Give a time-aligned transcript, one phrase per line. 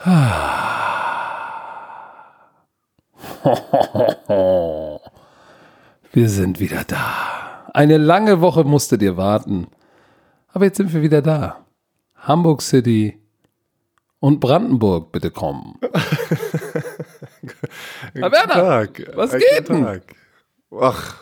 [6.12, 7.66] Wir sind wieder da.
[7.74, 9.66] Eine lange Woche musstet ihr warten.
[10.48, 11.66] Aber jetzt sind wir wieder da.
[12.16, 13.18] Hamburg City
[14.20, 15.78] und Brandenburg, bitte kommen.
[18.14, 19.02] Herr Werner, Tag.
[19.14, 19.84] was geht denn?
[19.84, 20.02] Tag.
[20.80, 21.16] Ach,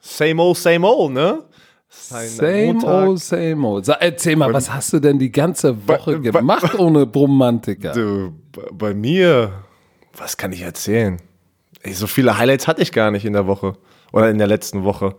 [0.00, 1.44] same old, same old, ne?
[1.88, 3.08] Same Montag.
[3.08, 3.88] old, same old.
[3.88, 7.92] Erzähl mal, was hast du denn die ganze Woche bei- gemacht ohne Bromantiker?
[7.92, 9.52] Du, bei- bei mir,
[10.16, 11.18] was kann ich erzählen?
[11.82, 13.74] Ey, so viele Highlights hatte ich gar nicht in der Woche
[14.12, 15.14] oder in der letzten Woche.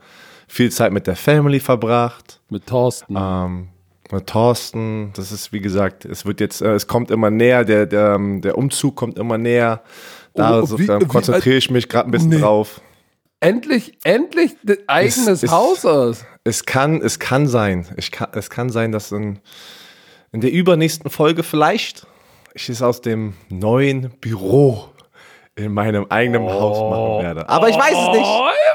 [0.48, 3.16] Viel Zeit mit der Family verbracht, Mit Thorsten.
[3.18, 3.68] ähm,
[4.12, 5.12] mit Thorsten.
[5.16, 8.42] Das ist, wie gesagt, es wird jetzt, äh, es kommt immer näher, der, der, ähm,
[8.42, 9.82] der Umzug kommt immer näher.
[10.34, 10.78] Da Oh, so,
[11.08, 12.40] konzentriere ich mich gerade ein bisschen Nee.
[12.40, 12.80] drauf.
[13.40, 14.56] Endlich, endlich
[14.88, 16.26] eigenes ist- Haus aus.
[16.44, 17.88] Es kann, es kann sein.
[17.98, 19.40] Ich kann, es kann sein, dass in,
[20.32, 22.08] in der übernächsten Folge vielleicht
[22.54, 24.90] ich es aus dem neuen Büro
[25.58, 27.50] in meinem eigenen Haus machen werde.
[27.50, 28.30] Aber ich weiß es nicht.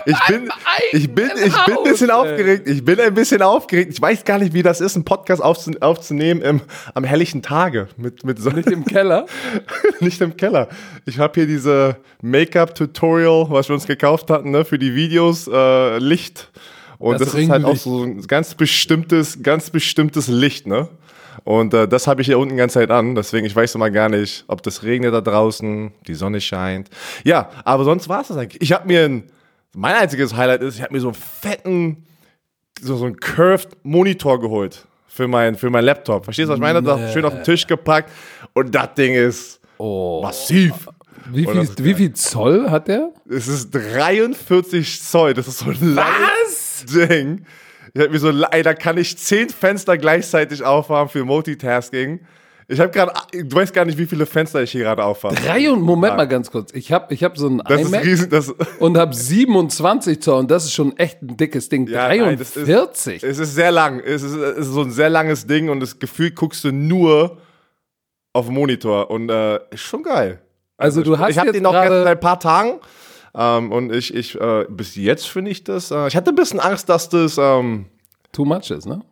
[0.04, 0.50] Ich bin,
[0.92, 2.68] ich bin, ich bin ein bisschen Haus, aufgeregt.
[2.68, 3.92] Ich bin ein bisschen aufgeregt.
[3.92, 6.60] Ich weiß gar nicht, wie das ist, einen Podcast aufzu aufzunehmen im,
[6.94, 9.26] am helllichen Tage mit, mit so, Nicht im Keller.
[10.00, 10.68] nicht im Keller.
[11.06, 15.98] Ich habe hier diese Make-up-Tutorial, was wir uns gekauft hatten, ne, für die Videos, äh,
[15.98, 16.50] Licht.
[16.98, 20.88] Und Das das, ist halt auch so ein ganz bestimmtes, ganz bestimmtes Licht, ne?
[21.44, 23.14] Und äh, das habe ich hier unten die ganze Zeit an.
[23.14, 26.88] Deswegen, ich weiß immer gar nicht, ob das regnet da draußen, die Sonne scheint.
[27.24, 28.62] Ja, aber sonst war es das eigentlich.
[28.62, 29.24] Ich habe mir ein,
[29.74, 32.06] mein einziges Highlight ist, ich habe mir so einen fetten,
[32.80, 36.24] so, so einen curved Monitor geholt für mein, für mein Laptop.
[36.24, 36.82] Verstehst du, was ich meine?
[36.82, 38.10] Das schön auf den Tisch gepackt
[38.54, 40.20] und das Ding ist Oh.
[40.22, 40.88] massiv.
[41.30, 43.10] Wie viel, wie viel Zoll hat der?
[43.28, 45.34] Es ist 43 Zoll.
[45.34, 46.84] Das ist so ein Was?
[46.86, 47.44] Ding.
[47.94, 52.20] Ich hab mir so, ey, da kann ich zehn Fenster gleichzeitig aufhaben für Multitasking.
[52.68, 55.34] Ich habe gerade, du weißt gar nicht, wie viele Fenster ich hier gerade aufhabe.
[55.34, 56.72] Drei und Moment mal ganz kurz.
[56.72, 58.30] Ich habe ich hab so ein Das iMac riesen,
[58.78, 61.86] und habe 27 Zoll und das ist schon echt ein dickes Ding.
[61.88, 63.22] Ja, nein, das ist- 43.
[63.22, 64.00] es ist sehr lang.
[64.00, 67.38] Es ist, es ist so ein sehr langes Ding und das Gefühl guckst du nur
[68.32, 70.40] auf den Monitor und äh, ist schon geil.
[70.78, 72.80] also du hast ich habe den noch gerade ein paar Tagen
[73.34, 76.60] ähm, und ich, ich äh, bis jetzt finde ich das, äh, ich hatte ein bisschen
[76.60, 77.86] Angst, dass das ähm,
[78.32, 79.02] too much ist, ne?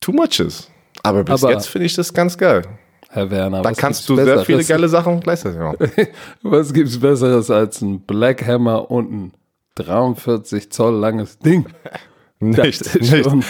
[0.00, 0.70] too much ist.
[1.02, 2.62] Aber bis Aber- jetzt finde ich das ganz geil.
[3.08, 5.78] Herr Werner, Da was kannst du sehr viele geile Sachen gleichzeitig machen.
[6.42, 9.32] Was gibt's Besseres als ein Black Hammer und ein
[9.76, 11.66] 43 Zoll langes Ding?
[12.38, 13.24] Nicht, nicht.
[13.24, 13.42] schon-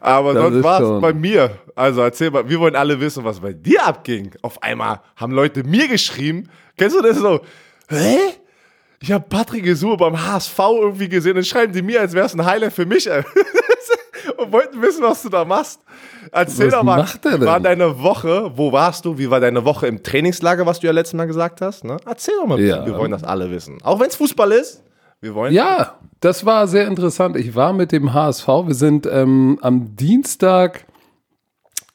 [0.00, 1.58] Aber das sonst war es bei mir.
[1.74, 4.30] Also erzähl mal, wir wollen alle wissen, was bei dir abging.
[4.40, 6.48] Auf einmal haben Leute mir geschrieben.
[6.78, 7.40] Kennst du das so?
[7.90, 8.16] Hä?
[9.02, 12.34] Ich habe Patrick Gesur beim HSV irgendwie gesehen und schreiben die mir, als wäre es
[12.34, 13.08] ein Highlight für mich.
[14.36, 15.80] und wollten wissen, was du da machst.
[16.32, 18.52] Erzähl Was doch mal, er wie war deine Woche?
[18.54, 19.16] Wo warst du?
[19.16, 21.84] Wie war deine Woche im Trainingslager, was du ja letztes Mal gesagt hast?
[21.84, 21.96] Ne?
[22.04, 22.84] Erzähl doch mal, Ja.
[22.84, 23.78] wir wollen das alle wissen.
[23.82, 24.82] Auch wenn es Fußball ist.
[25.22, 27.36] Wir wollen Ja, das war sehr interessant.
[27.36, 28.46] Ich war mit dem HSV.
[28.48, 30.84] Wir sind ähm, am Dienstag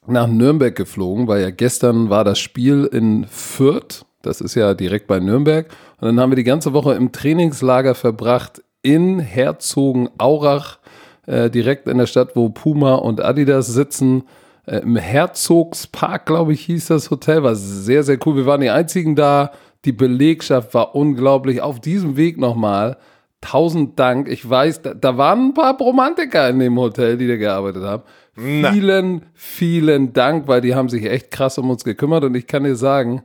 [0.07, 4.05] nach Nürnberg geflogen, weil ja gestern war das Spiel in Fürth.
[4.25, 5.67] Das ist ja direkt bei Nürnberg.
[5.99, 10.77] Und dann haben wir die ganze Woche im Trainingslager verbracht in Herzogenaurach,
[11.25, 14.23] äh, direkt in der Stadt, wo Puma und Adidas sitzen.
[14.65, 17.43] Äh, Im Herzogspark, glaube ich, hieß das Hotel.
[17.43, 18.35] War sehr, sehr cool.
[18.35, 19.51] Wir waren die einzigen da.
[19.85, 21.61] Die Belegschaft war unglaublich.
[21.61, 22.97] Auf diesem Weg nochmal.
[23.41, 24.27] Tausend Dank.
[24.27, 28.03] Ich weiß, da, da waren ein paar Romantiker in dem Hotel, die da gearbeitet haben.
[28.33, 32.23] Vielen, vielen Dank, weil die haben sich echt krass um uns gekümmert.
[32.23, 33.23] Und ich kann dir sagen,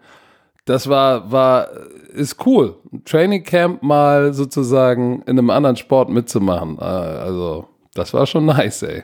[0.71, 1.69] das war, war,
[2.13, 2.77] ist cool.
[3.05, 6.79] Training Camp mal sozusagen in einem anderen Sport mitzumachen.
[6.79, 9.03] Äh, Also, das war schon nice, ey.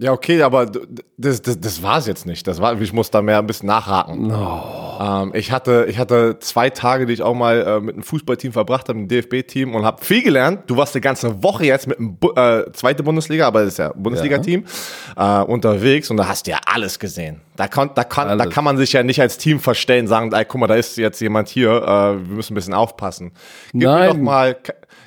[0.00, 0.66] Ja, okay, aber
[1.16, 2.46] das, das, das war es jetzt nicht.
[2.46, 4.32] Das war, ich muss da mehr ein bisschen nachhaken.
[5.00, 8.52] Ähm, ich, hatte, ich hatte zwei Tage, die ich auch mal äh, mit einem Fußballteam
[8.52, 10.62] verbracht habe, einem DFB-Team und habe viel gelernt.
[10.68, 13.78] Du warst die ganze Woche jetzt mit dem Bu äh, zweite Bundesliga, aber das ist
[13.78, 14.64] ja Bundesliga-Team,
[15.16, 17.40] äh, unterwegs und da hast du ja alles gesehen.
[17.56, 18.54] Da, kon, da, da Alles.
[18.54, 21.20] kann man sich ja nicht als Team verstellen, sagen, ey, guck mal, da ist jetzt
[21.20, 23.32] jemand hier, äh, wir müssen ein bisschen aufpassen.
[23.72, 24.08] Gib mir Nein.
[24.10, 24.56] doch mal,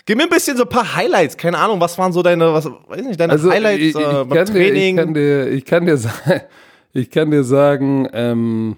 [0.05, 2.65] gib mir ein bisschen so ein paar Highlights, keine Ahnung, was waren so deine, was,
[2.65, 4.95] weiß nicht, deine Also, Highlights ich, ich, äh, beim kann dir, ich Training?
[4.97, 6.41] kann dir, ich kann dir sagen,
[6.93, 8.75] ich kann dir sagen, ähm,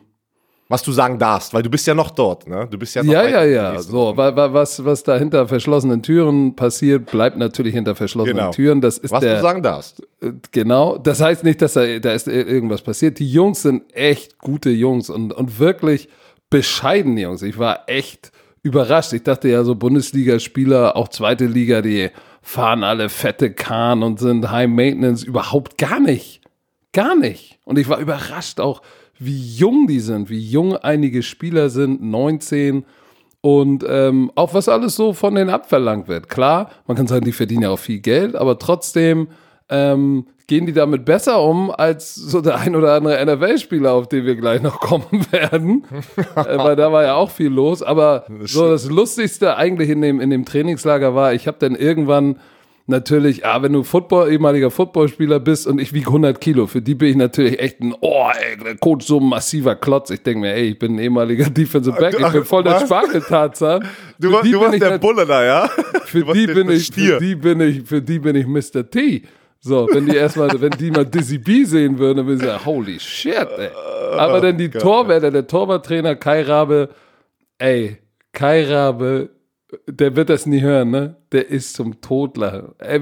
[0.70, 2.68] Was du sagen darfst, weil du bist ja noch dort, ne?
[2.72, 6.02] Du bist ja noch ja, ja, ja, so, wa- wa- was, was da hinter verschlossenen
[6.02, 8.52] Türen passiert, bleibt natürlich hinter verschlossenen Genau.
[8.52, 8.82] Türen.
[8.82, 10.02] Das ist Was der, du sagen darfst.
[10.22, 13.20] Äh, Genau, das heißt nicht, dass da, da ist irgendwas passiert.
[13.20, 16.08] Die Jungs sind echt gute Jungs und, und wirklich
[16.50, 17.42] bescheidene Jungs.
[17.42, 18.32] Ich war echt
[18.64, 19.14] überrascht.
[19.14, 22.10] Ich dachte ja, so Bundesligaspieler, auch zweite Liga, die
[22.42, 25.24] fahren alle fette Kahn und sind High Maintenance.
[25.24, 26.42] Überhaupt gar nicht.
[26.94, 27.60] Gar nicht.
[27.66, 28.82] Und ich war überrascht auch,
[29.20, 32.86] wie jung die sind, wie jung einige Spieler sind, 19
[33.42, 36.30] und ähm, auch was alles so von denen abverlangt wird.
[36.30, 39.28] Klar, man kann sagen, die verdienen ja auch viel Geld, aber trotzdem
[39.70, 44.26] ähm, gehen die damit besser um als so der ein oder andere NFL-Spieler, auf den
[44.26, 45.86] wir gleich noch kommen werden.
[46.36, 47.82] äh, weil da war ja auch viel los.
[47.82, 52.38] Aber so das Lustigste eigentlich in dem, in dem Trainingslager war, ich habe dann irgendwann
[52.86, 56.96] natürlich, ah, wenn du Football, ehemaliger Footballspieler bist und ich wiege 100 Kilo, für die
[56.96, 60.10] bin ich natürlich echt ein, oh, ey, der Coach so ein massiver Klotz.
[60.10, 63.88] Ich denke mir, ey, ich bin ein ehemaliger Defensive Back, ich bin voll der Spargeltarzan.
[64.20, 65.70] Du, war, du warst der Bulle da, ja?
[66.06, 68.90] Für die, bin ich, für die bin ich, für die bin ich Mr.
[68.90, 69.24] T.
[69.66, 72.66] So, wenn die erstmal, wenn die mal Dizzy B sehen würden, dann würden sie sagen,
[72.66, 73.70] holy shit, ey.
[74.18, 76.90] Aber dann die Torwärter, der Torwarttrainer Kai Rabe,
[77.60, 77.98] ey,
[78.34, 79.30] Kai Rabe,
[79.88, 81.16] der wird das nie hören, ne?
[81.32, 82.76] Der ist zum Todlachen.
[82.78, 83.00] Ey,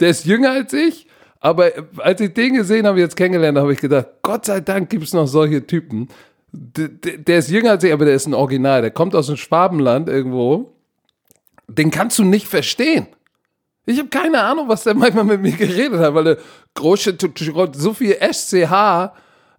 [0.00, 1.06] der ist jünger als ich,
[1.40, 5.04] aber als ich den gesehen habe, jetzt kennengelernt, habe ich gedacht, Gott sei Dank gibt
[5.04, 6.08] es noch solche Typen.
[6.52, 8.82] Der, der ist jünger als ich, aber der ist ein Original.
[8.82, 10.74] Der kommt aus dem Schwabenland irgendwo.
[11.68, 13.06] Den kannst du nicht verstehen.
[13.84, 16.38] Ich habe keine Ahnung, was der manchmal mit mir geredet hat, weil der
[16.74, 17.16] große,
[17.72, 19.12] so viel SCH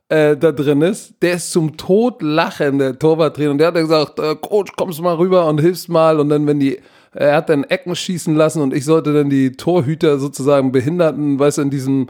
[0.09, 1.15] äh, da drin ist.
[1.21, 3.51] Der ist zum Tod lachen, der Torwarttrainer.
[3.51, 6.19] Und der hat gesagt, äh, Coach, kommst mal rüber und hilfst mal.
[6.19, 6.79] Und dann, wenn die,
[7.13, 11.59] er hat dann Ecken schießen lassen und ich sollte dann die Torhüter sozusagen Behinderten, weißt
[11.59, 12.07] du, in diesem,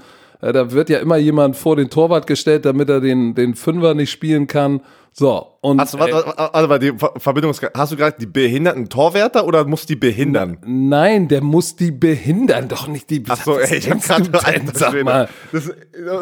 [0.51, 4.12] da wird ja immer jemand vor den Torwart gestellt, damit er den, den Fünfer nicht
[4.12, 4.81] spielen kann.
[5.16, 5.80] So, und.
[5.80, 9.95] Hast du, warte, also, die Verbindung, hast du gerade die behinderten Torwärter oder muss die
[9.95, 10.57] behindern?
[10.66, 14.30] Nein, der muss die behindern, doch nicht die Ach so, ey, ich hab gerade
[14.74, 15.30] sag mal.
[15.51, 15.72] Das,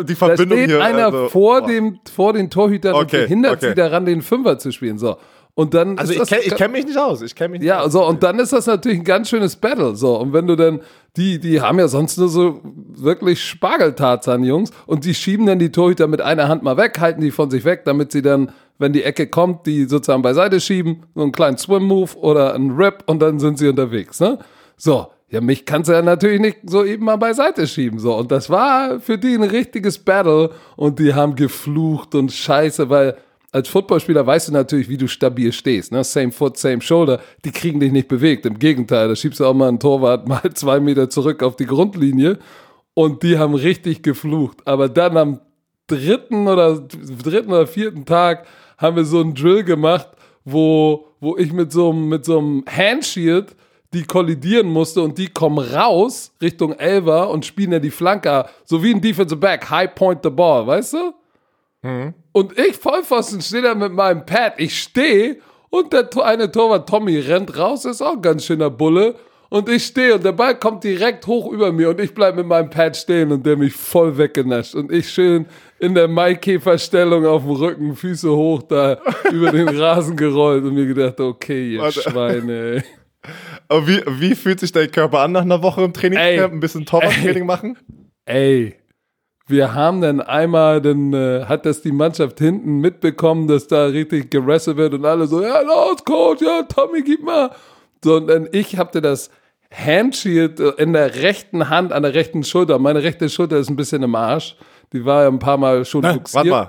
[0.03, 0.83] die Verbindung da steht hier.
[0.83, 3.69] einer also, vor, dem, vor den Torhütern okay, und behindert okay.
[3.69, 4.97] sie daran, den Fünfer zu spielen.
[4.97, 5.15] So.
[5.53, 7.21] Und dann also ich kenne kenn mich nicht aus.
[7.21, 7.91] Ich kenne mich nicht ja, aus.
[7.91, 9.95] so und dann ist das natürlich ein ganz schönes Battle.
[9.95, 10.81] So und wenn du dann
[11.17, 15.71] die, die haben ja sonst nur so wirklich Spargeltarzan Jungs und die schieben dann die
[15.71, 18.51] Torhüter mit einer Hand mal weg, halten die von sich weg, damit sie dann
[18.81, 23.03] wenn die Ecke kommt, die sozusagen beiseite schieben, so einen kleinen Swim-Move oder einen Rip
[23.05, 24.19] und dann sind sie unterwegs.
[24.19, 24.39] Ne?
[24.75, 27.99] So, ja, mich kannst du ja natürlich nicht so eben mal beiseite schieben.
[27.99, 32.89] So, und das war für die ein richtiges Battle und die haben geflucht und Scheiße,
[32.89, 33.17] weil
[33.51, 35.91] als Footballspieler weißt du natürlich, wie du stabil stehst.
[35.91, 36.03] Ne?
[36.03, 37.19] Same foot, same shoulder.
[37.43, 38.45] Die kriegen dich nicht bewegt.
[38.45, 41.65] Im Gegenteil, da schiebst du auch mal einen Torwart mal zwei Meter zurück auf die
[41.65, 42.39] Grundlinie
[42.93, 44.59] und die haben richtig geflucht.
[44.65, 45.39] Aber dann am
[45.87, 48.45] dritten oder dritten oder vierten Tag
[48.77, 50.07] haben wir so einen Drill gemacht,
[50.45, 53.55] wo, wo ich mit so, mit so einem Handshield
[53.93, 58.81] die kollidieren musste und die kommen raus Richtung Elver und spielen ja die Flanker, so
[58.81, 61.13] wie ein Defensive Back, High Point the Ball, weißt du?
[61.81, 62.13] Mhm.
[62.31, 65.37] Und ich Vollpfosten stehe da mit meinem Pad, ich stehe
[65.69, 69.15] und der eine Torwart Tommy rennt raus, ist auch ein ganz schöner Bulle
[69.49, 72.47] und ich stehe und der Ball kommt direkt hoch über mir und ich bleibe mit
[72.47, 75.45] meinem Pad stehen und der mich voll weggenascht und ich schön
[75.79, 78.99] in der Maikäferstellung auf dem Rücken, Füße hoch da
[79.31, 82.01] über den Rasen gerollt und mir gedacht, okay, ihr Warte.
[82.01, 82.83] Schweine, ey.
[83.67, 86.53] Aber wie, wie fühlt sich dein Körper an nach einer Woche im Trainingscamp?
[86.53, 87.77] Ein bisschen Torwarttraining machen?
[88.25, 88.80] Ey,
[89.47, 94.31] wir haben dann einmal, dann äh, hat das die Mannschaft hinten mitbekommen, dass da richtig
[94.31, 97.51] gerasselt wird und alle so, ja, los, Coach, ja, Tommy, gib mal.
[98.03, 99.29] So, und dann ich hatte das
[99.71, 102.77] Handshield in der rechten Hand, an der rechten Schulter.
[102.79, 104.55] Meine rechte Schulter ist ein bisschen im Arsch.
[104.91, 106.67] Die war ja ein paar Mal schon Na, Warte mal.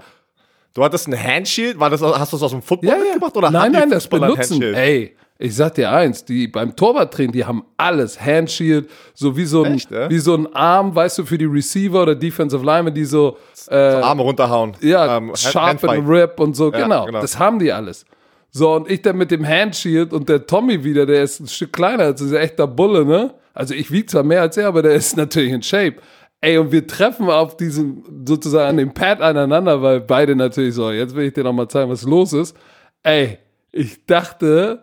[0.74, 1.78] Du hattest ein Handshield?
[1.78, 3.02] War das, hast du das aus dem Football ja, ja.
[3.02, 3.36] mitgebracht?
[3.36, 4.62] Oder nein, nein, das benutzen.
[4.62, 8.20] Ey, ich sag dir eins, die beim Torwarttraining, die haben alles.
[8.20, 10.08] Handshield, so wie so ein, Echt, ja?
[10.08, 13.36] wie so ein Arm, weißt du, für die Receiver oder Defensive Linemen, die so,
[13.68, 14.74] äh, so Arme runterhauen.
[14.80, 18.06] Ja, ähm, Sharp and Rip und so, ja, genau, genau, Das haben die alles.
[18.50, 21.72] So, und ich dann mit dem Handshield und der Tommy wieder, der ist ein Stück
[21.72, 23.34] kleiner, das ist ein echter Bulle, ne?
[23.54, 25.96] Also ich wiege zwar mehr als er, aber der ist natürlich in Shape.
[26.44, 30.90] Ey, und wir treffen auf diesem, sozusagen an dem Pad aneinander, weil beide natürlich so,
[30.90, 32.56] jetzt will ich dir nochmal zeigen, was los ist.
[33.04, 33.38] Ey,
[33.70, 34.82] ich dachte,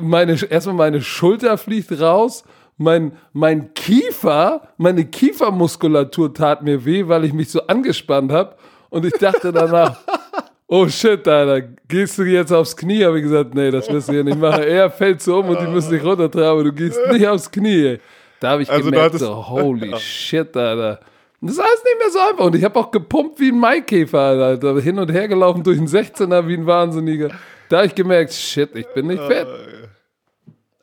[0.00, 2.44] meine, erstmal meine Schulter fliegt raus,
[2.76, 8.54] mein, mein Kiefer, meine Kiefermuskulatur tat mir weh, weil ich mich so angespannt habe.
[8.90, 9.98] Und ich dachte danach,
[10.68, 13.04] oh shit, Alter, gehst du jetzt aufs Knie?
[13.04, 14.62] Habe ich gesagt, nee, das wirst du hier nicht machen.
[14.62, 17.86] Er fällt so um und die müssen dich runtertragen, aber du gehst nicht aufs Knie.
[17.86, 18.00] Ey.
[18.44, 21.00] Da habe ich also gemerkt, so, holy shit, Alter.
[21.40, 22.44] Das ist alles nicht mehr so einfach.
[22.44, 24.78] Und ich habe auch gepumpt wie ein Maikäfer, Alter.
[24.82, 27.30] Hin und her gelaufen durch einen 16er wie ein Wahnsinniger.
[27.70, 29.48] Da habe ich gemerkt, shit, ich bin nicht fett.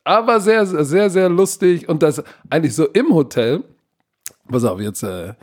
[0.02, 1.88] Aber sehr, sehr, sehr lustig.
[1.88, 3.62] Und das eigentlich so im Hotel.
[4.50, 5.34] Pass auf, jetzt, äh,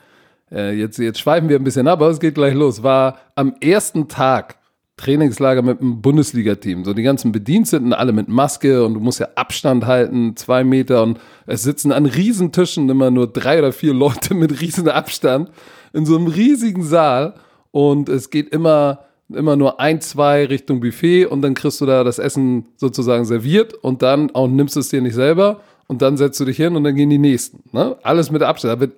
[0.52, 2.84] äh jetzt, jetzt schweifen wir ein bisschen ab, aber es geht gleich los.
[2.84, 4.59] War am ersten Tag
[5.00, 6.84] Trainingslager mit einem Bundesliga-Team.
[6.84, 11.04] So die ganzen Bediensteten, alle mit Maske und du musst ja Abstand halten, zwei Meter
[11.04, 15.50] und es sitzen an Riesentischen immer nur drei oder vier Leute mit riesen Abstand.
[15.94, 17.36] in so einem riesigen Saal
[17.72, 22.04] und es geht immer, immer nur ein, zwei Richtung Buffet und dann kriegst du da
[22.04, 26.18] das Essen sozusagen serviert und dann auch nimmst du es dir nicht selber und dann
[26.18, 27.64] setzt du dich hin und dann gehen die nächsten.
[27.72, 27.96] Ne?
[28.04, 28.76] Alles mit Abstand.
[28.76, 28.94] Da wird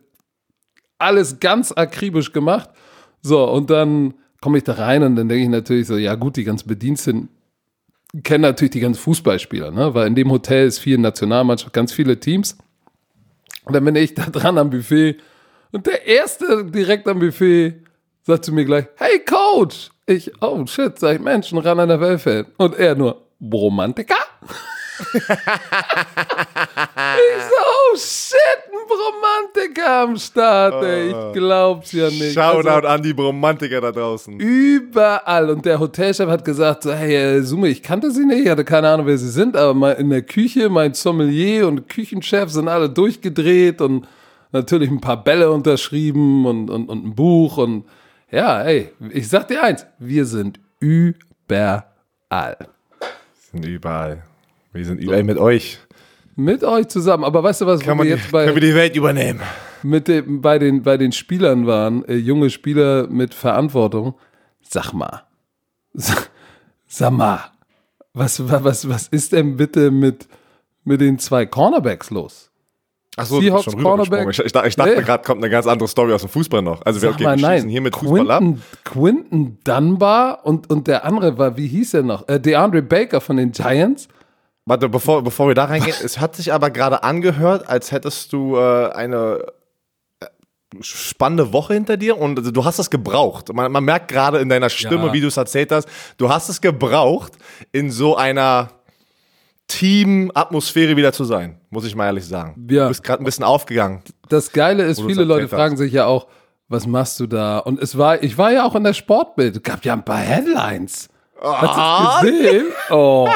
[0.98, 2.70] alles ganz akribisch gemacht.
[3.22, 6.36] So, und dann komme ich da rein und dann denke ich natürlich so, ja gut,
[6.36, 7.30] die ganzen Bediensteten
[8.24, 9.94] kennen natürlich die ganzen Fußballspieler, ne?
[9.94, 12.58] weil in dem Hotel ist viel Nationalmannschaft, ganz viele Teams.
[13.64, 15.18] Und dann bin ich da dran am Buffet
[15.72, 17.76] und der Erste direkt am Buffet
[18.24, 19.90] sagt zu mir gleich, hey Coach!
[20.06, 22.48] Ich, oh shit, sag ich, Mensch, ein ran an der Wellfeld.
[22.58, 24.16] Und er nur, Bromantiker?
[25.14, 25.32] ich so,
[27.92, 28.38] oh shit,
[28.72, 31.10] ein Bromantiker am Start, ey.
[31.10, 32.34] Ich glaub's ja nicht.
[32.34, 34.40] Shoutout Also, an die Bromantiker da draußen.
[34.40, 35.50] Überall.
[35.50, 38.66] Und der Hotelchef hat gesagt, so, hey, äh, Summe, ich kannte sie nicht, ich hatte
[38.66, 42.90] keine Ahnung, wer sie sind, aber in der Küche, mein Sommelier und Küchenchef sind alle
[42.90, 44.08] durchgedreht und
[44.52, 47.86] natürlich ein paar Bälle unterschrieben und, und, und ein Buch und
[48.32, 51.84] ja, ey, ich sag dir eins, wir sind überall.
[53.52, 54.24] sind überall.
[54.74, 55.80] Wir sind überall mit euch.
[56.36, 57.24] Mit euch zusammen.
[57.24, 58.96] Aber weißt du was, Kann wo man wir die, jetzt bei, können wir die Welt
[58.96, 59.42] übernehmen?
[59.84, 64.14] mit dem, bei, den, bei den Spielern waren, äh, junge Spieler mit Verantwortung,
[64.62, 65.24] sag mal,
[65.94, 66.30] sag,
[66.88, 67.40] sag mal,
[68.14, 70.28] was, was, was ist denn bitte mit,
[70.84, 72.50] mit den zwei Cornerbacks los?
[73.18, 74.30] Achso, Seahawks schon Cornerback.
[74.30, 75.02] Ich, ich, dachte- ich dachte Nee.
[75.02, 76.82] gerade kommt eine ganz andere Story aus dem Fußball noch.
[76.86, 77.68] Also wir, mal, nein.
[77.68, 78.40] hier mit Fußball ab.
[78.40, 82.28] Quinton, Quinton Dunbar und, und der andere war, wie hieß er noch?
[82.30, 84.08] Äh, DeAndre Baker von den Giants.
[84.72, 88.56] Warte, bevor, bevor wir da reingehen, es hat sich aber gerade angehört, als hättest du
[88.56, 89.44] äh, eine
[90.22, 90.28] äh,
[90.80, 93.52] spannende Woche hinter dir und also, du hast es gebraucht.
[93.52, 95.14] Man, man merkt gerade in deiner Stimme, Ja.
[95.14, 97.34] wie du es erzählt hast, du hast es gebraucht,
[97.74, 98.70] in so einer
[99.68, 102.66] Team-Atmosphäre wieder zu sein, muss ich mal ehrlich sagen.
[102.70, 102.84] Ja.
[102.84, 104.02] Du bist gerade ein bisschen aufgegangen.
[104.30, 106.28] Das Geile ist, viele Leute erzählt fragen sich ja auch,
[106.70, 107.58] was machst du da?
[107.58, 109.58] Und es war, ich war ja auch in der Sportbild.
[109.58, 111.10] Es gab ja ein paar Headlines.
[111.44, 112.20] Hast Ah.
[112.22, 112.66] du es gesehen?
[112.92, 113.28] Oh,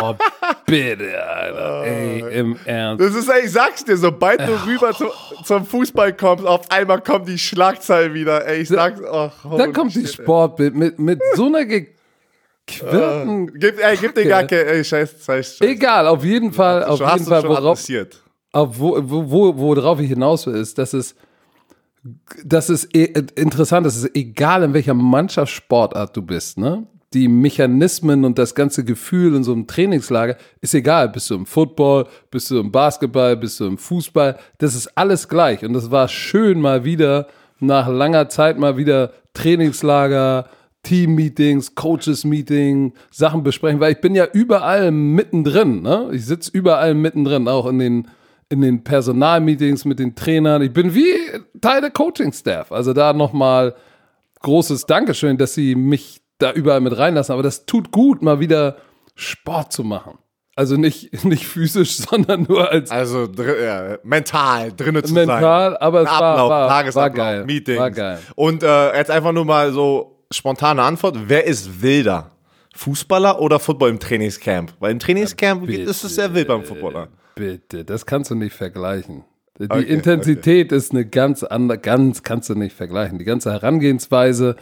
[0.66, 1.84] bitte, Alter.
[1.86, 3.04] Ey, im Ernst.
[3.04, 5.06] Das ist, ey, ich sag's dir, sobald du rüber zu,
[5.44, 8.46] zum Fußball kommst, auf einmal kommen die Schlagzeilen wieder.
[8.46, 10.24] Ey, ich sag's, oh, Da kommt die shit, ey.
[10.24, 11.66] Sportbild mit, mit so einer
[12.68, 13.58] gequirlten.
[13.60, 15.62] Gib, ey, gib dir gar keine, ey, scheiß, scheiß, scheiß.
[15.62, 18.22] Egal, auf jeden Fall, auf Schon jeden Fall, worauf, adressiert.
[18.52, 21.16] auf wo, wo, wo, worauf ich hinaus will, ist, dass es,
[22.44, 26.86] dass es e- interessant ist, es ist egal in welcher Mannschaftssportart du bist, ne?
[27.16, 31.08] Die Mechanismen und das ganze Gefühl in so einem Trainingslager ist egal.
[31.08, 35.30] Bist du im Football, bist du im Basketball, bist du im Fußball, das ist alles
[35.30, 35.64] gleich.
[35.64, 37.28] Und das war schön mal wieder,
[37.62, 40.50] nach langer Zeit mal wieder Trainingslager,
[40.84, 45.84] Team-Meetings, Coaches-Meeting, Sachen besprechen, weil ich bin ja überall mittendrin.
[45.84, 46.10] Ne?
[46.12, 48.08] Ich sitze überall mittendrin, auch in den,
[48.50, 50.62] in den Personalmeetings mit den Trainern.
[50.62, 51.14] Ich bin wie
[51.62, 52.74] Teil der Coaching-Staff.
[52.74, 53.74] Also da nochmal
[54.42, 57.34] großes Dankeschön, dass sie mich da überall mit reinlassen.
[57.34, 58.78] Aber das tut gut, mal wieder
[59.16, 60.18] Sport zu machen.
[60.56, 65.82] Also nicht, nicht physisch, sondern nur als Also dr ja, mental drinne zu mental, sein.
[65.82, 67.46] aber es war, Ablauf, war, war Tagesablauf, geil.
[67.46, 67.80] Meetings.
[67.80, 68.20] War geil.
[68.36, 71.18] Und äh, jetzt einfach nur mal so spontane Antwort.
[71.28, 72.32] Wer ist wilder?
[72.76, 74.74] Fußballer oder Football im Trainingscamp?
[74.80, 75.84] Weil im Trainingscamp bitte.
[75.90, 77.08] ist es sehr wild beim Footballer.
[77.36, 79.24] Bitte, das kannst du nicht vergleichen.
[79.60, 83.18] Die Okay, Intensität ist eine ganz andere, ganz kannst du nicht vergleichen.
[83.18, 84.58] Die ganze Herangehensweise,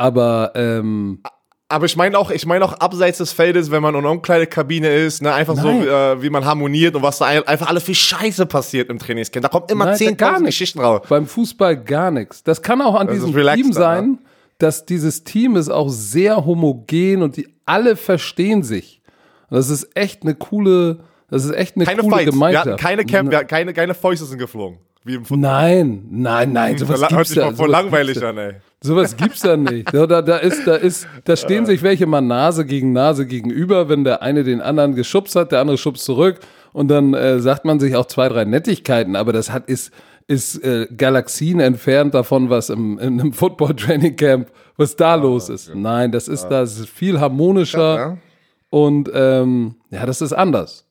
[0.00, 1.20] aber ähm,
[1.68, 4.88] Aber ich meine auch, ich meine auch abseits des Feldes, wenn man in einer Umkleidekabine
[4.88, 5.82] ist, ne, einfach Nein.
[5.84, 8.98] so, äh, wie man harmoniert und was da ein- einfach alles viel Scheiße passiert im
[8.98, 9.42] Trainingscamp.
[9.44, 10.46] Da kommt immer Nein, da gar 10.000 nicht.
[10.46, 11.02] Geschichten raus.
[11.08, 12.42] beim Fußball gar nichts.
[12.42, 14.18] Das kann auch an Das diesem Team sein,
[14.58, 19.00] dass dieses Team ist auch sehr homogen und die alle verstehen sich.
[19.48, 20.98] Und das ist echt eine coole,
[21.30, 22.26] das ist echt eine Keine coole Fights.
[22.26, 22.66] Wir Gemeinschaft.
[22.66, 24.78] hatten keine Camp, wir hatten keine, keine Fäuste sind geflogen.
[25.04, 25.38] Wie im Football.
[25.50, 28.54] Nein, nein, nein, sowas Hört sich mal voll langweilig an, ey.
[28.82, 29.92] Sowas gibt's da nicht.
[29.92, 33.88] Ja, Da, da ist, da ist, da stehen sich welche mal Nase gegen Nase gegenüber,
[33.90, 36.40] wenn der eine den anderen geschubst hat, der andere schubst zurück
[36.72, 39.92] und dann äh, sagt man sich auch zwei, drei Nettigkeiten, aber das hat ist
[40.28, 45.48] ist äh, Galaxien entfernt davon, was im, in einem Football Training Camp, was da los
[45.48, 45.74] ist.
[45.74, 48.18] Nein, das ist da, das ist viel harmonischer Ja.
[48.70, 50.86] und ähm, ja, das ist anders.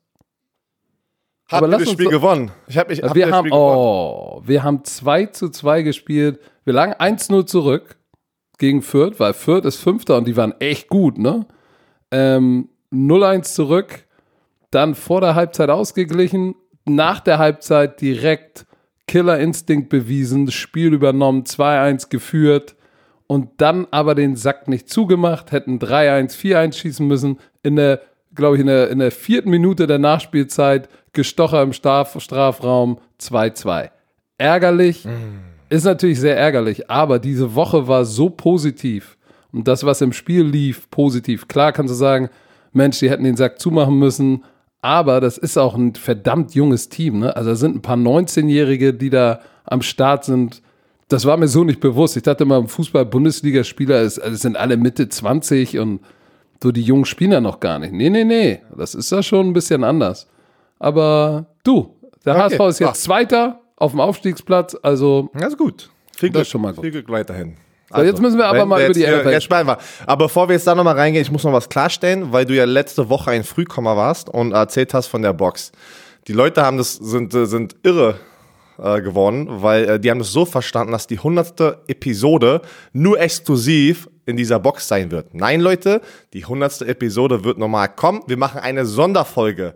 [1.51, 2.51] Ihr lass das Spiel doch- gewonnen?
[2.67, 3.75] Ich hab, ich, habt ihr wir das haben, Spiel gewonnen?
[3.77, 6.39] oh, wir haben 2 zu 2 gespielt.
[6.65, 7.97] Wir lagen 1-0 zurück
[8.57, 11.45] gegen Fürth, weil Fürth ist Fünfter und die waren echt gut, ne?
[12.11, 14.05] Ähm, 0-1 zurück,
[14.71, 18.65] dann vor der Halbzeit ausgeglichen, nach der Halbzeit direkt
[19.07, 22.75] Killerinstinkt bewiesen, Spiel übernommen, 2-1 geführt
[23.27, 27.39] und dann aber den Sack nicht zugemacht, hätten 3-1, 4-1 schießen müssen.
[27.63, 28.01] In der,
[28.33, 33.89] glaube ich, in der, in der vierten Minute der Nachspielzeit Gestocher im Straf, Strafraum 2-2.
[34.37, 35.07] Ärgerlich,
[35.69, 39.17] Ist natürlich sehr ärgerlich, aber diese Woche war so positiv
[39.51, 41.47] und das, was im Spiel lief, positiv.
[41.47, 42.29] Klar kannst du sagen,
[42.71, 44.43] Mensch, die hätten den Sack zumachen müssen,
[44.81, 47.19] aber das ist auch ein verdammt junges Team.
[47.19, 47.35] Ne?
[47.35, 50.61] Also da sind ein paar 19-Jährige, die da am Start sind.
[51.07, 52.15] Das war mir so nicht bewusst.
[52.15, 56.01] Ich dachte immer, Fußball-Bundesligaspieler also sind alle Mitte 20 und
[56.61, 57.93] so die jungen Spieler noch gar nicht.
[57.93, 58.61] Nee, nee, nee.
[58.75, 60.27] Das ist ja schon ein bisschen anders.
[60.77, 61.95] Aber du,
[62.25, 62.57] der okay.
[62.57, 62.95] HSV ist jetzt Ach.
[62.95, 64.77] Zweiter auf dem Aufstiegsplatz.
[64.81, 65.29] Also.
[65.33, 65.89] Das ist gut.
[66.15, 66.83] Viel Glück, das schon mal gut.
[66.83, 67.55] Viel Glück weiterhin.
[67.91, 69.29] So, jetzt müssen wir aber mal über die NFL.
[69.29, 69.77] Jetzt wir.
[70.05, 72.65] Aber bevor wir jetzt da nochmal reingehen, ich muss noch was klarstellen, weil du ja
[72.65, 75.71] letzte Woche ein Frühkommer warst und erzählt hast von der Box.
[76.27, 78.19] Die Leute haben das, sind, sind irre
[78.77, 82.61] äh, geworden, weil äh, die haben es so verstanden, dass die hundertste Episode
[82.93, 85.33] nur exklusiv in dieser Box sein wird.
[85.33, 86.01] Nein, Leute,
[86.33, 88.21] die hundertste Episode wird normal kommen.
[88.27, 89.73] Wir machen eine Sonderfolge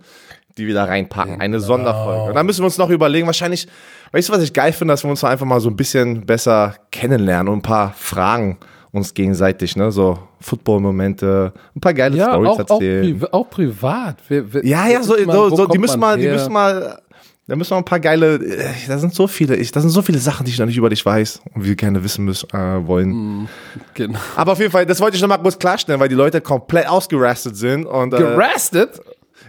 [0.58, 1.40] die wir da reinpacken.
[1.42, 1.68] Eine genau.
[1.68, 2.24] Sonderfolge.
[2.30, 3.68] Und dann müssen wir uns noch überlegen, wahrscheinlich,
[4.12, 6.76] weißt du, was ich geil finde, dass wir uns einfach mal so ein bisschen besser
[6.92, 8.58] kennenlernen und ein paar Fragen
[8.92, 13.24] uns gegenseitig, ne, so Football-Momente, ein paar geile ja, Stories erzählen.
[13.26, 14.18] Auch, auch privat.
[14.28, 17.02] Wir, wir, ja, ja, so, so, so die müssen mal, die müssen mal,
[17.48, 20.04] da müssen wir ein paar geile, äh, da sind so viele, ich, da sind so
[20.04, 22.86] viele Sachen, die ich noch nicht über dich weiß und wir gerne wissen müssen, äh,
[22.86, 23.10] wollen.
[23.10, 23.48] Mm,
[23.96, 24.20] genau.
[24.36, 26.88] Aber auf jeden Fall, das wollte ich noch mal kurz klarstellen, weil die Leute komplett
[26.88, 28.14] ausgerastet sind und.
[28.14, 29.02] Äh, Gerastet?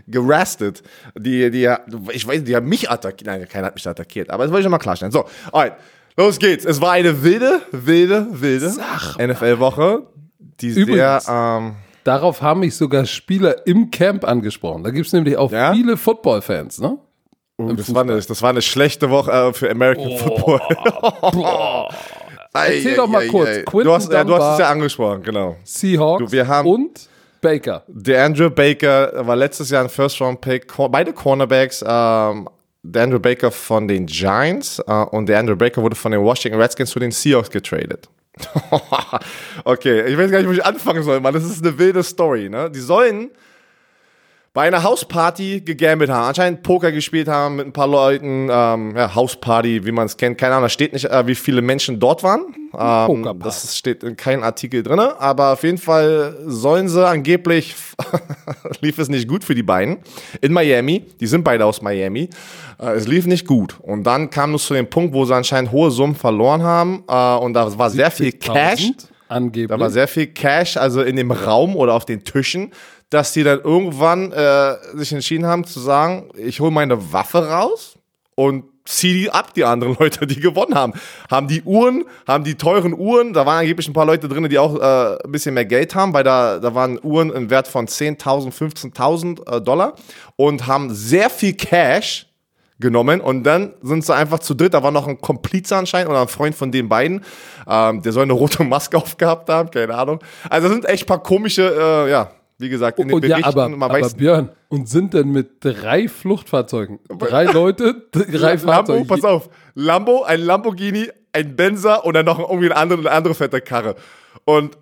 [0.07, 0.83] Gerastet.
[1.19, 1.73] Die, die,
[2.13, 3.27] ich weiß, die haben mich attackiert.
[3.27, 4.31] Nein, keiner hat mich attackiert.
[4.31, 5.13] Aber das wollte ich nochmal klarstellen.
[5.13, 5.75] So, alright.
[6.17, 6.65] Los geht's.
[6.65, 8.73] Es war eine wilde, wilde, wilde
[9.19, 10.07] NFL-Woche,
[10.61, 11.59] die Übrigens, sehr.
[11.59, 14.85] Ähm, darauf haben mich sogar Spieler im Camp angesprochen.
[14.85, 15.73] Da gibt es nämlich auch ja?
[15.73, 16.99] viele Football-Fans, ne?
[17.57, 20.61] Uh, das, war eine, das war eine schlechte Woche äh, für American oh, Football.
[21.33, 21.89] Boah.
[22.53, 23.65] Erzähl doch mal kurz.
[23.65, 25.57] Du hast, ja, du hast es ja angesprochen, genau.
[25.65, 27.09] Seahawks du, wir haben, und
[27.45, 27.85] Baker.
[27.89, 30.67] Der Andrew Baker war letztes Jahr ein First-Round-Pick.
[30.91, 31.85] Beide Cornerbacks.
[31.87, 32.49] Ähm,
[32.83, 36.59] der Andrew Baker von den Giants äh, und der Andrew Baker wurde von den Washington
[36.61, 38.09] Redskins zu den Seahawks getradet.
[39.65, 41.35] okay, ich weiß gar nicht, wo ich anfangen soll, Mann.
[41.35, 42.71] Das ist eine wilde Story, ne?
[42.71, 43.31] Die sollen
[44.55, 49.13] bei einer Hausparty gegambelt haben, anscheinend Poker gespielt haben mit ein paar Leuten, ähm, ja,
[49.13, 52.23] Hausparty, wie man es kennt, keine Ahnung, da steht nicht, äh, wie viele Menschen dort
[52.23, 52.55] waren.
[52.73, 57.75] Ähm, das steht in keinem Artikel drin, aber auf jeden Fall sollen sie angeblich,
[58.81, 59.99] lief es nicht gut für die beiden
[60.41, 62.31] in Miami, die sind beide aus Miami,
[62.81, 63.77] äh, es lief nicht gut.
[63.81, 67.37] Und dann kam es zu dem Punkt, wo sie anscheinend hohe Summen verloren haben äh,
[67.39, 68.93] und da war sehr viel Cash.
[69.27, 69.69] Angeblich.
[69.69, 72.71] Da war sehr viel Cash, also in dem Raum oder auf den Tischen
[73.11, 77.97] dass die dann irgendwann äh, sich entschieden haben zu sagen, ich hole meine Waffe raus
[78.35, 80.93] und ziehe die ab, die anderen Leute, die gewonnen haben.
[81.31, 84.59] Haben die Uhren, haben die teuren Uhren, da waren angeblich ein paar Leute drin, die
[84.59, 87.87] auch äh, ein bisschen mehr Geld haben, weil da, da waren Uhren im Wert von
[87.87, 89.95] 10.000, 15.000 äh, Dollar
[90.37, 92.27] und haben sehr viel Cash
[92.81, 96.23] genommen und dann sind sie einfach zu dritt, da war noch ein Komplize anscheinend oder
[96.23, 97.25] ein Freund von den beiden,
[97.69, 100.19] ähm, der soll eine rote Maske aufgehabt haben, keine Ahnung.
[100.51, 103.43] Also das sind echt paar komische, äh, ja, wie gesagt, in den und Berichten.
[103.43, 109.01] Ja, aber, aber weiß, Björn, und sind denn mit drei Fluchtfahrzeugen, drei Leute, drei Fahrzeuge.
[109.01, 113.11] Lambo, pass auf, Lambo, ein Lamborghini, ein Benzer und dann noch irgendwie eine andere, eine
[113.11, 113.97] andere fette Karre.
[114.45, 114.79] Und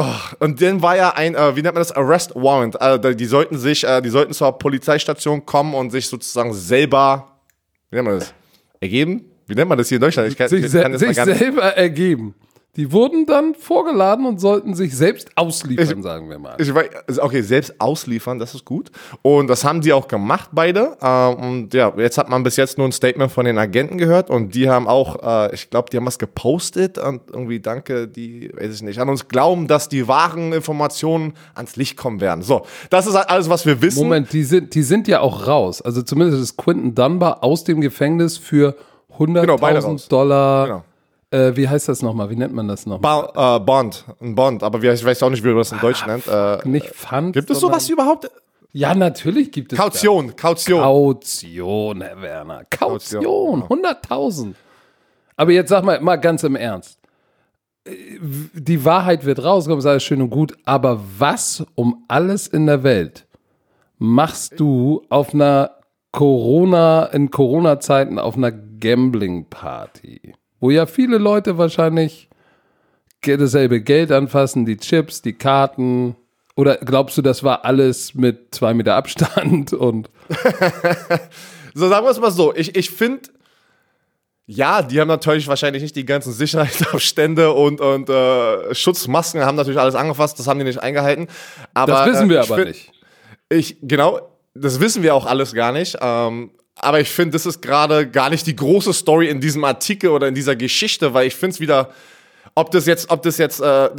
[0.00, 2.80] Oh, und dann war ja ein, äh, wie nennt man das, Arrest Warrant.
[2.80, 7.40] Also die sollten sich, äh, die sollten zur Polizeistation kommen und sich sozusagen selber,
[7.90, 8.32] wie nennt man das,
[8.78, 9.24] ergeben?
[9.48, 10.28] Wie nennt man das hier in Deutschland?
[10.30, 12.36] Ich kann, sich, ich kann sich selber ergeben.
[12.78, 16.54] Die wurden dann vorgeladen und sollten sich selbst ausliefern, ich, sagen wir mal.
[16.60, 18.92] Ich weiß, also okay, selbst ausliefern, das ist gut.
[19.22, 20.96] Und das haben die auch gemacht, beide.
[21.02, 24.30] Ähm, und ja, jetzt hat man bis jetzt nur ein Statement von den Agenten gehört
[24.30, 28.52] und die haben auch, äh, ich glaube, die haben was gepostet und irgendwie danke, die,
[28.56, 32.42] weiß ich nicht, an uns glauben, dass die wahren Informationen ans Licht kommen werden.
[32.42, 34.04] So, das ist alles, was wir wissen.
[34.04, 35.82] Moment, die sind, die sind ja auch raus.
[35.82, 38.76] Also zumindest ist Quinton Dunbar aus dem Gefängnis für
[39.18, 40.66] 100.000 genau, Dollar.
[40.66, 40.84] Genau
[41.30, 42.30] äh, wie heißt das nochmal?
[42.30, 43.30] Wie nennt man das nochmal?
[43.32, 44.04] Ba äh, Bond.
[44.20, 44.62] Ein Bond.
[44.62, 46.26] Aber wie, ich weiß auch nicht, wie man das in Deutsch nennt.
[46.26, 47.34] Äh, nicht Pfand.
[47.34, 48.30] Gibt es sowas überhaupt?
[48.72, 49.78] Ja, natürlich gibt es.
[49.78, 50.36] Kaution, das.
[50.36, 50.80] Kaution.
[50.80, 52.64] Kaution, Herr Werner.
[52.70, 53.62] Kaution.
[53.64, 54.54] 100.000.
[55.36, 56.98] Aber jetzt sag mal, mal ganz im Ernst.
[57.86, 60.54] Die Wahrheit wird rauskommen, ist alles schön und gut.
[60.64, 63.26] Aber was um alles in der Welt
[63.98, 65.70] machst du auf einer
[66.12, 70.34] Corona, in Corona-Zeiten auf einer Gambling-Party?
[70.60, 72.28] Wo ja viele Leute wahrscheinlich
[73.22, 76.16] dasselbe Geld anfassen, die Chips, die Karten.
[76.54, 80.10] Oder glaubst du, das war alles mit zwei Meter Abstand und.
[81.74, 82.54] so, sagen wir es mal so.
[82.54, 83.28] Ich, ich finde,
[84.46, 89.78] ja, die haben natürlich wahrscheinlich nicht die ganzen Sicherheitsabstände und, und äh, Schutzmasken, haben natürlich
[89.78, 91.28] alles angefasst, das haben die nicht eingehalten.
[91.74, 92.92] Aber, das wissen wir äh, aber find, nicht.
[93.50, 94.20] Ich, genau,
[94.54, 95.98] das wissen wir auch alles gar nicht.
[96.00, 100.10] Ähm, aber ich finde, das ist gerade gar nicht die große Story in diesem Artikel
[100.10, 101.90] oder in dieser Geschichte, weil ich finde es wieder,
[102.54, 103.90] ob das jetzt, ob das jetzt, äh,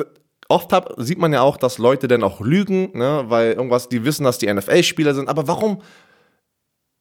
[0.47, 4.03] oft hab, sieht man ja auch, dass Leute dann auch lügen, ne, weil irgendwas, die
[4.03, 5.81] wissen, dass die NFL-Spieler sind, aber warum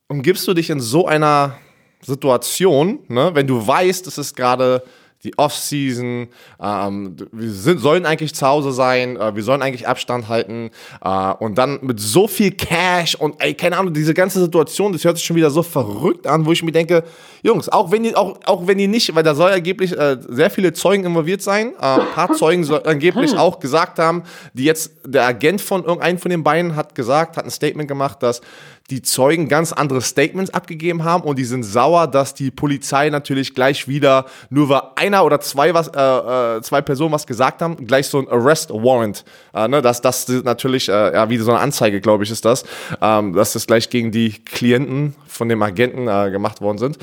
[0.08, 1.56] umgibst du dich in so einer
[2.00, 4.82] Situation, ne, wenn du weißt, es ist gerade
[5.24, 6.28] die Offseason,
[6.62, 10.70] ähm, wir sind, sollen eigentlich zu Hause sein, äh, wir sollen eigentlich Abstand halten
[11.04, 15.04] äh, und dann mit so viel Cash und ey, keine Ahnung, diese ganze Situation, das
[15.04, 17.02] hört sich schon wieder so verrückt an, wo ich mir denke,
[17.42, 20.50] Jungs, auch wenn die, auch, auch wenn die nicht, weil da soll angeblich äh, sehr
[20.50, 23.38] viele Zeugen involviert sein, äh, ein paar Zeugen soll angeblich Hm.
[23.38, 27.44] auch gesagt haben, die jetzt, der Agent von irgendeinem von den beiden hat gesagt, hat
[27.44, 28.40] ein Statement gemacht, dass
[28.90, 33.55] die Zeugen ganz andere Statements abgegeben haben und die sind sauer, dass die Polizei natürlich
[33.55, 37.87] gleich wieder, nur weil einer oder zwei, was, äh, äh, zwei Personen was gesagt haben,
[37.87, 41.61] gleich so ein Arrest Warrant, äh, ne, dass das natürlich, äh, ja, wie so eine
[41.61, 42.64] Anzeige, glaube ich, ist das,
[43.03, 46.98] ähm, dass das gleich gegen die Klienten von dem Agenten äh, gemacht worden sind.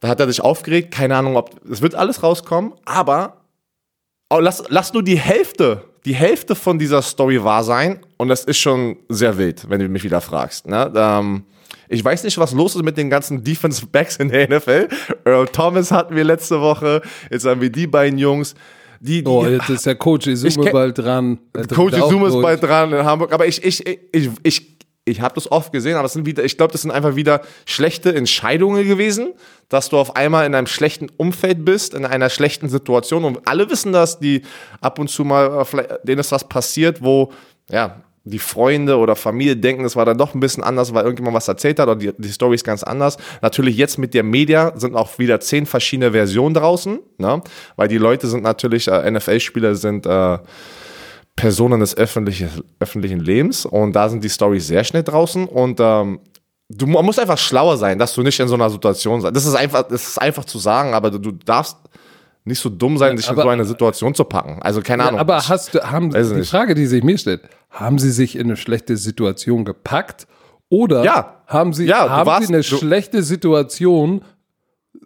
[0.00, 3.34] Da hat er sich aufgeregt, keine Ahnung, ob, es wird alles rauskommen, aber
[4.30, 8.42] Oh, lass, lass nur die Hälfte, die Hälfte von dieser Story wahr sein und das
[8.44, 10.66] ist schon sehr wild, wenn du mich wieder fragst.
[10.66, 10.90] Ne?
[10.96, 11.42] Ähm,
[11.90, 14.88] ich weiß nicht, was los ist mit den ganzen Defense Backs in der NFL.
[15.26, 18.54] Earl Thomas hatten wir letzte Woche, jetzt haben wir die beiden Jungs.
[19.00, 21.38] Die, die, Oh, jetzt ist der Coach kenn- bald dran.
[21.54, 24.77] Der Coach Zoom ist bald dran in Hamburg, aber ich, ich, ich, ich, ich,
[25.08, 27.42] ich habe das oft gesehen, aber es sind wieder, ich glaube, das sind einfach wieder
[27.66, 29.34] schlechte Entscheidungen gewesen,
[29.68, 33.70] dass du auf einmal in einem schlechten Umfeld bist, in einer schlechten Situation und alle
[33.70, 34.42] wissen das, die
[34.80, 37.32] ab und zu mal, äh, denen ist was passiert, wo,
[37.70, 41.34] ja, die Freunde oder Familie denken, es war dann doch ein bisschen anders, weil irgendjemand
[41.34, 43.16] was erzählt hat oder die, die Story ist ganz anders.
[43.40, 47.42] Natürlich jetzt mit der Media sind auch wieder zehn verschiedene Versionen draußen, ne?
[47.76, 50.38] weil die Leute sind natürlich, äh, NFL-Spieler sind äh,
[51.38, 52.48] Personen des öffentlichen,
[52.80, 56.18] öffentlichen Lebens und da sind die Storys sehr schnell draußen und ähm,
[56.68, 59.30] du mu- musst einfach schlauer sein, dass du nicht in so einer Situation sei.
[59.30, 61.76] Das ist einfach, das ist einfach zu sagen, aber du, du darfst
[62.44, 64.60] nicht so dumm sein, dich in aber- so eine Situation zu packen.
[64.62, 65.20] Also keine Ahnung.
[65.20, 66.50] Aber hast du, haben, Weiß die nicht.
[66.50, 70.26] Frage, die sich mir stellt, haben sie sich in eine schlechte Situation gepackt
[70.70, 71.36] oder Ja.
[71.46, 74.22] haben sie, Ja, haben warst- sie eine schlechte Situation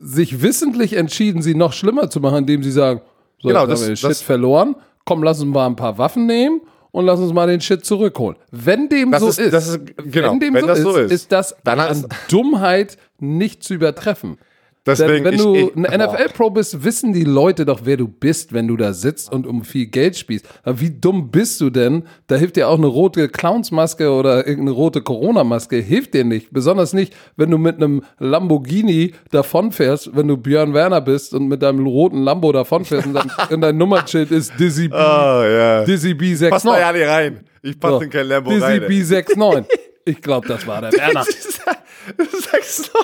[0.01, 3.01] sich wissentlich entschieden, sie noch schlimmer zu machen, indem sie sagen,
[3.43, 5.99] so, Genau, das- haben wir den das- Shit verloren, komm, lass uns mal ein paar
[5.99, 6.61] Waffen nehmen
[6.91, 8.37] und lass uns mal den Shit zurückholen.
[8.51, 10.85] Wenn dem Das so ist- ist, das ist- genau, wenn dem wenn so, das ist,
[10.85, 14.39] so ist, ist das dann an Dummheit nicht zu übertreffen.
[14.85, 15.93] Deswegen, wenn ich- du ich- ein boah.
[15.93, 19.63] NFL-Pro bist, wissen die Leute doch, wer du bist, wenn du da sitzt und um
[19.65, 20.45] viel Geld spielst.
[20.65, 22.03] Aber wie dumm bist du denn?
[22.27, 25.77] Da hilft dir auch eine rote Clownsmaske oder irgendeine rote Corona-Maske.
[25.77, 26.49] Hilft dir nicht.
[26.53, 31.63] Besonders nicht, wenn du mit einem Lamborghini davonfährst, wenn du Björn Werner bist und mit
[31.63, 35.85] deinem roten Lambo davonfährst und, dein, und dein Nummernschild ist Dizzy B, Ah, ja.
[35.85, 36.51] Dizzy B69.
[36.51, 37.41] Pass mal ja nicht rein.
[37.63, 38.83] Ich passe So, in kein Lambo Dizzy rein.
[38.83, 38.89] ey.
[38.89, 39.65] B69.
[40.05, 41.23] Ich glaube, das war der Werner.
[41.23, 42.99] Sagst du?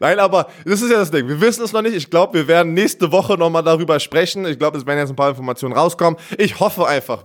[0.00, 1.28] Nein, aber das ist ja das Ding.
[1.28, 1.94] Wir wissen es noch nicht.
[1.94, 4.46] Ich glaube, wir werden nächste Woche nochmal darüber sprechen.
[4.46, 6.18] Ich glaube, es werden jetzt ein paar Informationen rauskommen.
[6.38, 7.24] Ich hoffe einfach,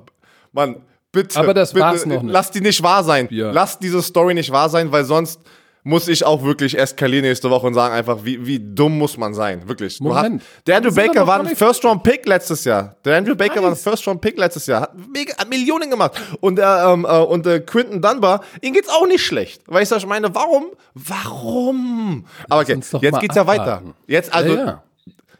[0.51, 1.39] Mann, bitte.
[1.39, 2.31] Aber das bitte, war's noch nicht.
[2.31, 3.27] Lass die nicht wahr sein.
[3.31, 3.51] Ja.
[3.51, 5.41] Lass diese Story nicht wahr sein, weil sonst
[5.83, 9.33] muss ich auch wirklich eskalieren nächste Woche und sagen einfach, wie, wie dumm muss man
[9.33, 9.67] sein.
[9.67, 9.99] Wirklich.
[9.99, 10.41] Moment.
[10.41, 12.95] hast, der Andrew Baker war ein First-Round-Pick letztes Jahr.
[13.05, 13.83] Der Andrew Baker war ein Nice.
[13.83, 14.81] First-Round-Pick letztes Jahr.
[14.81, 16.19] Hat, mega, hat Millionen gemacht.
[16.41, 19.61] Und, äh, ähm, äh, und äh, Quinton Dunbar, ihm geht's auch nicht schlecht.
[19.67, 20.33] Was ich meine?
[20.35, 20.67] Warum?
[20.93, 22.25] Warum?
[22.49, 23.81] Aber okay, jetzt geht's ja weiter.
[24.07, 24.83] Jetzt also ja, ja.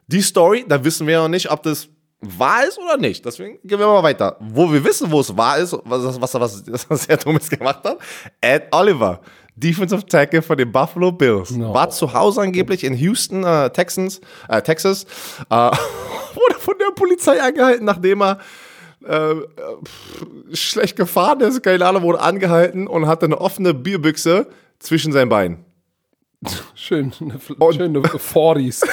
[0.07, 1.89] die Story, da wissen wir noch nicht, ob das
[2.21, 3.25] wahr ist oder nicht.
[3.25, 4.37] Deswegen gehen wir mal weiter.
[4.39, 7.97] Wo wir wissen, wo es wahr ist, was, was, was, was, er Dummes gemacht hat.
[8.41, 9.21] Ed Oliver,
[9.59, 11.73] Defensive Tackle von den Buffalo Bills, No.
[11.73, 15.05] war zu Hause angeblich in Houston, äh, Texans, äh, Texas,
[15.49, 15.53] äh,
[16.33, 18.39] wurde von der Polizei angehalten, nachdem er
[19.05, 20.25] äh, pff,
[20.57, 24.47] schlecht gefahren ist, keine Ahnung, wurde angehalten und hatte eine offene Bierbüchse
[24.79, 25.65] zwischen seinen Beinen.
[26.75, 27.39] Schön, eine,
[27.73, 28.83] schöne 40s.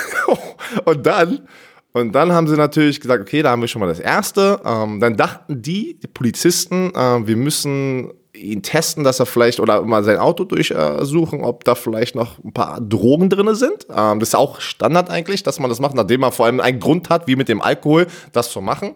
[0.85, 1.47] und dann,
[1.93, 4.61] und dann haben sie natürlich gesagt, okay, da haben wir schon mal das Erste.
[4.65, 9.83] Ähm, dann dachten die, die Polizisten, äh, wir müssen ihn testen, dass er vielleicht oder
[9.83, 13.87] mal sein Auto durchsuchen, ob da vielleicht noch ein paar Drogen drin sind.
[13.95, 16.81] Ähm, das ist auch Standard eigentlich, dass man das macht, nachdem man vor allem einen
[16.81, 18.95] Grund hat, wie mit dem Alkohol, das zu machen.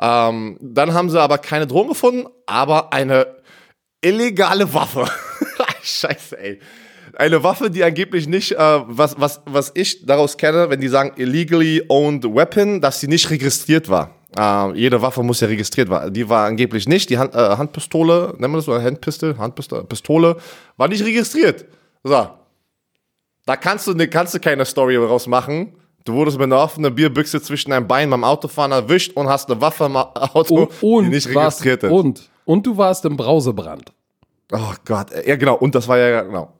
[0.00, 3.26] Ähm, dann haben sie aber keine Drogen gefunden, aber eine
[4.00, 5.06] illegale Waffe.
[5.82, 6.58] Scheiße, ey.
[7.14, 11.12] Eine Waffe, die angeblich nicht, äh, was, was, was ich daraus kenne, wenn die sagen
[11.16, 14.21] illegally owned weapon, dass sie nicht registriert war.
[14.38, 16.12] Äh, jede Waffe muss ja registriert werden.
[16.12, 17.10] Die war angeblich nicht.
[17.10, 20.36] Die Hand, äh, Handpistole, nennen wir das so, Handpistol, Handpistole, Pistole,
[20.76, 21.66] war nicht registriert.
[22.02, 22.28] So.
[23.44, 25.74] Da kannst du, ne, kannst du keine Story daraus machen.
[26.04, 29.60] Du wurdest mit einer offenen Bierbüchse zwischen deinen Beinen beim Autofahren erwischt und hast eine
[29.60, 31.90] Waffe im Auto, Und, und, die nicht warst, registriert ist.
[31.92, 33.92] und, und du warst im Brausebrand.
[34.52, 36.52] Oh Gott, ja genau, und das war ja, genau.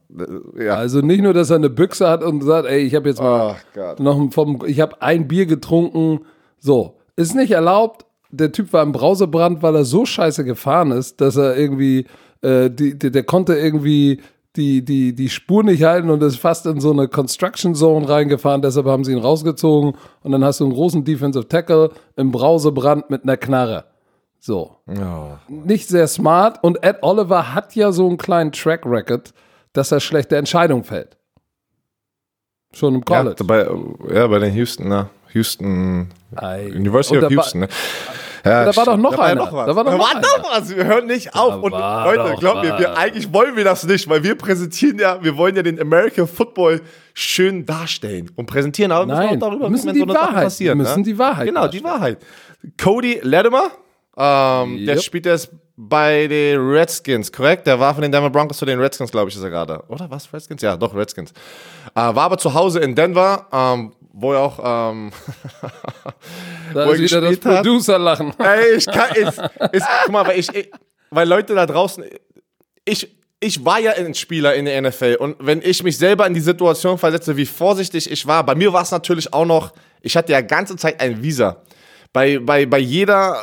[0.58, 0.74] Ja.
[0.76, 3.56] Also nicht nur, dass er eine Büchse hat und sagt, ey, ich habe jetzt mal
[3.76, 6.20] Oh noch vom, ich habe ein Bier getrunken.
[6.58, 8.06] So, ist nicht erlaubt.
[8.30, 12.06] Der Typ war im Brausebrand, weil er so scheiße gefahren ist, dass er irgendwie,
[12.40, 14.20] äh, die, die, der konnte irgendwie
[14.56, 18.62] die, die, die Spur nicht halten und ist fast in so eine Construction Zone reingefahren.
[18.62, 23.08] Deshalb haben sie ihn rausgezogen und dann hast du einen großen Defensive Tackle im Brausebrand
[23.10, 23.84] mit einer Knarre.
[24.40, 25.38] So Ja.
[25.48, 29.32] nicht sehr smart und Ed Oliver hat ja so einen kleinen Track Record,
[29.72, 31.16] dass er schlechte Entscheidungen fällt.
[32.74, 33.44] Schon im Ja, College.
[33.44, 35.08] bei, ja, bei den Houston, ne?
[35.34, 36.66] Houston, Ei.
[36.74, 37.68] University Und of da Houston, ne?
[38.44, 39.44] Ja, da war doch noch da war einer.
[39.44, 39.66] noch was.
[39.66, 40.74] Da war doch da noch war noch was.
[40.76, 41.62] Wir hören nicht auf.
[41.62, 45.22] Und war Leute, glaubt mir, wir, eigentlich wollen wir das nicht, weil wir präsentieren ja,
[45.22, 46.80] wir wollen ja den American Football
[47.14, 50.26] schön darstellen und präsentieren, aber Nein, müssen auch darüber müssen wenn die so eine Sache
[50.32, 51.04] Wahrheit- passiert, wir müssen ne?
[51.04, 51.84] die Wahrheit Genau, die.
[51.84, 52.18] Wahrheit.
[52.82, 53.70] Cody Latimer,
[54.16, 55.02] ähm, der Yep.
[55.02, 57.66] spielt jetzt bei den Redskins, korrekt?
[57.68, 59.82] Der war von den Denver Broncos zu den Redskins, glaube ich, ist er gerade.
[59.88, 60.62] Oder was, Redskins?
[60.62, 61.30] Ja, doch, Redskins.
[61.94, 65.12] Äh, war aber zu Hause in Denver, ähm, wo er auch ähm,
[66.74, 67.38] Da wo ist wieder das.
[67.38, 68.32] Producer-Lachen.
[68.38, 69.38] Ey, ich kann, ist,
[69.72, 70.70] ist, guck mal, weil ich, ich,
[71.10, 72.04] weil Leute da draußen,
[72.84, 73.08] ich,
[73.40, 76.40] ich war ja ein Spieler in der NFL und wenn ich mich selber in die
[76.40, 80.32] Situation versetze, wie vorsichtig ich war, bei mir war es natürlich auch noch, ich hatte
[80.32, 81.62] ja ganze Zeit ein Visa.
[82.12, 83.42] Bei, bei, bei jeder,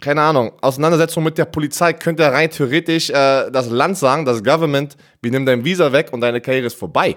[0.00, 4.96] keine Ahnung, Auseinandersetzung mit der Polizei könnte rein theoretisch äh, das Land sagen, das Government,
[5.20, 7.16] wir nehmen dein Visa weg und deine Karriere ist vorbei.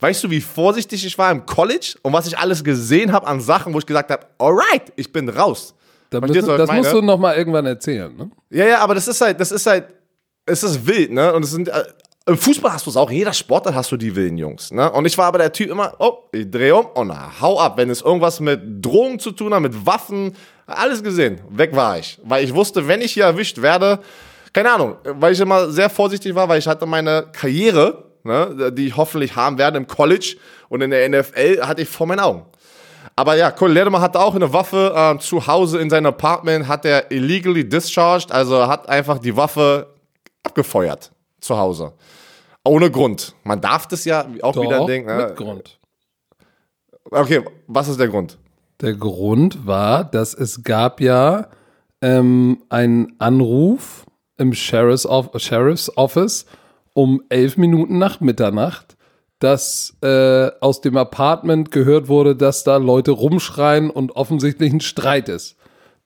[0.00, 3.40] Weißt du, wie vorsichtig ich war im College und was ich alles gesehen habe an
[3.40, 5.74] Sachen, wo ich gesagt habe, alright, ich bin raus.
[6.10, 6.90] Da du, das ich musst meine?
[6.92, 8.14] du noch mal irgendwann erzählen.
[8.16, 8.30] Ne?
[8.50, 9.86] Ja, ja, aber das ist halt, das ist halt,
[10.46, 11.32] es ist wild, ne?
[11.32, 11.84] Und es sind, äh,
[12.26, 14.90] im Fußball hast du es auch, in jeder Sportart hast du die wilden Jungs, ne?
[14.92, 17.76] Und ich war aber der Typ immer, oh, ich drehe um und na, hau ab.
[17.76, 20.34] Wenn es irgendwas mit Drogen zu tun hat, mit Waffen,
[20.66, 22.18] alles gesehen, weg war ich.
[22.22, 23.98] Weil ich wusste, wenn ich hier erwischt werde,
[24.52, 28.88] keine Ahnung, weil ich immer sehr vorsichtig war, weil ich hatte meine Karriere, ne, die
[28.88, 30.36] ich hoffentlich haben werde im College
[30.68, 32.44] und in der NFL, hatte ich vor meinen Augen.
[33.16, 36.84] Aber ja, Cole Lederman hatte auch eine Waffe äh, zu Hause in seinem Apartment, hat
[36.84, 39.86] er illegally discharged, also hat einfach die Waffe
[40.42, 41.92] abgefeuert zu Hause.
[42.64, 43.34] Ohne Grund.
[43.44, 45.16] Man darf das ja auch wieder Doch, denken.
[45.16, 45.34] mit Ne?
[45.34, 45.78] Grund.
[47.10, 48.38] Okay, was ist der Grund?
[48.80, 51.48] Der Grund war, dass es gab ja
[52.00, 54.04] ähm, einen Anruf
[54.38, 56.46] im Sheriff's, Off Sheriff's Office
[56.94, 58.96] um elf Minuten nach Mitternacht,
[59.40, 65.28] dass äh, aus dem Apartment gehört wurde, dass da Leute rumschreien und offensichtlich ein Streit
[65.28, 65.56] ist.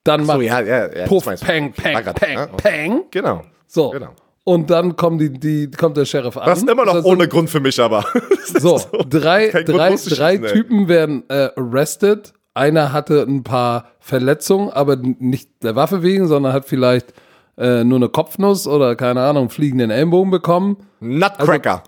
[0.02, 1.06] Dann macht ja, ja, ja.
[1.06, 2.48] Puff, peng, peng, peng, ne?
[2.56, 3.02] peng.
[3.10, 3.42] Genau.
[3.66, 3.90] So.
[3.90, 4.10] Genau.
[4.44, 6.46] Und dann kommt, die, die, kommt der Sheriff an.
[6.46, 8.04] Das ist immer noch ohne Grund für mich, aber.
[8.58, 10.52] So, drei, drei, drei ey.
[10.52, 12.32] Typen werden äh, arrested.
[12.54, 17.12] Einer hatte ein paar Verletzungen, aber nicht der Waffe wegen, sondern hat vielleicht
[17.58, 20.76] äh, nur eine Kopfnuss oder keine Ahnung, fliegenden Ellenbogen bekommen.
[21.00, 21.82] Nutcracker.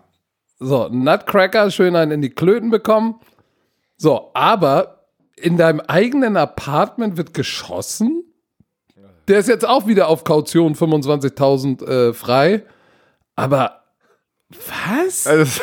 [0.58, 3.20] So, Nutcracker, schön einen in die Klöten bekommen.
[3.96, 5.06] So, aber
[5.36, 8.24] in deinem eigenen Apartment wird geschossen.
[9.28, 12.64] Der ist jetzt auch wieder auf Kaution 25.000 äh, frei.
[13.36, 13.84] Aber
[14.50, 15.26] was?
[15.26, 15.60] Also das,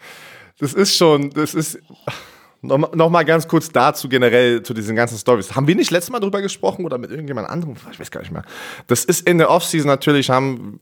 [0.60, 1.80] das ist schon, das ist.
[2.60, 5.54] Nochmal noch mal ganz kurz dazu generell zu diesen ganzen Stories.
[5.54, 7.76] Haben wir nicht letztes Mal drüber gesprochen oder mit irgendjemand anderem?
[7.92, 8.44] Ich weiß gar nicht mehr.
[8.88, 10.80] Das ist in der Offseason natürlich, haben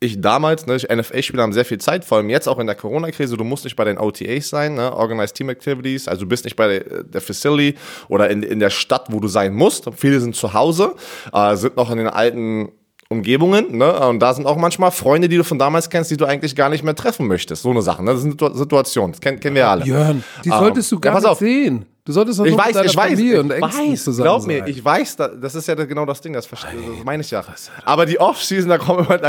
[0.00, 3.36] ich damals, ne, NFL-Spieler haben sehr viel Zeit, vor allem jetzt auch in der Corona-Krise.
[3.36, 6.56] Du musst nicht bei den OTAs sein, ne, Organized Team Activities, also du bist nicht
[6.56, 7.78] bei der, der Facility
[8.08, 9.88] oder in, in der Stadt, wo du sein musst.
[9.96, 10.94] Viele sind zu Hause,
[11.32, 12.72] äh, sind noch in den alten
[13.12, 13.92] Umgebungen, ne?
[14.08, 16.68] Und da sind auch manchmal Freunde, die du von damals kennst, die du eigentlich gar
[16.68, 17.62] nicht mehr treffen möchtest.
[17.62, 18.12] So eine Sache, ne?
[18.12, 19.84] Das sind Situ- Situationen, das kennen, kennen wir alle.
[19.84, 21.86] Jörn, die Ähm, solltest du ja, gar pass nicht sehen.
[22.04, 24.46] Du solltest doch Ich mit weiß, ich weiß, Familie und ich Ängsten weiß, zusammen glaub
[24.48, 24.68] mir, sein.
[24.68, 27.44] ich weiß, da- das ist ja genau das Ding, das, verste- das meine ich ja.
[27.84, 29.20] Aber die Offseason, da kommen immer,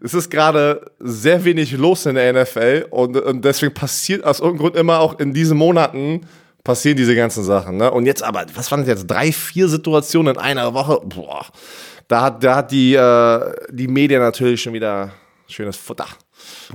[0.00, 4.60] es ist gerade sehr wenig los in der NFL und, und deswegen passiert aus irgendeinem
[4.62, 6.22] Grund immer auch in diesen Monaten
[6.64, 7.76] passieren diese ganzen Sachen.
[7.76, 7.90] Ne?
[7.90, 10.98] Und jetzt aber, was waren das jetzt, drei, vier Situationen in einer Woche?
[11.04, 11.44] Boah,
[12.08, 15.10] da hat, da hat die, äh, die Medien natürlich schon wieder
[15.48, 16.06] schönes Futter.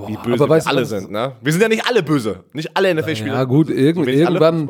[0.07, 1.11] wie böse aber weißt wir alle sind.
[1.11, 1.33] Ne?
[1.41, 2.43] Wir sind ja nicht alle böse.
[2.53, 3.33] Nicht alle NFL-Spieler.
[3.33, 4.67] Ja, gut, alle irgendwann,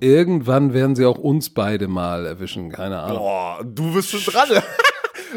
[0.00, 2.70] irgendwann werden sie auch uns beide mal erwischen.
[2.70, 3.18] Keine Ahnung.
[3.18, 4.48] Boah, du bist schon dran.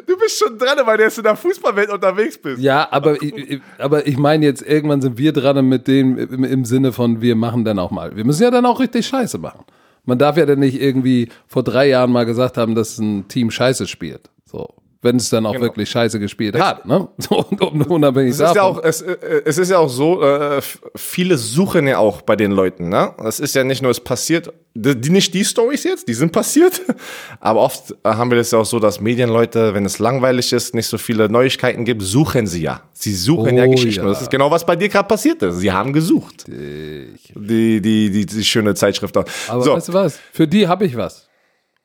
[0.07, 2.61] du bist schon dran, weil du jetzt in der Fußballwelt unterwegs bist.
[2.61, 6.43] Ja, aber ich, ich- aber ich meine jetzt, irgendwann sind wir dran mit dem im,
[6.43, 8.15] im Sinne von, wir machen dann auch mal.
[8.15, 9.65] Wir müssen ja dann auch richtig Scheiße machen.
[10.05, 13.49] Man darf ja dann nicht irgendwie vor drei Jahren mal gesagt haben, dass ein Team
[13.51, 14.29] Scheiße spielt.
[14.57, 14.73] So.
[15.01, 16.85] wenn es dann auch wirklich scheiße gespielt hat.
[16.87, 17.07] Ne?
[17.17, 18.77] So, und, und unabhängig Es ist, ja davon.
[18.79, 20.61] auch, es, äh, es ist ja auch so, äh,
[20.95, 22.89] viele suchen ja auch bei den Leuten.
[22.89, 23.13] Ne?
[23.23, 26.81] Es ist ja nicht nur, es passiert, die, nicht die Stories jetzt, die sind passiert,
[27.39, 30.73] aber oft äh, haben wir das ja auch so, dass Medienleute, wenn es langweilig ist,
[30.73, 32.81] nicht so viele Neuigkeiten gibt, suchen sie ja.
[32.93, 34.03] Sie suchen ja Oh, Geschichten.
[34.05, 34.09] ja.
[34.09, 35.57] Das ist genau, was bei dir gerade passiert ist.
[35.59, 36.45] Sie haben gesucht.
[36.47, 39.15] Die, die, die, die schöne Zeitschrift.
[39.17, 39.27] Aber
[39.61, 40.19] so, weißt du was?
[40.31, 41.27] Für die habe ich was.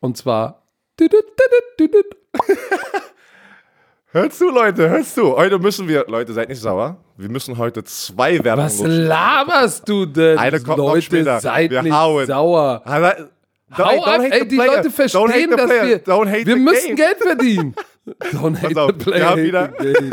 [0.00, 0.62] Und zwar.
[4.12, 5.36] hört zu, Leute, hört zu.
[5.36, 6.96] Heute müssen wir, Leute, seid nicht sauer.
[7.16, 10.38] Wir müssen heute zwei Werbungen Was laberst du denn?
[10.38, 11.40] Eine kommt noch Leute, später.
[11.40, 12.26] seid Wir nicht hauen.
[12.26, 12.82] sauer.
[12.86, 13.28] Don't-
[13.78, 14.76] Hau don't ab, ey, die player.
[14.78, 16.96] Leute verstehen, dass wir, wir müssen game.
[16.96, 17.74] Geld verdienen.
[18.32, 20.10] Don't hate auf, the player, wir haben hate wieder- the game.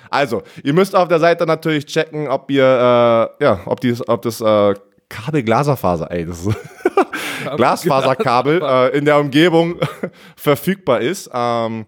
[0.10, 4.22] Also, ihr müsst auf der Seite natürlich checken, ob ihr, äh, ja, ob, die, ob
[4.22, 4.74] das äh,
[5.10, 6.56] Kabel Glaserfaser, ey, das ist
[7.58, 9.80] Glasfaserkabel äh, in der Umgebung
[10.36, 11.30] verfügbar ist.
[11.34, 11.86] Ähm,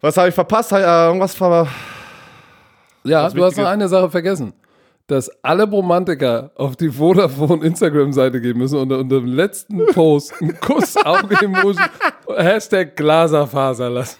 [0.00, 0.72] was habe ich verpasst?
[0.72, 1.66] Äh, irgendwas ver
[3.04, 4.52] Ja, du hast noch eine Sache vergessen.
[5.06, 10.58] Dass alle Romantiker auf die Vodafone Instagram-Seite gehen müssen und unter dem letzten Post einen
[10.60, 11.76] Kuss Auge-Emoji
[12.28, 14.18] Hashtag Glaserfaser lassen.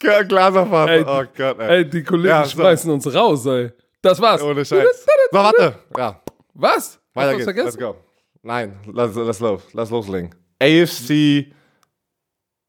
[0.00, 0.88] Glaserfaser.
[0.92, 1.68] Ey, oh Gott, ey.
[1.78, 2.50] Ey, die Kollegen Ja, so.
[2.50, 3.70] schmeißen uns raus, ey.
[4.02, 4.42] Das war's.
[4.42, 5.04] Ohne Scheiß.
[5.04, 5.76] So, warte.
[5.96, 6.20] Ja,
[6.54, 7.00] Was?
[7.14, 7.56] Weiter geht's.
[7.56, 7.96] Let's go.
[8.42, 9.62] Nein, lass, lass los.
[9.72, 10.34] Lass loslegen.
[10.60, 11.52] AFC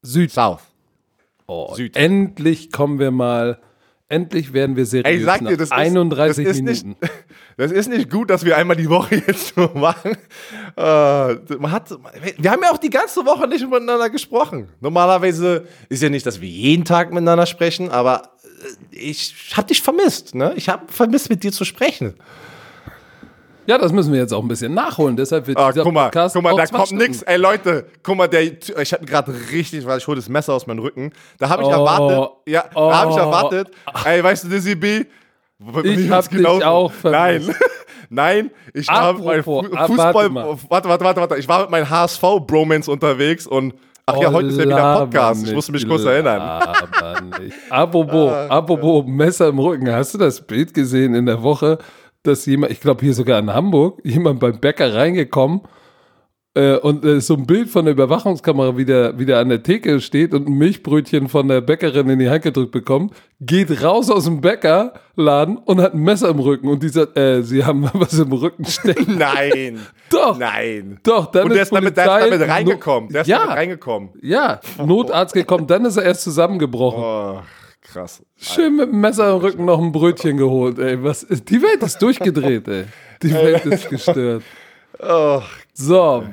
[0.02, 0.30] Süd.
[0.30, 0.62] South.
[1.48, 1.96] Oh, Süd.
[1.96, 3.60] Endlich kommen wir mal.
[4.08, 6.88] Endlich werden wir seriös Ey, sag nach dir, das ist, 31 das ist Minuten.
[7.00, 7.12] Nicht,
[7.56, 10.16] das ist nicht gut, dass wir einmal die Woche jetzt nur machen.
[10.76, 11.90] Äh, man hat,
[12.38, 14.68] wir haben ja auch die ganze Woche nicht miteinander gesprochen.
[14.80, 18.30] Normalerweise ist ja nicht, dass wir jeden Tag miteinander sprechen, aber
[18.92, 20.36] äh, ich habe dich vermisst.
[20.36, 20.52] Ne?
[20.54, 22.14] Ich habe vermisst, mit dir zu sprechen.
[23.66, 25.16] Ja, das müssen wir jetzt auch ein bisschen nachholen.
[25.16, 27.04] Deshalb wird Ah, dieser guck mal, Podcast guck mal, auch da kommt Stunden.
[27.04, 27.22] nix.
[27.22, 30.66] Ey Leute, guck mal, der, ich habe gerade richtig, weil ich hole das Messer aus
[30.66, 31.12] meinem Rücken.
[31.38, 31.72] Da habe ich Oh.
[31.72, 32.90] erwartet, ja, Oh.
[32.90, 33.68] da habe ich erwartet.
[34.04, 35.04] Ey, weißt du, Dizzy B?
[35.84, 37.60] Ich hab dich auch Nein, vermisst.
[38.10, 41.70] nein, ich war mit meinem Apropos, ah, Fußball, warte warte, warte, warte, ich war mit
[41.70, 43.72] meinem HSV-Bromance unterwegs und
[44.04, 45.40] ach ja, Oh, heute ist ja wieder Podcast.
[45.40, 46.60] Ich nicht, musste mich kurz erinnern.
[47.70, 49.90] Apropos, apropos Messer im Rücken.
[49.90, 51.78] Hast du das Bild gesehen in der Woche,
[52.26, 55.60] dass jemand, ich glaube hier sogar in Hamburg, jemand beim Bäcker reingekommen
[56.54, 60.32] äh, und äh, so ein Bild von der Überwachungskamera wieder, wieder an der Theke steht
[60.32, 64.40] und ein Milchbrötchen von der Bäckerin in die Hand gedrückt bekommt, geht raus aus dem
[64.40, 68.64] Bäckerladen und hat ein Messer im Rücken und dieser, äh, sie haben was im Rücken
[68.64, 69.16] stecken.
[69.18, 70.38] Nein, Doch.
[70.38, 70.98] nein.
[71.02, 73.10] Doch, dann Und der ist damit, der ist damit reingekommen.
[73.10, 73.38] Der ist Ja.
[73.40, 74.08] damit reingekommen.
[74.22, 77.02] Ja, Notarzt gekommen, dann ist er erst zusammengebrochen.
[77.02, 77.40] Oh,
[77.86, 78.22] krass.
[78.36, 81.02] Schön mit dem Messer im Rücken noch ein Brötchen geholt, ey.
[81.02, 82.84] Was ist, die Welt ist durchgedreht, ey.
[83.22, 84.42] Die Welt ist gestört.
[85.74, 86.24] So,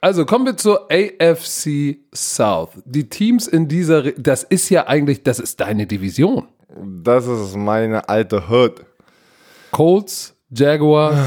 [0.00, 2.70] also kommen wir zur AFC South.
[2.84, 6.48] Die Teams in dieser, Re das ist ja eigentlich, das ist deine Division.
[7.04, 8.84] das ist meine alte Hood.
[9.70, 11.18] Colts, Jaguars,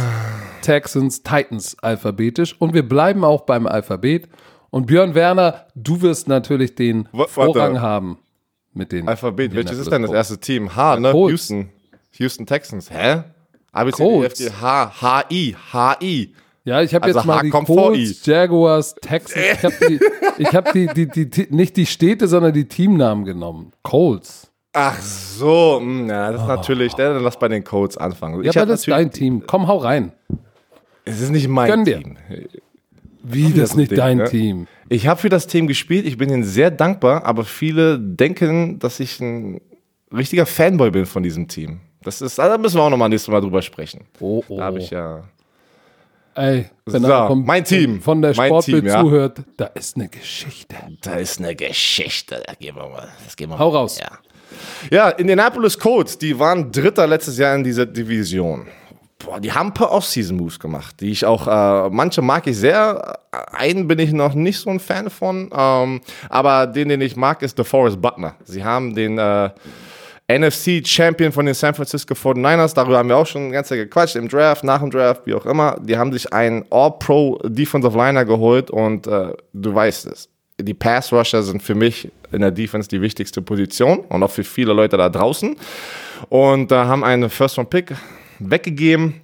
[0.62, 2.56] Texans, Titans alphabetisch.
[2.60, 4.28] Und wir bleiben auch beim Alphabet.
[4.70, 7.32] Und Björn Werner, du wirst natürlich den warte.
[7.32, 8.20] Vorrang haben
[8.76, 9.56] mit den Alphabet.
[9.56, 10.30] Welches ist denn das Colts.
[10.30, 10.76] erste Team?
[10.76, 11.12] H, ne?
[11.12, 11.32] Colts.
[11.32, 11.70] Houston.
[12.14, 12.92] Houston Texans.
[12.92, 13.24] Hä?
[13.72, 14.40] A, B, C, D, F, Colts.
[14.40, 16.34] G, H, H, I, H, I.
[16.64, 19.46] Ja, ich habe Also jetzt mal H die kommt vor Colts, Jaguars, Texans.
[19.54, 20.00] Ich habe die,
[20.40, 23.72] ich hab die, die, die, nicht die Städte, sondern die Teamnamen genommen.
[23.84, 24.52] Colts.
[24.74, 28.42] Ach so, ja, das ist natürlich, dann lass bei den Codes anfangen.
[28.42, 28.44] Ah.
[28.44, 29.44] Ja, ich aber das ist dein Team.
[29.48, 30.12] Komm, hau rein.
[31.06, 32.02] Es ist nicht mein Gönn dir.
[32.02, 32.18] Team.
[33.28, 34.24] Wie, das nicht Ding, dein ne?
[34.26, 34.68] Team?
[34.90, 39.00] Ich habe für das Team gespielt, ich bin ihnen sehr dankbar, aber viele denken, dass
[39.00, 39.62] ich ein
[40.14, 41.80] richtiger Fanboy bin von diesem Team.
[42.04, 44.06] Das ist, da müssen wir auch nochmal nächstes Mal drüber sprechen.
[44.20, 44.58] Oh, oh.
[44.58, 45.24] Da habe ich ja.
[46.36, 48.02] Ey, wenn So, er mein Team.
[48.02, 49.02] von der Sportbild Team, ja.
[49.02, 50.76] zuhört, da ist eine Geschichte.
[51.02, 52.44] Da ist eine Geschichte.
[52.46, 53.08] Da gehen wir mal.
[53.24, 53.78] Das gehen wir Hau mal.
[53.78, 54.00] raus.
[54.00, 54.20] Ja.
[54.92, 58.68] ja, Indianapolis Colts, die waren Dritter letztes Jahr in dieser Division.
[59.20, 63.20] Boah, die haben ein paar Off-Season-Moves gemacht, die ich auch, äh, manche mag ich sehr,
[63.52, 67.42] einen bin ich noch nicht so ein Fan von, ähm, aber den, den ich mag,
[67.42, 68.36] ist DeForest Buckner.
[68.44, 69.50] Sie haben den äh,
[70.28, 74.28] NFC Champion von den San Francisco 49ers, darüber haben wir auch schon ganz gequatscht, im
[74.28, 75.78] Draft, nach dem Draft, wie auch immer.
[75.82, 80.30] Die haben sich einen All-Pro Defensive Liner geholt und äh, du weißt es.
[80.60, 84.44] Die Pass Rusher sind für mich in der Defense die wichtigste Position und auch für
[84.44, 85.56] viele Leute da draußen.
[86.30, 87.94] Und da äh, haben einen First Round Pick
[88.40, 89.22] weggegeben,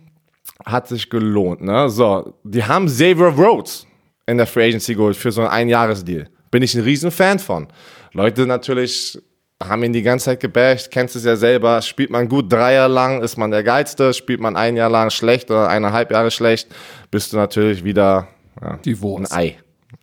[0.65, 1.61] hat sich gelohnt.
[1.61, 1.89] Ne?
[1.89, 3.87] So, die haben Xavier Rhodes
[4.25, 6.27] in der Free Agency geholt für so einen Einjahresdeal.
[6.51, 7.67] Bin ich ein Riesenfan von.
[8.13, 9.17] Leute natürlich
[9.63, 12.91] haben ihn die ganze Zeit gebasht, kennst es ja selber, spielt man gut drei Jahre
[12.91, 16.67] lang, ist man der Geilste, spielt man ein Jahr lang schlecht oder eineinhalb Jahre schlecht,
[17.11, 18.27] bist du natürlich wieder
[18.61, 19.31] ja, die Wurst.
[19.31, 19.57] ein Ei.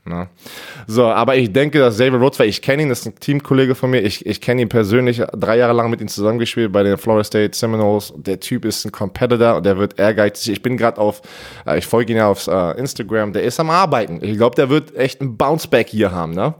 [0.05, 0.29] Ne?
[0.87, 3.75] So, aber ich denke, dass Xavier Rhodes, weil ich kenne ihn, das ist ein Teamkollege
[3.75, 6.97] von mir, ich, ich kenne ihn persönlich, drei Jahre lang mit ihm zusammengespielt bei den
[6.97, 8.13] Florida State Seminoles.
[8.17, 10.55] Der Typ ist ein Competitor und der wird ehrgeizig.
[10.55, 11.23] Ich bin gerade auf,
[11.67, 14.19] äh, ich folge ihn ja auf uh, Instagram, der ist am Arbeiten.
[14.23, 16.55] Ich glaube, der wird echt ein Bounceback hier haben, ne?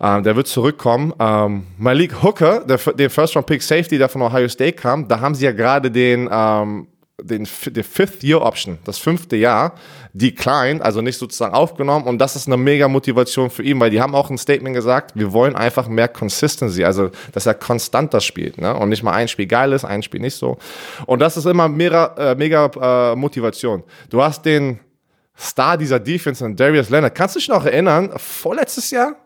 [0.00, 1.12] Ähm, der wird zurückkommen.
[1.18, 5.44] Ähm, Malik Hooker, der, der First-Round-Pick Safety, der von Ohio State kam, da haben sie
[5.44, 6.86] ja gerade den, ähm,
[7.20, 9.74] den, der Fifth Year Option, das fünfte Jahr,
[10.12, 12.06] declined, also nicht sozusagen aufgenommen.
[12.06, 15.12] Und das ist eine mega Motivation für ihn, weil die haben auch ein Statement gesagt,
[15.14, 18.74] wir wollen einfach mehr Consistency, also dass er konstanter spielt ne?
[18.74, 20.58] und nicht mal ein Spiel geil ist, ein Spiel nicht so.
[21.06, 23.82] Und das ist immer mega, äh, mega äh, Motivation.
[24.10, 24.78] Du hast den
[25.36, 27.14] Star dieser Defense, Darius Leonard.
[27.14, 29.16] Kannst du dich noch erinnern, vorletztes Jahr?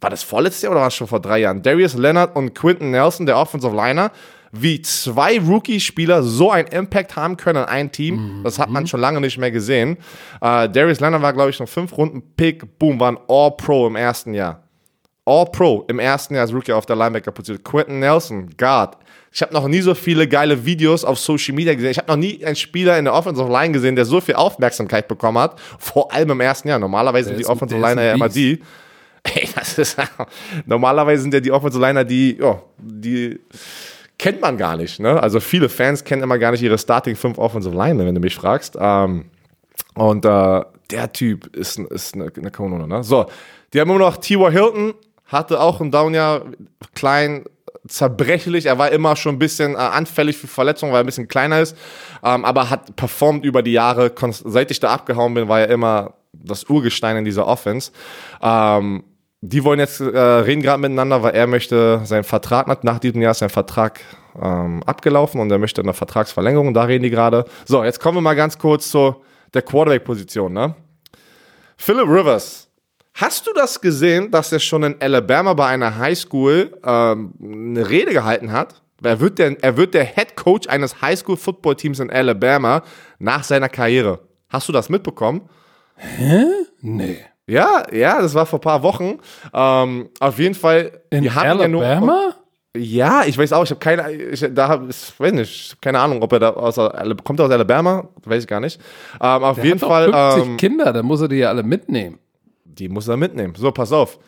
[0.00, 1.62] War das vorletztes Jahr oder war es schon vor drei Jahren?
[1.62, 4.12] Darius Leonard und Quinton Nelson, der Offensive Liner,
[4.52, 8.38] wie zwei Rookie-Spieler so einen Impact haben können an ein Team.
[8.38, 8.44] Mhm.
[8.44, 9.98] Das hat man schon lange nicht mehr gesehen.
[10.36, 12.78] Uh, Darius Leonard war, glaube ich, noch fünf Runden Pick.
[12.78, 14.62] Boom, war ein All-Pro im ersten Jahr.
[15.24, 17.62] All-Pro im ersten Jahr als Rookie auf der Linebacker-Position.
[17.62, 18.96] Quentin Nelson, Guard.
[19.30, 21.90] Ich habe noch nie so viele geile Videos auf Social Media gesehen.
[21.90, 25.06] Ich habe noch nie einen Spieler in der Offensive Line gesehen, der so viel Aufmerksamkeit
[25.06, 25.60] bekommen hat.
[25.78, 26.78] Vor allem im ersten Jahr.
[26.78, 28.60] Normalerweise sind die Offensive Liner ja immer die.
[29.22, 29.96] Ey, das ist,
[30.66, 33.38] normalerweise sind ja die Offensive Liner die, ja, die
[34.18, 35.00] kennt man gar nicht.
[35.00, 35.22] Ne?
[35.22, 38.34] Also viele Fans kennen immer gar nicht ihre Starting 5 Offensive Line, wenn du mich
[38.34, 38.76] fragst.
[38.78, 39.26] Ähm,
[39.94, 42.86] und äh, der Typ ist, ist eine, eine Kanone.
[42.86, 43.02] Ne?
[43.04, 43.26] So,
[43.72, 44.50] die haben immer noch T.Y.
[44.50, 44.94] Hilton,
[45.26, 46.42] hatte auch ein Downjahr,
[46.94, 47.44] klein,
[47.86, 48.66] zerbrechlich.
[48.66, 51.60] Er war immer schon ein bisschen äh, anfällig für Verletzungen, weil er ein bisschen kleiner
[51.60, 51.76] ist.
[52.24, 54.12] Ähm, aber hat performt über die Jahre.
[54.30, 57.92] Seit ich da abgehauen bin, war er immer das Urgestein in dieser Offense.
[58.42, 59.04] Ähm,
[59.40, 63.30] die wollen jetzt äh, reden gerade miteinander, weil er möchte seinen Vertrag, nach diesem Jahr
[63.30, 64.00] ist sein Vertrag
[64.40, 67.44] ähm, abgelaufen und er möchte eine Vertragsverlängerung, da reden die gerade.
[67.64, 69.16] So, jetzt kommen wir mal ganz kurz zu
[69.54, 70.52] der Quarterback-Position.
[70.52, 70.74] Ne?
[71.76, 72.68] Philip Rivers,
[73.14, 78.12] hast du das gesehen, dass er schon in Alabama bei einer Highschool ähm, eine Rede
[78.12, 78.82] gehalten hat?
[79.02, 82.82] Er wird, der, er wird der Head Coach eines Highschool-Football-Teams in Alabama
[83.20, 84.18] nach seiner Karriere.
[84.48, 85.48] Hast du das mitbekommen?
[85.94, 86.44] Hä?
[86.80, 87.18] Nee.
[87.48, 89.18] Ja, ja, das war vor ein paar Wochen.
[89.54, 91.00] Ähm, auf jeden Fall.
[91.10, 91.82] In wir hatten Alabama?
[91.82, 92.34] Ja, nur,
[92.76, 96.22] ja, ich weiß auch, ich habe keine, ich, da hab, ich weiß nicht, keine Ahnung,
[96.22, 96.76] ob er da aus,
[97.24, 98.80] kommt er aus Alabama, weiß ich gar nicht.
[99.20, 100.34] Ähm, auf der jeden hat Fall.
[100.34, 102.18] 50 ähm, Kinder, da muss er die ja alle mitnehmen.
[102.64, 103.54] Die muss er mitnehmen.
[103.56, 104.18] So, pass auf.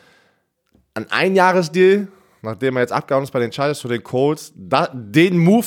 [0.95, 2.09] Ein Einjahresdeal,
[2.43, 5.67] nachdem er jetzt abgehauen ist bei den Chargers zu den Colts, da, den Move,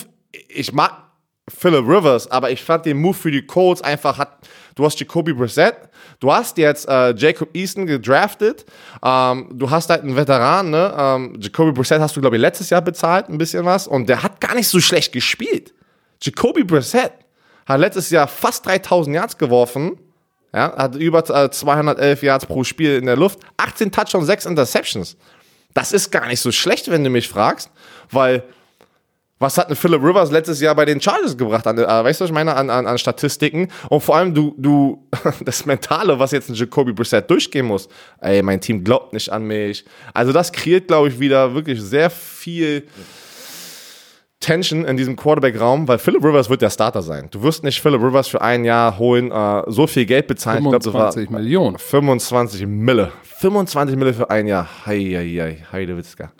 [0.49, 1.03] ich mag
[1.47, 5.34] Philip Rivers, aber ich fand den Move für die Colts einfach hat, du hast Jacoby
[5.34, 5.76] Brissett,
[6.19, 8.65] du hast jetzt äh, Jacob Easton gedraftet,
[9.03, 10.93] ähm, du hast halt einen Veteran, ne?
[10.97, 14.24] Ähm, Jacoby Brissett hast du, glaube ich, letztes Jahr bezahlt, ein bisschen was, und der
[14.24, 15.74] hat gar nicht so schlecht gespielt.
[16.21, 17.11] Jacoby Brissett
[17.65, 19.97] hat letztes Jahr fast 3000 Yards geworfen,
[20.53, 25.17] ja, hat über äh, 211 Yards pro Spiel in der Luft, 18 Touchdowns, 6 Interceptions.
[25.74, 27.71] Das ist gar nicht so schlecht, wenn du mich fragst,
[28.11, 28.43] weil
[29.43, 31.67] was hat ein Philip Rivers letztes Jahr bei den Chargers gebracht?
[31.67, 32.55] An, äh, weißt du, was ich meine?
[32.55, 33.67] An, an, an Statistiken.
[33.89, 35.07] Und vor allem du, du,
[35.45, 37.87] das Mentale, was jetzt ein Jacoby Brissett durchgehen muss.
[38.19, 39.85] Ey, mein Team glaubt nicht an mich.
[40.13, 42.87] Also das kreiert, glaube ich, wieder wirklich sehr viel
[44.39, 47.29] Tension in diesem Quarterback-Raum, weil Philip Rivers wird der Starter sein.
[47.31, 50.63] Du wirst nicht Philip Rivers für ein Jahr holen, äh, so viel Geld bezahlen.
[50.63, 51.77] 25 glaub, Millionen.
[51.77, 53.11] 25 Mille.
[53.39, 54.67] 25 Mille für ein Jahr.
[54.85, 56.31] Hei, hei, hei, Heidewitzka.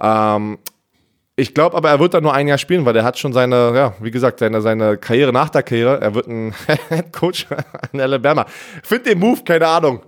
[0.00, 0.58] Ähm,
[1.38, 3.72] ich glaube aber, er wird da nur ein Jahr spielen, weil er hat schon seine,
[3.72, 6.00] ja, wie gesagt, seine, seine Karriere nach der Karriere.
[6.00, 6.52] Er wird ein
[6.88, 7.46] Head Coach
[7.92, 8.44] in Alabama.
[8.82, 10.00] Finde den Move, keine Ahnung.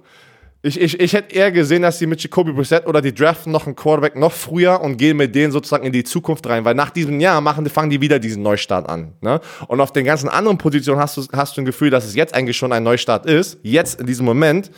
[0.63, 3.67] Ich, ich, ich hätte eher gesehen, dass sie mit Jacoby Brissett oder die draften noch
[3.67, 6.91] einen Quarterback noch früher und gehen mit denen sozusagen in die Zukunft rein, weil nach
[6.91, 9.13] diesem Jahr machen, fangen die wieder diesen Neustart an.
[9.21, 9.41] Ne?
[9.69, 12.35] Und auf den ganzen anderen Positionen hast du, hast du ein Gefühl, dass es jetzt
[12.35, 13.59] eigentlich schon ein Neustart ist.
[13.63, 14.73] Jetzt in diesem Moment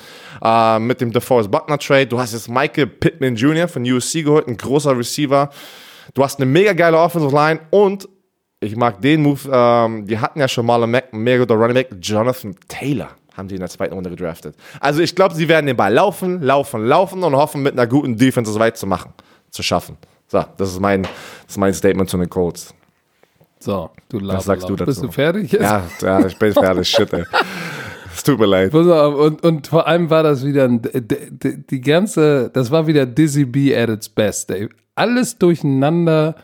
[0.45, 2.09] äh, mit dem DeForest Buckner Trade.
[2.09, 3.67] Du hast jetzt Michael Pittman Jr.
[3.67, 5.49] von USC geholt, ein großer Receiver.
[6.15, 8.09] Du hast eine mega geile Offensive Line und
[8.61, 9.41] ich mag den Move.
[9.51, 13.55] Ähm, die hatten ja schon mal einen mega guter Running Back, Jonathan Taylor haben die
[13.55, 14.55] in der zweiten Runde gedraftet.
[14.79, 18.17] Also ich glaube, sie werden den Ball laufen, laufen, laufen und hoffen, mit einer guten
[18.19, 19.15] Defense es weit zu machen,
[19.51, 19.97] zu schaffen.
[20.29, 21.13] So, das ist mein, das
[21.49, 22.75] ist mein Statement zu den Colts.
[23.59, 24.85] So, du Was sagst du dazu?
[24.87, 25.51] Bist du fertig?
[25.53, 25.63] Jetzt?
[25.63, 26.89] Ja, ja, ich bin fertig.
[26.89, 27.25] Shit, ey.
[28.15, 28.75] Es tut mir leid.
[28.75, 33.07] Und, und vor allem war das wieder ein, d- d- die ganze, das war wieder
[33.07, 34.69] Dizzy B at its best, ey.
[34.95, 36.35] Alles durcheinander.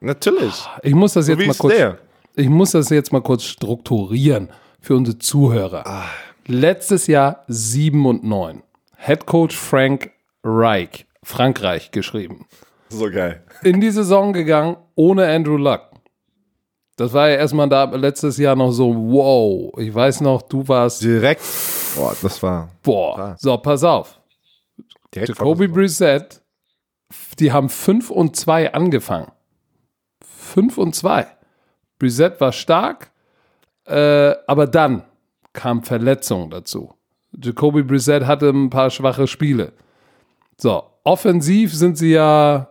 [0.00, 0.54] Natürlich.
[0.82, 1.98] Ich muss das So jetzt mal kurz, der.
[2.36, 4.48] ich muss das jetzt mal kurz strukturieren
[4.80, 5.86] für unsere Zuhörer.
[5.86, 6.04] Ah.
[6.46, 8.62] Letztes Jahr 7 und 9.
[8.98, 10.10] Head Coach Frank
[10.42, 12.46] Reich, Frankreich geschrieben.
[12.90, 13.42] So geil.
[13.62, 15.80] in die Saison gegangen ohne Andrew Luck.
[16.96, 19.72] Das war ja erstmal da letztes Jahr noch so, wow.
[19.78, 21.42] Ich weiß noch, du warst, Direkt.
[21.96, 22.68] Boah, das war.
[22.82, 23.36] boah.
[23.38, 24.20] So, pass auf.
[25.14, 26.40] Direkt Jacoby Brissett,
[27.40, 29.30] die haben 5 und 2 angefangen.
[30.22, 31.26] 5 und 2.
[31.98, 33.10] Brissett war stark,
[33.86, 35.04] äh, aber dann
[35.52, 36.94] kam Verletzung dazu.
[37.32, 39.72] Jacoby Brissett hatte ein paar schwache Spiele.
[40.56, 42.68] So, offensiv sind sie ja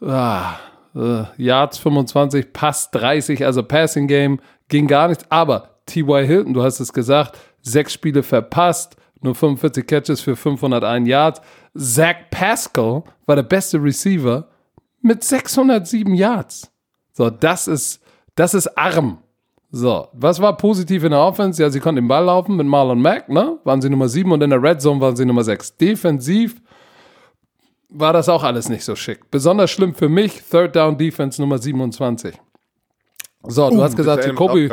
[0.00, 0.54] ah,
[0.94, 5.24] äh, Yards 25, Pass 30, also Passing Game ging gar nichts.
[5.30, 6.26] Aber T.Y.
[6.26, 11.40] Hilton, du hast es gesagt, sechs Spiele verpasst, nur 45 Catches für 501 Yards.
[11.76, 14.48] Zach Pascal war der beste Receiver
[15.02, 16.70] mit 607 Yards.
[17.12, 18.02] So, das ist,
[18.34, 19.18] das ist arm.
[19.70, 21.62] So, was war positiv in der Offense?
[21.62, 23.58] Ja, sie konnten den Ball laufen mit Marlon Mack, ne?
[23.64, 25.76] Waren sie Nummer 7 und in der Red Zone waren sie Nummer 6.
[25.76, 26.62] Defensiv
[27.88, 29.30] war das auch alles nicht so schick.
[29.30, 32.34] Besonders schlimm für mich, Third Down Defense Nummer 27.
[33.48, 34.68] So, du hast gesagt, Jacoby.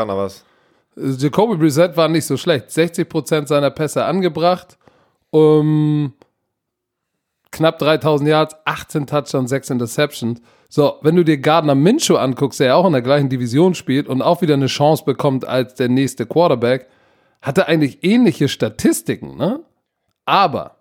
[0.95, 2.69] Jacoby Brissett war nicht so schlecht.
[2.69, 4.77] 60% seiner Pässe angebracht,
[5.31, 6.13] um
[7.51, 10.41] knapp 3000 Yards, 18 Touchdowns, 6 Interceptions.
[10.69, 14.07] So, wenn du dir Gardner Minshew anguckst, der ja auch in der gleichen Division spielt
[14.07, 16.87] und auch wieder eine Chance bekommt als der nächste Quarterback,
[17.41, 19.59] hat er eigentlich ähnliche Statistiken, ne?
[20.25, 20.77] Aber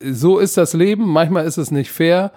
[0.00, 1.08] so ist das Leben.
[1.08, 2.32] Manchmal ist es nicht fair.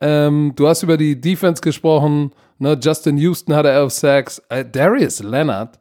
[0.00, 2.32] Ähm, du hast über die Defense gesprochen.
[2.58, 2.78] Ne?
[2.80, 4.42] Justin Houston hatte elf Sacks.
[4.48, 5.78] Äh, Darius Leonard,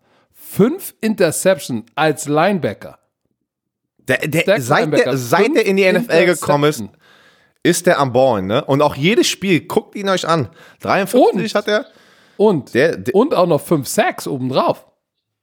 [0.55, 2.99] fünf Interceptions als Linebacker.
[4.07, 6.83] Der, der, seit, der, seit der in die NFL gekommen ist,
[7.63, 8.63] ist der am Ballen, ne?
[8.63, 10.49] Und auch jedes Spiel, guckt ihn euch an.
[10.81, 11.55] 53 Und?
[11.55, 11.85] hat er.
[12.37, 14.85] Und, Der- der- und auch noch fünf Sacks obendrauf.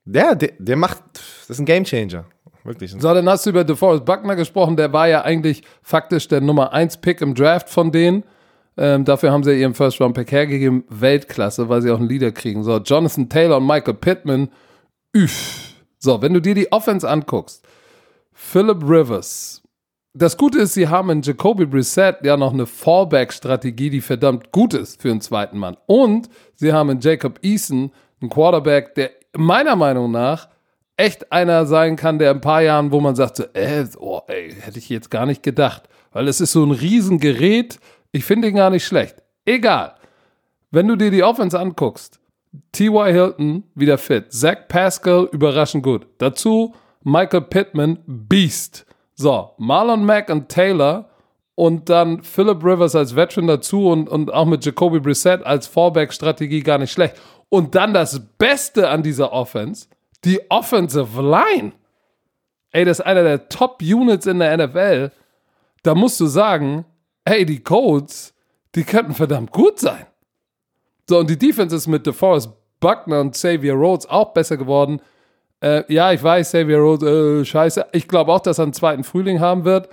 [0.05, 2.25] Der, der, der macht, das ist ein Gamechanger.
[2.65, 2.93] Wirklich.
[2.93, 4.77] So, dann hast du über DeForest Buckner gesprochen.
[4.77, 8.23] Der war ja eigentlich faktisch der Nummer 1 Pick im Draft von denen.
[8.77, 10.85] Ähm, dafür haben sie ihren First Round Pick hergegeben.
[10.89, 12.63] Weltklasse, weil sie auch einen Leader kriegen.
[12.63, 14.49] So, Jonathan Taylor und Michael Pittman.
[15.15, 15.75] Üff.
[15.99, 17.67] So, wenn du dir die Offense anguckst.
[18.33, 19.63] Philip Rivers.
[20.15, 24.75] Das Gute ist, sie haben in Jacoby Brissett ja noch eine Fallback-Strategie, die verdammt gut
[24.75, 25.77] ist für einen zweiten Mann.
[25.87, 30.49] Und sie haben in Jacob Eason einen Quarterback, der meiner Meinung nach
[30.97, 34.21] echt einer sein kann, der in ein paar Jahren, wo man sagt, so, äh, oh,
[34.27, 35.89] ey, hätte ich jetzt gar nicht gedacht.
[36.13, 37.79] Weil es ist so ein Riesengerät.
[38.13, 39.17] Ich finde ihn gar nicht schlecht.
[39.45, 39.95] Egal.
[40.71, 42.19] Wenn du dir die Offense anguckst,
[42.73, 43.13] T.Y.
[43.13, 46.07] Hilton wieder fit, Zach Pascal überraschend gut.
[46.19, 46.75] Dazu
[47.05, 48.87] Michael Pittman, Beast.
[49.15, 51.09] So, Marlon Mack und Taylor
[51.55, 56.61] und dann Philip Rivers als Veteran dazu und, und auch mit Jacoby Brissett als Fallback-Strategie
[56.61, 57.17] gar nicht schlecht.
[57.49, 59.89] Und dann das Beste an dieser Offense,
[60.25, 61.73] die Offensive Line.
[62.71, 65.11] Ey, das ist einer der Top-Units in der NFL.
[65.83, 66.87] Da musst du sagen,
[67.25, 68.35] ey, die Colts,
[68.75, 70.07] die könnten verdammt gut sein.
[71.09, 72.51] So, und die Defense ist mit DeForest
[72.81, 75.01] Buckner und Xavier Rhodes auch besser geworden.
[75.61, 77.87] Äh, ja, ich weiß, Xavier Rhodes, äh, scheiße.
[77.93, 79.89] Ich glaube auch, dass er einen zweiten Frühling haben wird.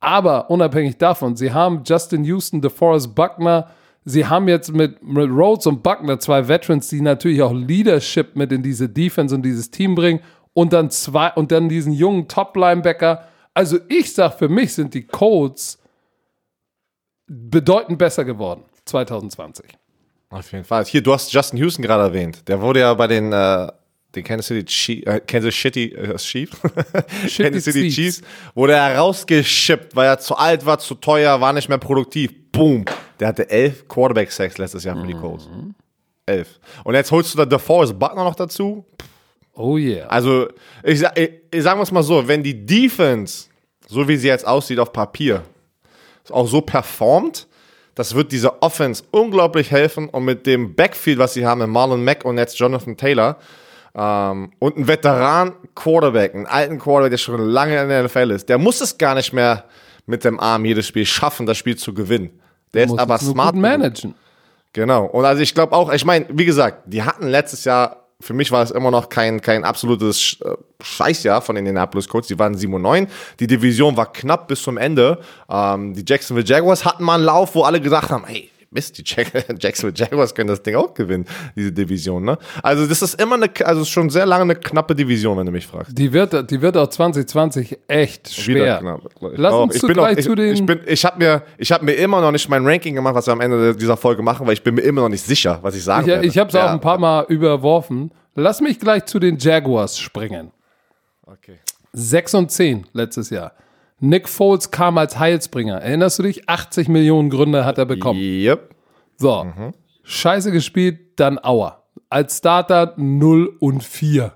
[0.00, 3.70] Aber unabhängig davon, sie haben Justin Houston, DeForest Buckner,
[4.04, 8.52] sie haben jetzt mit, mit Rhodes und Buckner zwei Veterans, die natürlich auch Leadership mit
[8.52, 10.20] in diese Defense und dieses Team bringen.
[10.52, 13.26] Und dann zwei, und dann diesen jungen Top-Linebacker.
[13.54, 15.82] Also ich sag, für mich sind die Colts
[17.26, 19.66] bedeutend besser geworden 2020.
[20.34, 20.84] Auf jeden Fall.
[20.84, 22.42] Hier, du hast Justin Houston gerade erwähnt.
[22.48, 23.68] Der wurde ja bei den, äh,
[24.16, 26.56] den Kansas City Chiefs, äh, Kansas City äh, Chiefs,
[27.36, 28.20] Kansas City Chiefs.
[28.54, 32.32] Wurde er rausgeschippt, weil er zu alt war, zu teuer, war nicht mehr produktiv.
[32.50, 32.84] Boom.
[33.20, 35.48] Der hatte elf Quarterback-Sacks letztes Jahr für die Colts.
[36.26, 36.58] Elf.
[36.82, 38.84] Und jetzt holst du da DeForest Buckner noch dazu.
[39.52, 40.06] Oh yeah.
[40.08, 40.48] Also,
[40.82, 43.46] ich, sa- ich, ich sagen wir es mal so, wenn die Defense,
[43.86, 45.42] so wie sie jetzt aussieht auf Papier,
[46.30, 47.46] auch so performt,
[47.94, 52.04] das wird dieser Offense unglaublich helfen und mit dem Backfield, was sie haben, mit Marlon
[52.04, 53.36] Mack und jetzt Jonathan Taylor
[53.94, 58.58] ähm, und ein Veteran-Quarterback, einen alten Quarterback, der schon lange in der NFL ist, der
[58.58, 59.64] muss es gar nicht mehr
[60.06, 62.40] mit dem Arm jedes Spiel schaffen, das Spiel zu gewinnen.
[62.74, 63.52] Der ist aber smart.
[63.52, 64.14] gut managen.
[64.72, 65.04] Genau.
[65.06, 68.50] Und also ich glaube auch, ich meine, wie gesagt, die hatten letztes Jahr für mich
[68.50, 70.50] war es immer noch kein, kein absolutes äh,
[70.82, 72.28] Scheißjahr von Indianapolis Colts.
[72.28, 73.08] Die waren 7 und 9.
[73.40, 75.20] Die Division war knapp bis zum Ende.
[75.48, 79.02] Ähm, die Jacksonville Jaguars hatten mal einen Lauf, wo alle gesagt haben, hey, Mist, die
[79.06, 81.24] Jack Jacksonville Jaguars können das Ding auch gewinnen,
[81.56, 82.24] diese Division.
[82.24, 82.36] Ne?
[82.62, 85.66] Also das ist immer eine, also schon sehr lange eine knappe Division, wenn du mich
[85.66, 85.96] fragst.
[85.96, 88.78] Die wird, die wird auch 2020 echt schwer.
[88.78, 89.62] Knapp, Lass auch.
[89.62, 90.54] uns ich zu bin, auch, ich, zu den.
[90.54, 93.26] ich, bin, ich habe mir, ich habe mir immer noch nicht mein Ranking gemacht, was
[93.26, 95.74] wir am Ende dieser Folge machen, weil ich bin mir immer noch nicht sicher, was
[95.76, 96.26] ich sagen ich werde.
[96.26, 98.10] ich habe es auch ein paar Mal überworfen.
[98.34, 100.50] Lass mich gleich zu den Jaguars springen.
[101.24, 101.58] Okay.
[101.92, 103.52] 6 und 10 letztes Jahr.
[104.04, 105.80] Nick Foles kam als Heilsbringer.
[105.80, 106.48] Erinnerst du dich?
[106.48, 108.20] 80 Millionen Gründe hat er bekommen.
[108.20, 108.74] Yep.
[109.16, 109.46] So,
[110.02, 111.82] scheiße gespielt, dann Auer.
[112.10, 114.32] Als Starter 0 und 4.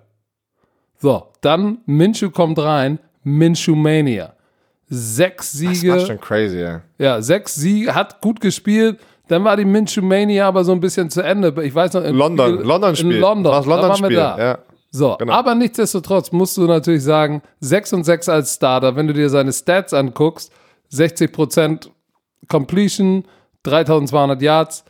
[0.96, 4.34] So, dann Minshew kommt rein, Minshew Mania.
[4.88, 6.80] Sechs Das war Siege, schon crazy, ja.
[6.98, 8.98] ja, sechs Siege, hat gut gespielt.
[9.28, 11.54] Dann war die Minshew Mania aber so ein bisschen zu Ende.
[11.62, 13.12] Ich weiß noch, im London, Spiel- London-Spiel.
[13.16, 14.38] In London, Das da waren wir London-Spiel, da.
[14.38, 14.58] ja.
[14.90, 15.32] So, Genau.
[15.32, 19.52] aber nichtsdestotrotz musst du natürlich sagen, 6 und 6 als Starter, wenn du dir seine
[19.52, 20.50] Stats anguckst,
[20.92, 21.90] 60%
[22.48, 23.24] Completion,
[23.64, 24.84] 3200 Yards,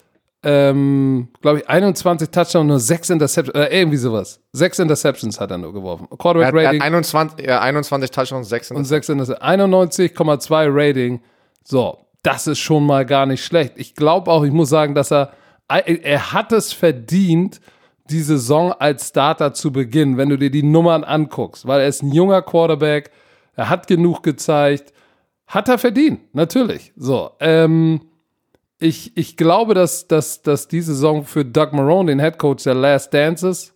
[0.45, 4.41] ähm, glaube ich, 21 Touchdowns, nur 6 Interceptions, äh, irgendwie sowas.
[4.53, 6.07] 6 Interceptions hat er nur geworfen.
[6.11, 9.43] Er Quarterback hat, er hat Rating 21, ja, 21 Touchdowns, 6 und 6 Interceptions.
[9.43, 11.21] 91,2 Rating.
[11.65, 13.73] So, das ist schon mal gar nicht schlecht.
[13.77, 15.33] Ich glaube auch, ich muss sagen, dass er,
[15.67, 17.61] er hat es verdient,
[18.11, 22.03] die Saison als Starter zu beginnen, wenn du dir die Nummern anguckst, weil er ist
[22.03, 23.11] ein junger Quarterback,
[23.55, 24.93] er hat genug gezeigt,
[25.47, 26.93] hat er verdient, natürlich.
[26.97, 28.01] So, ähm,
[28.79, 32.75] ich, ich glaube, dass, dass, dass die Saison für Doug Marone, den Head Coach der
[32.75, 33.73] Last Dance ist,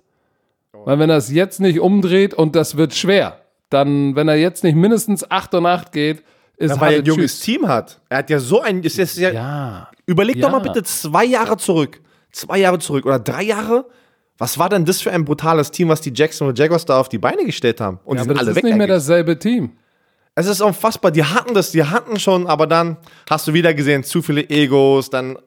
[0.84, 3.38] weil wenn er es jetzt nicht umdreht und das wird schwer,
[3.70, 6.22] dann, wenn er jetzt nicht mindestens 8 und 8 geht,
[6.56, 7.40] ist Ja, weil er ein junges tschüss.
[7.40, 8.00] Team hat.
[8.08, 10.42] Er hat ja so ein, ist ja, Ja, überleg Ja.
[10.46, 12.00] doch mal bitte zwei Jahre zurück.
[12.30, 13.86] Zwei Jahre zurück oder drei Jahre.
[14.42, 17.18] Was war denn das für ein brutales Team, was die Jacksonville Jaguars da auf die
[17.18, 18.00] Beine gestellt haben?
[18.04, 18.64] Und ja die sind das alle ist weg.
[18.64, 19.70] nicht mehr dasselbe Team.
[20.34, 21.12] Es ist unfassbar.
[21.12, 22.96] Die hatten das, die hatten schon, aber dann
[23.30, 25.38] hast du wieder gesehen, zu viele Egos, dann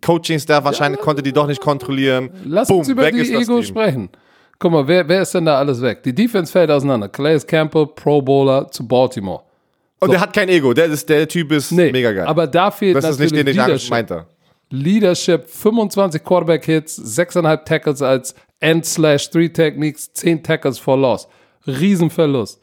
[0.00, 2.30] Coaching-Staff wahrscheinlich konnte die doch nicht kontrollieren.
[2.44, 3.64] Lass Boom, uns über die ist das Ego Team.
[3.64, 4.08] sprechen.
[4.60, 6.04] Guck mal, wer, wer ist denn da alles weg?
[6.04, 7.08] Die Defense fällt auseinander.
[7.08, 9.42] Calais Campbell, Pro Bowler zu Baltimore.
[9.98, 10.72] Und der hat kein Ego.
[10.74, 12.26] Der, ist, der Typ ist Nee, mega geil.
[12.26, 14.26] aber da fehlt das ist nicht natürlich den, den ich meinte.
[14.74, 21.28] Leadership, 25 Quarterback-Hits, 6,5 Tackles als End-Slash-3-Techniques, 10 Tackles for Loss.
[21.66, 22.60] Riesenverlust.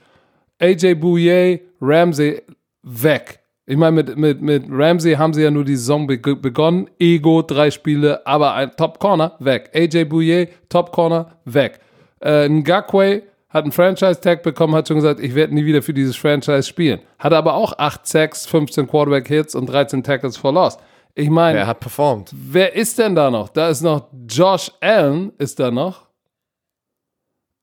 [0.60, 2.42] AJ Bouye, Ramsey
[2.84, 3.40] weg.
[3.66, 6.90] Ich meine, mit, mit, mit Ramsey haben sie ja nur die Saison be begonnen.
[7.00, 9.72] Ego, drei Spiele, aber ein Top Corner, weg.
[9.74, 11.80] AJ Bouye, Top Corner, weg.
[12.20, 16.16] Äh, Ngakwe hat einen Franchise-Tag bekommen, hat schon gesagt, ich werde nie wieder für dieses
[16.16, 17.00] Franchise spielen.
[17.20, 20.78] Hatte aber auch 8 Sacks, 15 Quarterback-Hits und 13 Tackles for Loss.
[21.16, 22.32] Ich meine, Er hat performt.
[22.34, 23.50] Wer ist denn da noch?
[23.50, 26.08] Da ist noch Josh Allen, ist da noch.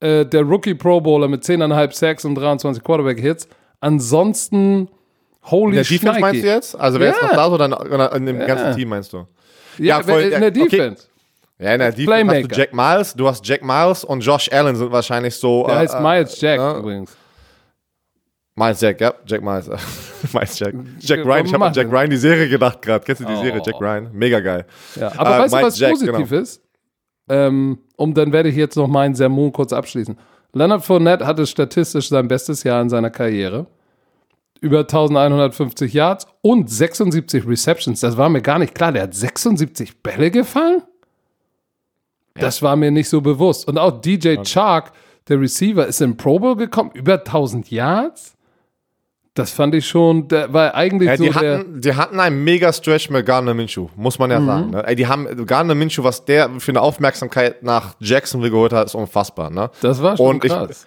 [0.01, 3.49] Äh, der Rookie Pro Bowler mit 10,5 Sacks und 23 Quarterback-Hits.
[3.81, 4.89] Ansonsten,
[5.51, 6.21] holy Der Defense Schneike.
[6.21, 6.75] meinst du jetzt?
[6.79, 7.27] Also wer ist Ja.
[7.29, 8.47] noch da oder, in dem Ja.
[8.47, 9.27] ganzen Team meinst du?
[9.79, 10.69] Ja, Ja, voll, in der okay.
[10.69, 11.05] Defense.
[11.59, 12.39] Ja, in der Defense Playmaker.
[12.43, 15.65] hast du Jack Miles, du hast Jack Miles und Josh Allen sind wahrscheinlich so.
[15.67, 16.79] Der äh, heißt äh, Miles Jack ja.
[16.79, 17.17] übrigens.
[18.59, 19.69] Miles Jack, ja, Jack Miles.
[20.33, 20.75] Miles Jack.
[20.99, 21.93] Jack Ja, Ryan, ich habe an Jack.
[21.93, 23.05] Ryan die Serie gedacht gerade.
[23.05, 23.43] Kennst du die Oh.
[23.43, 24.09] Serie Jack Ryan?
[24.13, 24.67] Mega geil.
[24.97, 26.43] Ja, aber Äh, weißt du, was Jack, positiv genau.
[26.43, 26.63] ist?
[27.29, 30.17] Ähm, um dann werde ich jetzt noch meinen Sermon kurz abschließen.
[30.55, 33.67] Leonard Fournette hatte statistisch sein bestes Jahr in seiner Karriere.
[34.61, 38.01] Über 1150 Yards und 76 Receptions.
[38.01, 38.91] Das war mir gar nicht klar.
[38.93, 40.83] Der hat 76 Bälle gefangen?
[42.35, 43.69] Das war mir nicht so bewusst.
[43.69, 44.93] Und auch DJ Chark,
[45.29, 46.91] der Receiver, ist in Pro Bowl gekommen.
[46.95, 48.35] Über 1000 Yards?
[49.39, 51.59] Das fand ich schon, der war eigentlich Ja, so die, der.
[51.59, 54.47] hatten, die hatten einen mega Stretch mit Gardner Minshew, muss man ja Mhm.
[54.47, 54.71] sagen.
[54.71, 54.85] Ne?
[54.87, 58.95] Ey, die haben Gardner Minshew, was der für eine Aufmerksamkeit nach Jacksonville geholt hat, ist
[58.97, 59.51] unfassbar.
[59.51, 59.71] Ne?
[59.81, 60.87] Das war schon Und ich- krass.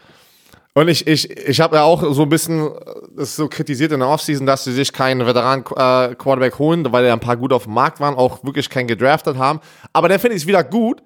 [0.74, 2.72] Und ich, ich, ich habe ja auch so ein bisschen äh,
[3.18, 7.20] das so kritisiert in der Offseason, dass sie sich keinen Veteran-Quarterback holen, weil ja ein
[7.20, 9.60] paar gut auf dem Markt waren, auch wirklich keinen gedraftet haben.
[9.93, 11.02] Aber dann finde ich es wieder gut.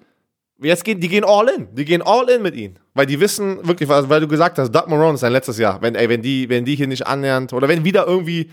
[0.58, 1.68] Jetzt gehen, die gehen all in.
[1.74, 2.78] Die gehen all in mit ihnen.
[2.94, 5.80] Weil die wissen wirklich, weil, du gesagt hast, Doug Marone ist sein letztes Jahr.
[5.82, 8.50] Wenn, ey, wenn, die, wenn die hier nicht annähernd, oder wenn wieder irgendwie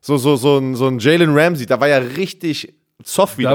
[0.00, 2.72] so, so, so ein, so ein Jalen Ramsey, da war ja richtig
[3.04, 3.50] soft wieder.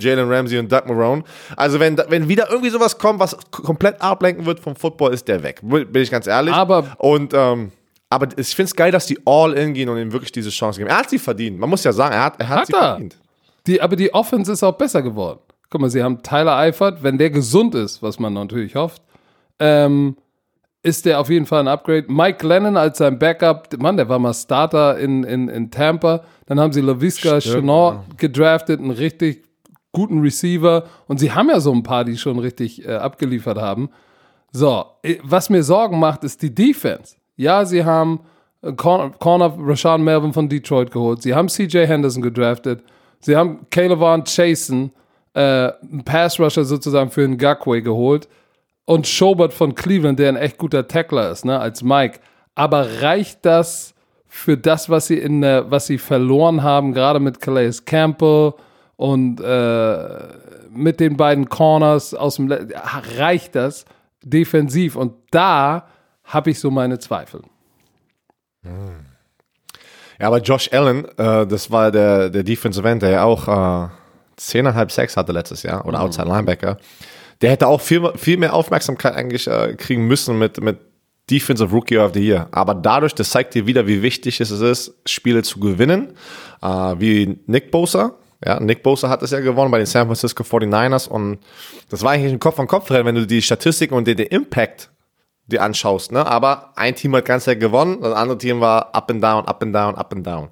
[0.00, 1.24] Jalen Ramsey und Doug Marone.
[1.56, 5.42] Also wenn, wenn wieder irgendwie sowas kommt, was komplett ablenken wird vom Football, ist der
[5.42, 5.60] weg.
[5.62, 6.54] Bin ich ganz ehrlich.
[6.54, 7.72] Aber- und ähm,
[8.10, 10.78] aber ich finde es geil, dass die all in gehen und ihm wirklich diese Chance
[10.78, 10.88] geben.
[10.88, 11.58] Er hat sie verdient.
[11.58, 12.78] Man muss ja sagen, er hat, er hat, Hat sie er.
[12.80, 13.16] verdient.
[13.66, 15.40] Die, aber die Offense ist auch besser geworden.
[15.70, 19.02] Guck mal, sie haben Tyler Eifert, wenn der gesund ist, was man natürlich hofft,
[19.58, 20.16] ähm,
[20.82, 22.04] ist der auf jeden Fall ein Upgrade.
[22.08, 26.22] Mike Lennon als sein Backup, Mann, der war mal Starter in, in, in Tampa.
[26.46, 29.44] Dann haben sie LaVisca Chenot gedraftet, ein richtig
[29.92, 33.88] guten Receiver und sie haben ja so ein paar, die schon richtig äh, abgeliefert haben.
[34.52, 34.84] So,
[35.22, 37.16] was mir Sorgen macht, ist die Defense.
[37.36, 38.20] Ja, sie haben
[38.60, 41.22] äh, Corner, Corner Rashawn Melvin von Detroit geholt.
[41.22, 42.84] Sie haben CJ Henderson gedraftet.
[43.20, 44.92] Sie haben Caleb Chasen,
[45.34, 48.28] äh, einen Pass Rusher sozusagen für den Gagway geholt.
[48.86, 52.20] Und Schobert von Cleveland, der ein echt guter Tackler ist, ne, als Mike.
[52.54, 53.94] Aber reicht das
[54.28, 58.52] für das, was sie in der, was sie verloren haben, gerade mit Calais Campbell
[58.96, 60.08] und äh,
[60.70, 62.52] mit den beiden Corners aus dem,
[63.16, 63.84] reicht das
[64.22, 64.96] defensiv?
[64.96, 65.86] Und da
[66.24, 67.42] habe ich so meine Zweifel.
[68.64, 73.88] Ja, aber Josh Allen, äh, das war der, der Defensive End, der ja auch äh,
[74.38, 76.04] 10,5 Sex hatte letztes Jahr oder mhm.
[76.04, 76.78] Outside Linebacker.
[77.40, 80.78] Der hätte auch viel, viel mehr Aufmerksamkeit eigentlich äh, kriegen müssen mit, mit
[81.30, 82.48] Defensive Rookie of the Year.
[82.52, 86.14] Aber dadurch, das zeigt dir wieder, wie wichtig es ist, Spiele zu gewinnen.
[86.62, 86.66] Äh,
[86.98, 88.14] wie Nick Bosa.
[88.44, 91.38] Ja, Nick Bosa hat es ja gewonnen bei den San Francisco 49ers und
[91.88, 94.90] das war eigentlich ein Kopf-an-Kopf-Rennen, wenn du die Statistiken und den, den Impact
[95.46, 96.12] dir anschaust.
[96.12, 96.26] Ne?
[96.26, 99.74] Aber ein Team hat ganz gewonnen, das andere Team war up and down, up and
[99.74, 100.48] down, up and down.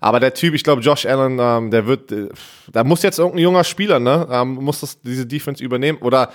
[0.00, 2.28] Aber der Typ, ich glaube, Josh Allen, ähm, der wird, äh,
[2.72, 5.98] da muss jetzt irgendein junger Spieler, ne, ähm, muss das, diese Defense übernehmen.
[5.98, 6.30] Oder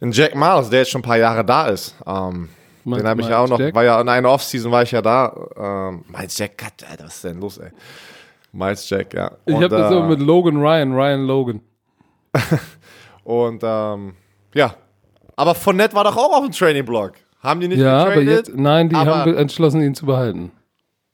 [0.00, 1.94] ein Jack Miles, der jetzt schon ein paar Jahre da ist.
[2.06, 2.48] Ähm,
[2.84, 3.74] den habe ich ja auch noch, Jack?
[3.74, 5.34] war ja in einer Offseason war ich ja da.
[5.56, 7.70] Ähm, Miles Jack, Gott, Alter, was ist denn los, ey?
[8.52, 9.28] Miles Jack, ja.
[9.44, 11.60] Und, ich habe das äh, so mit Logan Ryan, Ryan Logan.
[13.24, 14.14] und ähm,
[14.54, 14.74] ja,
[15.36, 17.12] aber von Nett war doch auch auf dem Training Block.
[17.40, 20.52] Haben die nicht Ja, aber jetzt, nein, die haben entschlossen, ihn zu behalten.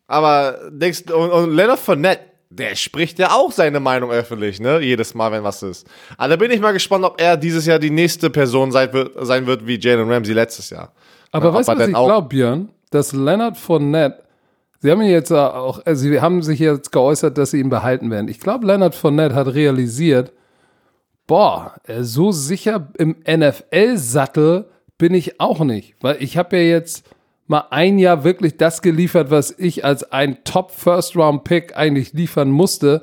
[0.09, 4.81] Aber denkst und, und Leonard Fournette, der spricht ja auch seine Meinung öffentlich, ne?
[4.81, 5.87] Jedes Mal, wenn was ist.
[6.17, 9.13] Also da bin ich mal gespannt, ob er dieses Jahr die nächste Person sein wird,
[9.27, 10.93] sein wird wie Jalen Ramsey letztes Jahr.
[11.31, 12.71] Aber weißt du, was ich glaube, Björn?
[12.91, 14.23] Dass Leonard Fournette,
[14.81, 18.11] sie haben ihn jetzt auch, also sie haben sich jetzt geäußert, dass sie ihn behalten
[18.11, 18.29] werden.
[18.29, 20.33] Ich glaube, Leonard Fournette hat realisiert,
[21.27, 24.65] boah, so sicher im NFL-Sattel
[24.97, 25.97] bin ich auch nicht.
[26.01, 27.05] Weil ich habe ja jetzt
[27.49, 33.03] mal ein Jahr wirklich das geliefert, was ich als ein Top-First-Round-Pick eigentlich liefern musste.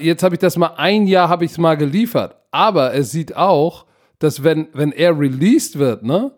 [0.00, 2.36] Jetzt habe ich das mal ein Jahr habe ich es mal geliefert.
[2.50, 3.86] Aber es sieht auch,
[4.18, 6.32] dass wenn, wenn er released wird, ne,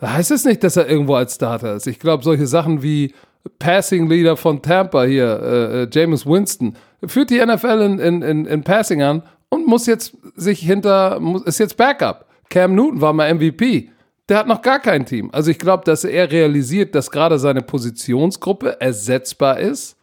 [0.00, 1.86] heißt es nicht, dass er irgendwo als Starter ist.
[1.86, 3.12] Ich glaube, solche Sachen wie
[3.58, 8.46] Passing Leader von Tampa hier, äh, äh James Winston, führt die NFL in, in, in,
[8.46, 12.26] in Passing an und muss jetzt sich hinter, muss, ist jetzt Backup.
[12.48, 13.90] Cam Newton war mal MVP.
[14.30, 15.28] Der hat noch gar kein Team.
[15.32, 19.96] Also ich glaube, dass er realisiert, dass gerade seine Positionsgruppe ersetzbar ist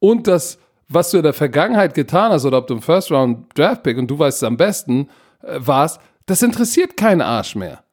[0.00, 0.58] und dass,
[0.88, 3.96] was du in der Vergangenheit getan hast oder ob du im First Round Draft Pick
[3.96, 5.08] und du weißt es am besten
[5.44, 7.84] äh, warst, das interessiert keinen Arsch mehr.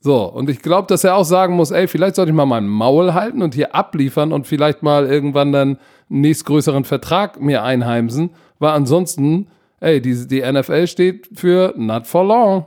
[0.00, 2.66] So, und ich glaube, dass er auch sagen muss, ey, vielleicht sollte ich mal mein
[2.66, 8.30] Maul halten und hier abliefern und vielleicht mal irgendwann dann einen nächstgrößeren Vertrag mir einheimsen,
[8.60, 9.48] weil ansonsten,
[9.80, 12.64] ey, die, die NFL steht für not for long.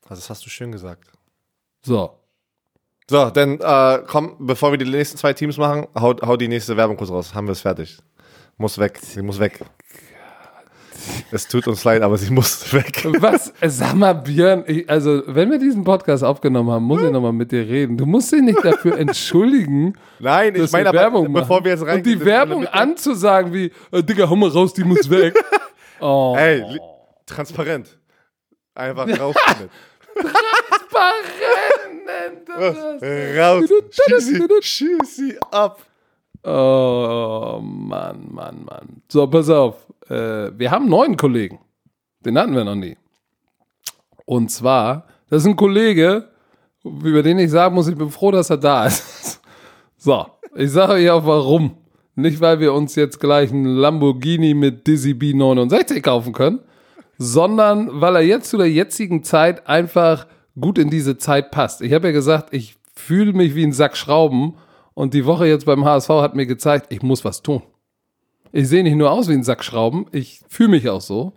[0.15, 1.09] das hast du schön gesagt.
[1.83, 2.17] So.
[3.09, 6.77] So, dann äh, komm, bevor wir die nächsten zwei Teams machen, hau, hau die nächste
[6.77, 7.33] Werbung kurz raus.
[7.33, 7.97] Haben wir es fertig.
[8.57, 8.99] Muss weg.
[9.01, 9.59] Sie muss weg.
[11.31, 13.05] Es tut uns leid, aber sie muss weg.
[13.19, 13.53] Was?
[13.65, 17.51] Sag mal, Björn, ich, also wenn wir diesen Podcast aufgenommen haben, muss ich nochmal mit
[17.51, 17.97] dir reden.
[17.97, 19.93] Du musst dich nicht dafür entschuldigen.
[20.19, 21.97] Nein, ich meine aber, Werbung bevor wir jetzt rein...
[21.97, 25.33] Und die Werbung anzusagen wie, äh, Digga, hau mal raus, die muss weg.
[26.03, 26.35] Oh.
[26.35, 26.63] Ey,
[27.27, 27.99] transparent.
[28.73, 29.69] Einfach raus damit.
[30.89, 32.49] Transparent!
[33.37, 33.69] Raus!
[33.91, 35.81] Schieß sie, schieß sie ab!
[36.43, 39.01] Oh, Mann, Mann, Mann.
[39.11, 39.75] So, pass auf.
[40.09, 41.59] Äh, wir haben einen neuen Kollegen.
[42.25, 42.97] Den hatten wir noch nie.
[44.25, 46.29] Und zwar, das ist ein Kollege,
[46.83, 49.39] über den ich sagen muss, ich bin froh, dass er da ist.
[49.97, 51.77] so, ich sage euch auch warum.
[52.15, 56.59] Nicht, weil wir uns jetzt gleich einen Lamborghini mit Dizzy B69 kaufen können,
[57.23, 60.25] sondern weil er jetzt zu der jetzigen Zeit einfach
[60.59, 61.81] gut in diese Zeit passt.
[61.81, 64.55] Ich habe ja gesagt, ich fühle mich wie ein Sack Schrauben
[64.95, 67.61] und die Woche jetzt beim HSV hat mir gezeigt, ich muss was tun.
[68.51, 71.33] Ich sehe nicht nur aus wie ein Sack Schrauben, ich fühle mich auch so.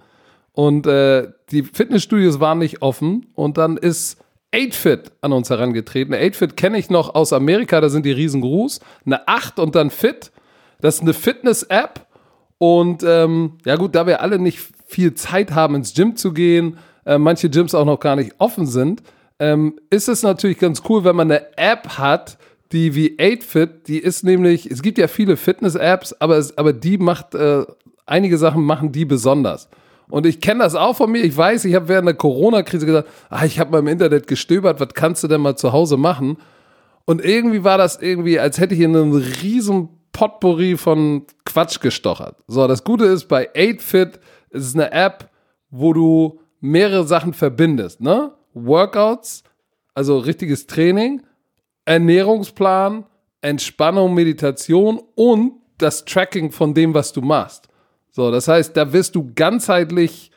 [0.53, 4.17] Und äh, die Fitnessstudios waren nicht offen und dann ist
[4.55, 6.15] 8Fit an uns herangetreten.
[6.15, 8.81] 8Fit kenne ich noch aus Amerika, da sind die riesengroß.
[9.05, 10.33] Eine 8 und dann Fit.
[10.81, 12.07] Das ist eine Fitness-App.
[12.57, 16.79] Und ähm, ja gut, da wir alle nicht viel Zeit haben, ins Gym zu gehen,
[17.05, 19.03] äh, manche Gyms auch noch gar nicht offen sind,
[19.41, 22.39] ähm, ist es natürlich ganz cool, wenn man eine App hat,
[22.71, 27.35] die wie 8Fit, die ist nämlich, es gibt ja viele Fitness-Apps, aber, aber die macht,
[27.35, 27.65] äh,
[28.07, 29.69] einige Sachen machen die besonders.
[30.09, 31.25] Und ich kenne das auch von mir.
[31.25, 34.79] Ich weiß, ich habe während der Corona-Krise gesagt, ah, ich habe mal im Internet gestöbert,
[34.79, 36.37] was kannst du denn mal zu Hause machen?
[37.05, 42.37] Und irgendwie war das irgendwie, als hätte ich in einem riesen Potpourri von Quatsch gestochert.
[42.47, 44.21] So, das Gute ist, bei 8fit
[44.55, 45.31] ist es eine App,
[45.71, 48.33] wo du mehrere Sachen verbindest, ne?
[48.55, 49.43] Workouts,
[49.95, 51.23] also richtiges Training,
[51.85, 53.05] Ernährungsplan,
[53.43, 57.69] Entspannung, Meditation und das Tracking von dem, was du machst.
[58.11, 60.31] So, das heißt, da wirst du ganzheitlich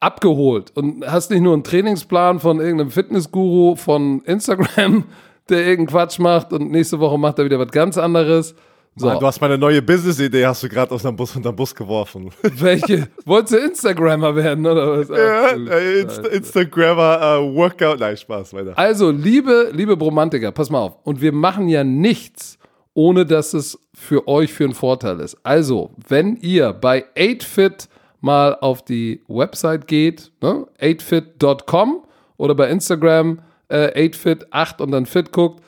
[0.00, 5.04] abgeholt und hast nicht nur einen Trainingsplan von irgendeinem Fitnessguru von Instagram,
[5.48, 8.54] der irgendeinen Quatsch macht und nächste Woche macht er wieder was ganz anderes.
[8.96, 9.08] So.
[9.18, 12.30] Du hast meine neue Business-Idee, hast du gerade aus dem Bus unter den Bus geworfen.
[12.42, 13.08] Welche?
[13.24, 15.08] Wolltest du Instagrammer werden, oder was?
[15.08, 18.00] ja, äh, Inst Instagrammer uh, Workout.
[18.00, 18.76] Nein, Spaß, weiter.
[18.76, 20.96] Also, liebe, liebe Bromantiker, pass mal auf.
[21.04, 22.58] Und wir machen ja nichts,
[22.94, 25.36] ohne dass es für euch für einen Vorteil ist.
[25.44, 27.88] Also, wenn ihr bei 8fit
[28.20, 32.04] mal auf die Website geht, ne, 8fit.com
[32.36, 35.62] oder bei Instagram äh, 8fit8 und dann fit guckt,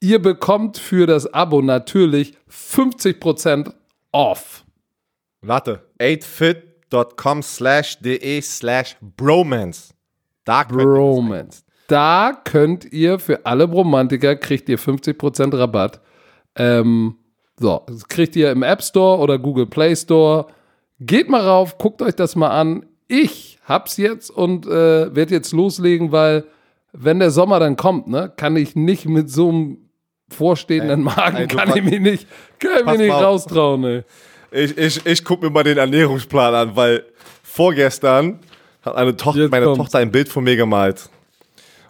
[0.00, 3.72] ihr bekommt für das Abo natürlich 50%
[4.12, 4.64] off.
[5.40, 9.94] Warte, 8fit.com slash de slash bromance.
[10.44, 11.62] Da bromance.
[11.88, 16.00] Da könnt ihr für alle Bromantiker kriegt ihr 50% Rabatt.
[16.54, 17.16] Ähm,
[17.58, 20.46] so, das kriegt ihr im App Store oder Google Play Store.
[21.00, 22.84] Geht mal rauf, guckt euch das mal an.
[23.08, 26.44] Ich hab's jetzt und äh, werde jetzt loslegen, weil
[26.92, 29.87] wenn der Sommer dann kommt, ne, kann ich nicht mit so einem
[30.28, 32.26] vorstehenden Magen, ey, kann ich mich nicht,
[32.58, 34.04] kann ich nicht raustrauen, ey.
[34.50, 37.04] Ich, ich, ich gucke mir mal den Ernährungsplan an, weil
[37.42, 38.38] vorgestern
[38.82, 39.78] hat eine Tochter, meine kommt's.
[39.78, 41.10] Tochter ein Bild von mir gemalt.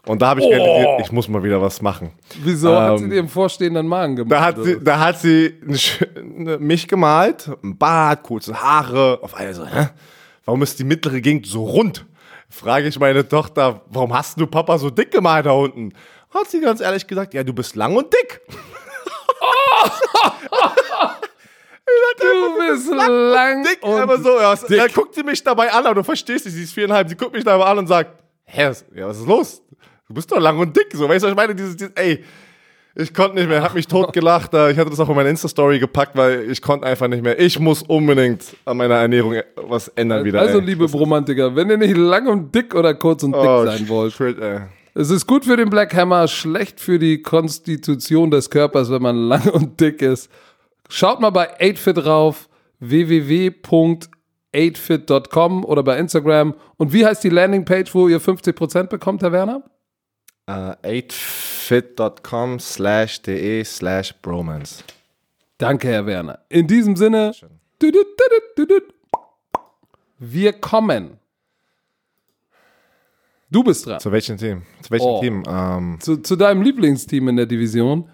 [0.07, 0.51] Und da habe ich oh.
[0.51, 2.11] gedacht, ich muss mal wieder was machen.
[2.43, 4.33] Wieso ähm, hat sie dir im vorstehenden Magen gemacht?
[4.33, 5.55] Da hat sie, da hat sie
[6.59, 9.89] mich gemalt, ein Bart, kurze Haare, auf einmal so, hä?
[10.47, 12.07] Warum ist die mittlere Gegend so rund?
[12.49, 15.93] Frage ich meine Tochter, warum hast du Papa so dick gemalt da unten?
[16.31, 18.41] Hat sie ganz ehrlich gesagt, ja, du bist lang und dick.
[19.41, 21.11] Oh.
[22.19, 23.83] du bist lang, lang, und dick.
[23.83, 24.77] Und aber so, ja, dick.
[24.77, 27.33] Dann guckt sie mich dabei an, aber du verstehst sie, sie ist viereinhalb, sie guckt
[27.33, 29.63] mich dabei an und sagt, hä, ja, was ist los?
[30.09, 30.89] Du bist doch lang und dick.
[30.93, 31.55] So, weißt du, was ich meine?
[31.55, 32.25] Dieses, dieses ey,
[32.95, 34.53] ich konnte nicht mehr, hab mich tot gelacht.
[34.53, 37.39] Ich hatte das auch in meine Insta-Story gepackt, weil ich konnte einfach nicht mehr.
[37.39, 40.41] Ich muss unbedingt an meiner Ernährung was ändern wieder.
[40.41, 40.65] Also, ey.
[40.65, 44.13] liebe Bromantiker, wenn ihr nicht lang und dick oder kurz und dick oh, sein wollt.
[44.15, 44.61] Shit, ey.
[44.95, 49.17] Es ist gut für den Black Hammer, schlecht für die Konstitution des Körpers, wenn man
[49.17, 50.31] lang und dick ist.
[50.89, 52.49] Schaut mal bei 8fit drauf,
[52.81, 56.55] www.8fit.com oder bei Instagram.
[56.77, 59.65] Und wie heißt die Landingpage, wo ihr 50% bekommt, Herr Werner?
[60.49, 64.83] Uh, 8fit.com slash de slash bromance.
[65.59, 66.39] Danke, Herr Werner.
[66.49, 67.35] In diesem Sinne,
[70.19, 71.19] wir kommen.
[73.51, 73.99] Du bist dran.
[73.99, 74.63] Zu welchem Team?
[74.83, 75.21] Zu welchem oh.
[75.21, 75.43] Team?
[75.47, 75.99] Um.
[76.01, 78.11] Zu, zu deinem Lieblingsteam in der Division.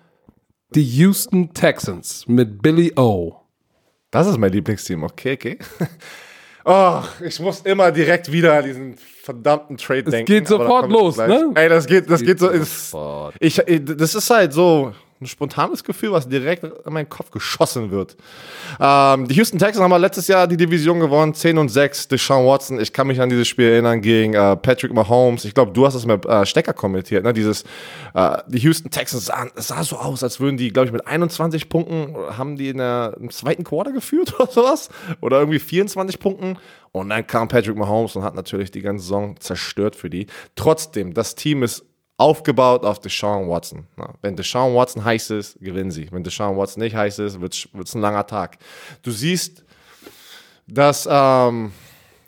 [0.74, 3.36] Die Houston Texans mit Billy O.
[4.10, 5.58] Das ist mein Lieblingsteam, okay, okay.
[6.66, 10.32] Oh, ich muss immer direkt wieder an diesen verdammten Trade es denken.
[10.32, 11.52] Geht sofort los, ne?
[11.54, 12.48] Ey, das geht, das geht, geht so.
[12.48, 12.96] Ist,
[13.38, 18.16] ich, das ist halt so ein spontanes Gefühl, was direkt in meinen Kopf geschossen wird.
[18.78, 22.08] Ähm, die Houston Texans haben letztes Jahr die Division gewonnen, 10 und 6.
[22.08, 25.44] Deshaun Watson, ich kann mich an dieses Spiel erinnern gegen äh, Patrick Mahomes.
[25.44, 27.32] Ich glaube, du hast es mit äh, Stecker kommentiert, ne?
[27.32, 27.64] Dieses,
[28.14, 31.68] äh, die Houston Texans sahen, sah so aus, als würden die, glaube ich, mit 21
[31.68, 34.88] Punkten, haben die in der, im zweiten Quarter geführt oder sowas.
[35.20, 36.58] Oder irgendwie 24 Punkten.
[36.92, 40.26] Und dann kam Patrick Mahomes und hat natürlich die ganze Saison zerstört für die.
[40.54, 41.84] Trotzdem, das Team ist
[42.16, 43.86] aufgebaut auf Deshaun Watson.
[44.22, 46.10] wenn Deshaun Watson heiß ist, gewinnen sie.
[46.12, 48.58] Wenn Deshaun Watson nicht heiß ist, wird es ein langer Tag.
[49.02, 49.64] Du siehst,
[50.66, 51.72] dass ähm,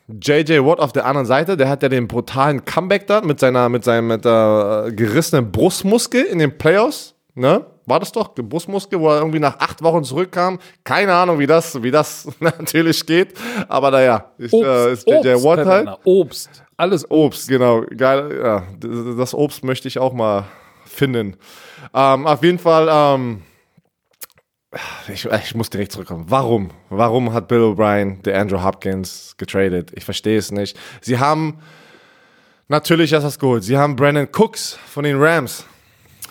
[0.09, 3.69] JJ Watt auf der anderen Seite, der hat ja den brutalen Comeback da mit seiner,
[3.69, 7.15] mit seinem mit äh, gerissenen Brustmuskel in den Playoffs.
[7.35, 7.65] Ne?
[7.87, 10.59] War das doch, Brustmuskel, wo er irgendwie nach acht Wochen zurückkam.
[10.83, 13.33] Keine Ahnung, wie das, wie das natürlich geht.
[13.69, 15.89] Aber naja, ist, äh, ist JJ Obst, Watt halt.
[16.03, 16.63] Obst.
[16.75, 17.83] Alles Obst, genau.
[17.95, 18.63] Geil, ja.
[19.15, 20.43] Das Obst möchte ich auch mal
[20.85, 21.37] finden.
[21.93, 23.43] Ähm, auf jeden Fall, ähm,
[25.07, 26.25] ich, ich, muss direkt zurückkommen.
[26.27, 26.71] Warum?
[26.89, 29.93] Warum hat Bill O'Brien der Andrew Hopkins getradet?
[29.95, 30.77] Ich verstehe es nicht.
[30.99, 31.59] Sie haben
[32.67, 33.63] natürlich das geholt.
[33.63, 35.65] Sie haben Brandon Cooks von den Rams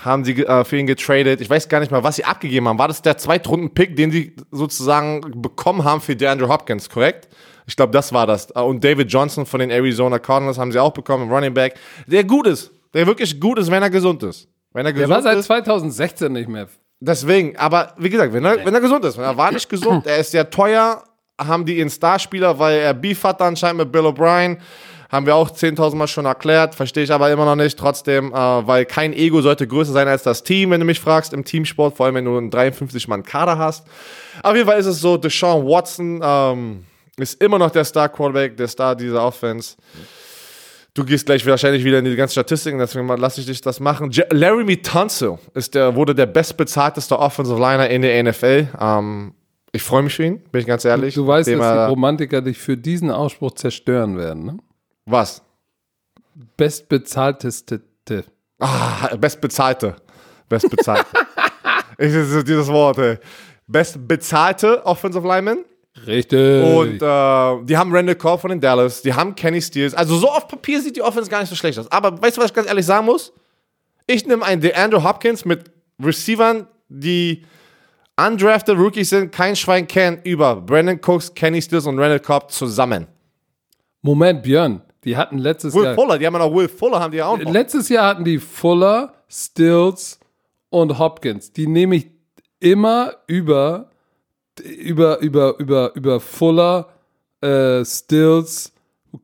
[0.07, 1.41] haben sie äh, für ihn getradet.
[1.41, 2.79] Ich weiß gar nicht mal, was sie abgegeben haben.
[2.79, 7.29] War das der Zweitrunden-Pick, den sie sozusagen bekommen haben für DeAndre Hopkins, korrekt?
[7.67, 8.51] Ich glaube, das war das.
[8.53, 11.75] Und David Johnson von den Arizona Cardinals haben sie auch bekommen, Running Back,
[12.07, 14.49] der gut ist, der wirklich gut ist, wenn er gesund ist.
[14.73, 16.69] Wenn er gesund der war seit 2016 nicht mehr.
[17.01, 20.07] Deswegen, aber wie gesagt, wenn er, wenn er gesund ist, wenn er war nicht gesund,
[20.07, 21.03] er ist ja teuer,
[21.39, 24.59] haben die ihn Starspieler, weil er Beef hat anscheinend mit Bill O'Brien.
[25.11, 27.79] Haben wir auch 10.000 Mal schon erklärt, verstehe ich aber immer noch nicht.
[27.79, 31.33] Trotzdem, äh, weil kein Ego sollte größer sein als das Team, wenn du mich fragst,
[31.33, 33.87] im Teamsport, vor allem wenn du einen 53-Mann-Kader hast.
[34.43, 36.85] Auf jeden Fall ist es so, Deshaun Watson ähm,
[37.17, 39.77] ist immer noch der Star-Quarterback, der Star dieser Offense.
[40.97, 44.11] Du gehst gleich wahrscheinlich wieder in die ganzen Statistiken, deswegen lasse ich dich das machen.
[44.11, 48.69] J Laramie Tunsil ist der, wurde der bestbezahlteste Offensive Liner in der NFL.
[48.81, 49.35] Ähm,
[49.73, 51.15] ich freue mich für ihn, bin ich ganz ehrlich.
[51.15, 54.59] Du, du weißt, dass die Romantiker dich für diesen Ausspruch zerstören werden, ne?
[55.07, 55.43] Was?
[56.57, 57.81] Bestbezahlteste.
[58.59, 59.97] Ah, bestbezahlte.
[60.49, 61.07] Bestbezahlte.
[61.99, 62.13] ich,
[62.45, 63.19] dieses Wort, ey.
[63.67, 65.65] Bestbezahlte Offensive Lineman.
[66.07, 66.65] Richtig.
[66.65, 69.95] Und äh, die haben Randall Cobb von den Dallas, die haben Kenny Steers.
[69.95, 71.91] Also so auf Papier sieht die Offense gar nicht so schlecht aus.
[71.91, 73.33] Aber weißt du, was ich ganz ehrlich sagen muss?
[74.07, 75.71] Ich nehme einen DeAndre Hopkins mit
[76.03, 77.45] Receivern, die
[78.17, 83.07] undrafted Rookies sind, kein Schwein kennt, über Brandon Cooks, Kenny Stills und Randall Cobb zusammen.
[84.03, 85.95] Moment, Björn, die hatten letztes Will Jahr.
[85.95, 87.51] Fuller, die haben ja noch Will Fuller, haben die ja auch noch.
[87.51, 90.21] Letztes Jahr hatten die Fuller, Stills
[90.69, 91.53] und Hopkins.
[91.53, 92.11] Die nehme ich
[92.61, 93.91] immer über
[94.61, 96.89] über, über, über, über Fuller,
[97.41, 98.73] äh, Stills,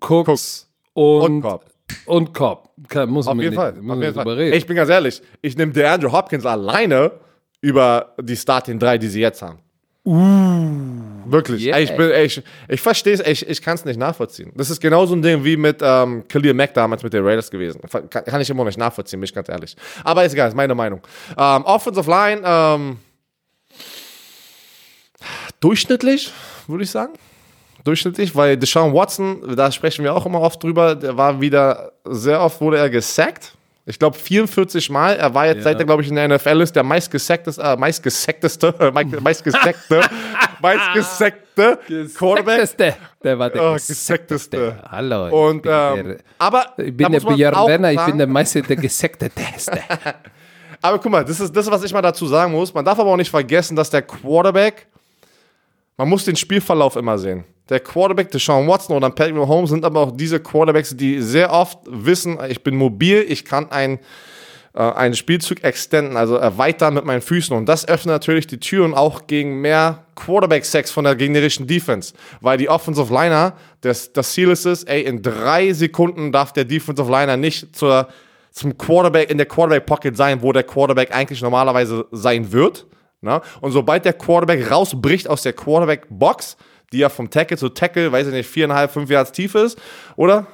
[0.01, 0.70] Cooks, Cooks.
[0.95, 1.64] und, und Cobb.
[2.07, 2.70] Und Cobb.
[2.89, 3.72] Kann, muss Auf man jeden nicht, Fall.
[3.72, 4.41] Auf jeden Fall.
[4.41, 7.12] Ich bin ganz ehrlich, ich nehme DeAndre Hopkins alleine
[7.61, 9.59] über die Starting 3, die sie jetzt haben.
[10.05, 11.65] Uh, Wirklich.
[11.65, 11.79] Yeah.
[11.79, 14.53] Ich, bin, ich, ich verstehe es, ich, ich kann es nicht nachvollziehen.
[14.57, 17.81] Das ist genauso ein Ding wie mit ähm, Khalil Mack damals mit den Raiders gewesen.
[18.11, 19.77] Kann, kann, ich immer nicht nachvollziehen, bin ich ganz ehrlich.
[20.03, 21.01] Aber ist egal, ist meine Meinung.
[21.39, 22.99] Ähm, Offensive Line, ähm,
[25.61, 26.33] durchschnittlich,
[26.67, 27.13] würde ich sagen.
[27.85, 32.41] Durchschnittlich, weil Deshaun Watson, da sprechen wir auch immer oft drüber, der war wieder, sehr
[32.41, 33.57] oft wurde er gesackt.
[33.85, 35.16] Ich glaube 44 Mal.
[35.16, 35.62] Er war jetzt, ja.
[35.64, 40.01] seit er, glaube ich, in der NFL ist, der meistgesackteste, äh, meistgesackteste, äh, meistgesackte,
[40.62, 41.78] meistgesackte
[42.14, 42.97] Quarterback.
[43.24, 44.76] Der war der oh, gesackteste.
[44.89, 45.49] Hallo.
[45.49, 49.80] Und, ähm, der, aber ich bin der Björn Werner, ich bin der meiste, der gesackteste.
[50.83, 52.72] aber guck mal, das ist das, was ich mal dazu sagen muss.
[52.72, 54.87] Man darf aber auch nicht vergessen, dass der Quarterback
[55.97, 57.45] man muss den Spielverlauf immer sehen.
[57.68, 61.53] Der Quarterback, der Sean Watson oder Patrick Mahomes sind aber auch diese Quarterbacks, die sehr
[61.53, 63.99] oft wissen, ich bin mobil, ich kann ein,
[64.74, 67.57] äh, einen Spielzug extenden, also erweitern mit meinen Füßen.
[67.57, 72.14] Und das öffnet natürlich die Türen auch gegen mehr Quarterback-Sex von der gegnerischen Defense.
[72.40, 76.64] Weil die Offensive Liner, das, das Ziel ist es, ey, in drei Sekunden darf der
[76.64, 78.09] Defensive Liner nicht zur,
[78.51, 82.86] zum Quarterback in der Quarterback-Pocket sein, wo der Quarterback eigentlich normalerweise sein wird.
[83.23, 83.41] Na?
[83.61, 86.57] Und sobald der Quarterback rausbricht aus der Quarterback-Box,
[86.93, 89.81] die ja vom Tackle zu Tackle, weiß ich nicht, viereinhalb, fünf Yards tief ist,
[90.16, 90.47] oder?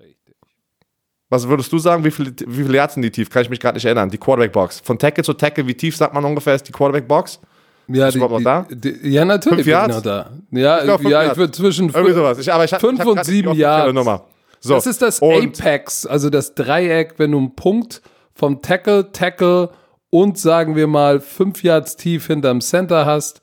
[0.00, 0.34] Richtig.
[1.30, 3.30] Was würdest du sagen, wie viele wie viel Yards sind die tief?
[3.30, 4.10] Kann ich mich gerade nicht erinnern.
[4.10, 4.80] Die Quarterback-Box.
[4.80, 7.40] Von Tackle zu Tackle, wie tief sagt man ungefähr ist die Quarterback-Box?
[7.88, 8.66] Ja, die, die, da?
[8.68, 9.58] Die, ja, natürlich.
[9.58, 10.02] Fünf Yards?
[10.02, 10.30] da.
[10.50, 12.38] Ja, ich, glaub, ja, ich würde zwischen Irgendwie sowas.
[12.38, 14.24] Ich, aber ich fünf ich und sieben Yards.
[14.58, 14.74] So.
[14.74, 18.02] Das ist das Apex, also das Dreieck, wenn du einen Punkt
[18.34, 19.70] vom Tackle, Tackle
[20.10, 23.40] und sagen wir mal fünf Yards tief hinterm Center hast,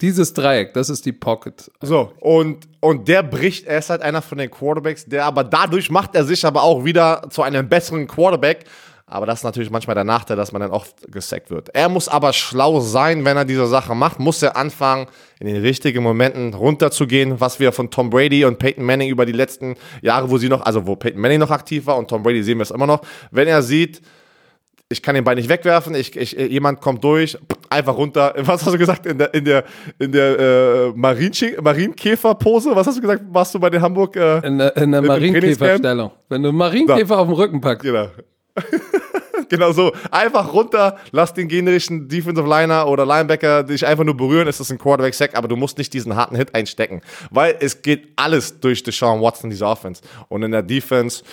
[0.00, 1.70] dieses Dreieck, das ist die Pocket.
[1.80, 5.90] So, und, und der bricht, er ist halt einer von den Quarterbacks, der aber dadurch
[5.90, 8.64] macht er sich aber auch wieder zu einem besseren Quarterback.
[9.08, 11.68] Aber das ist natürlich manchmal der Nachteil, dass man dann oft gesackt wird.
[11.72, 15.06] Er muss aber schlau sein, wenn er diese Sache macht, muss er anfangen,
[15.38, 19.32] in den richtigen Momenten runterzugehen, was wir von Tom Brady und Peyton Manning über die
[19.32, 22.42] letzten Jahre, wo sie noch, also wo Peyton Manning noch aktiv war und Tom Brady
[22.42, 24.02] sehen wir es immer noch, wenn er sieht,
[24.88, 27.36] ich kann den Ball nicht wegwerfen, ich, ich, jemand kommt durch,
[27.68, 28.34] einfach runter.
[28.38, 29.06] Was hast du gesagt?
[29.06, 29.64] In der, in der,
[29.98, 32.74] in der äh, Marienkäferpose?
[32.74, 34.14] Was hast du gesagt, warst du bei den Hamburg?
[34.16, 36.12] Äh, in der, in der Marienkäferstellung.
[36.28, 37.20] Wenn du Marienkäfer da.
[37.20, 37.82] auf dem Rücken packst.
[37.82, 38.08] Genau.
[39.48, 39.92] genau so.
[40.12, 44.70] Einfach runter, lass den generischen Defensive Liner oder Linebacker dich einfach nur berühren, ist das
[44.70, 47.00] ein Quarterback-Sack, aber du musst nicht diesen harten Hit einstecken.
[47.30, 50.00] Weil es geht alles durch Deshaun Watson, diese Offense.
[50.28, 51.24] Und in der Defense.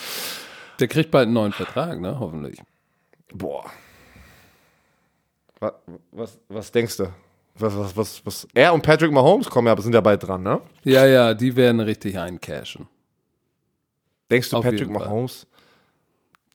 [0.80, 2.20] Der kriegt bald einen neuen Vertrag, ne?
[2.20, 2.58] Hoffentlich.
[3.34, 3.66] Boah.
[5.60, 5.74] Was,
[6.12, 7.08] was, was denkst du?
[7.56, 8.48] Was, was, was, was?
[8.54, 10.62] Er und Patrick Mahomes kommen ja, sind ja bald dran, ne?
[10.84, 12.88] Ja, ja, die werden richtig eincashen.
[14.30, 15.46] Denkst du, Auf Patrick Mahomes?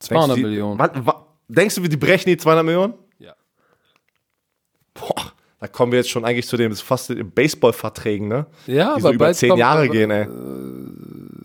[0.00, 0.78] 200 die, Millionen.
[0.78, 1.14] Was, was,
[1.48, 2.94] denkst du, die brechen die 200 Millionen?
[3.18, 3.34] Ja.
[4.94, 8.46] Boah, da kommen wir jetzt schon eigentlich zu den fast Baseball-Verträgen, ne?
[8.66, 10.26] Ja, die aber so über zehn Jahre aber, gehen, ey.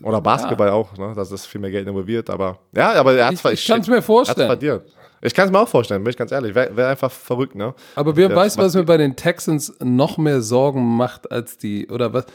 [0.02, 0.74] Oder Basketball ja.
[0.74, 1.12] auch, ne?
[1.14, 3.52] Da ist viel mehr Geld involviert, aber ja, aber er hat zwar.
[3.52, 4.82] Ich, ich kann es mir vorstellen.
[5.24, 6.54] Ich kann es mir auch vorstellen, bin ich ganz ehrlich.
[6.54, 7.74] Wäre wär einfach verrückt, ne?
[7.94, 12.12] Aber wer weiß, was mir bei den Texans noch mehr Sorgen macht als die, oder
[12.12, 12.26] was?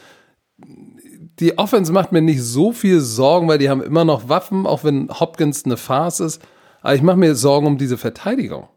[0.58, 4.82] Die Offense macht mir nicht so viel Sorgen, weil die haben immer noch Waffen, auch
[4.82, 6.42] wenn Hopkins eine Farce ist.
[6.82, 8.68] Aber ich mache mir Sorgen um diese Verteidigung.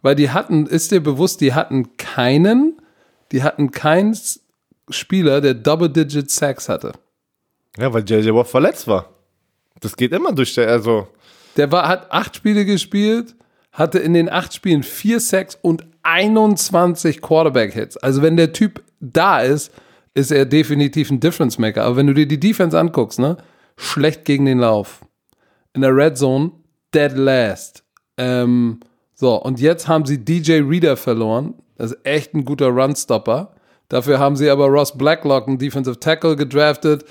[0.00, 2.80] Weil die hatten, ist dir bewusst, die hatten keinen,
[3.32, 4.16] die hatten keinen
[4.90, 6.92] Spieler, der Double-Digit Sacks hatte.
[7.78, 9.10] Ja, weil JJ Watt verletzt war.
[9.80, 11.08] Das geht immer durch, der, also.
[11.56, 13.34] Der war, hat acht Spiele gespielt,
[13.72, 17.96] hatte in den acht Spielen vier Sacks und 21 Quarterback-Hits.
[17.98, 19.72] Also wenn der Typ da ist,
[20.14, 21.84] ist er definitiv ein Difference Maker.
[21.84, 23.36] Aber wenn du dir die Defense anguckst, ne,
[23.76, 25.04] schlecht gegen den Lauf.
[25.74, 26.52] In der Red Zone,
[26.94, 27.84] dead last.
[28.16, 28.80] Ähm,
[29.14, 31.54] so, und jetzt haben sie DJ Reader verloren.
[31.76, 33.54] Das ist echt ein guter Runstopper.
[33.88, 37.04] Dafür haben sie aber Ross Blacklock, einen Defensive Tackle, gedraftet.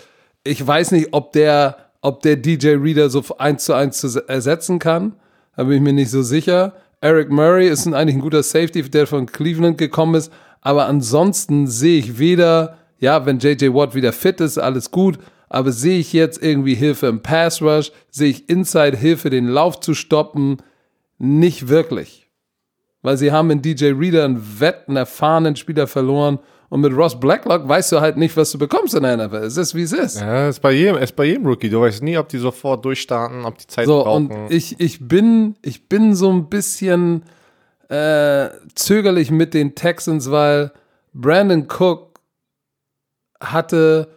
[0.43, 4.77] Ich weiß nicht, ob der, ob der DJ Reader so eins zu eins zu ersetzen
[4.77, 5.13] kann.
[5.57, 6.73] Da bin ich mir nicht so sicher.
[7.01, 10.31] Eric Murray ist eigentlich ein guter Safety, der von Cleveland gekommen ist.
[10.61, 15.17] Aber ansonsten sehe ich weder, ja, wenn JJ Watt wieder fit ist, alles gut.
[15.49, 17.91] Aber sehe ich jetzt irgendwie Hilfe im Pass Rush?
[18.11, 20.57] Sehe ich Inside Hilfe, den Lauf zu stoppen?
[21.17, 22.29] Nicht wirklich.
[23.01, 26.37] Weil sie haben in DJ Reader einen wetten, erfahrenen Spieler verloren.
[26.75, 29.45] Und mit Ross Blacklock weißt du halt nicht, was du bekommst in der NFL.
[29.45, 30.19] Es ist, wie es ist.
[30.19, 31.69] Ja, ist bei jedem, ist bei jedem Rookie.
[31.69, 34.29] Du weißt nie, ob die sofort durchstarten, ob die Zeit so, brauchen.
[34.29, 37.23] Und ich, ich, bin, ich bin so ein bisschen
[37.87, 40.73] äh, zögerlich mit den Texans, weil
[41.13, 42.19] Brandon Cook
[43.39, 44.09] hatte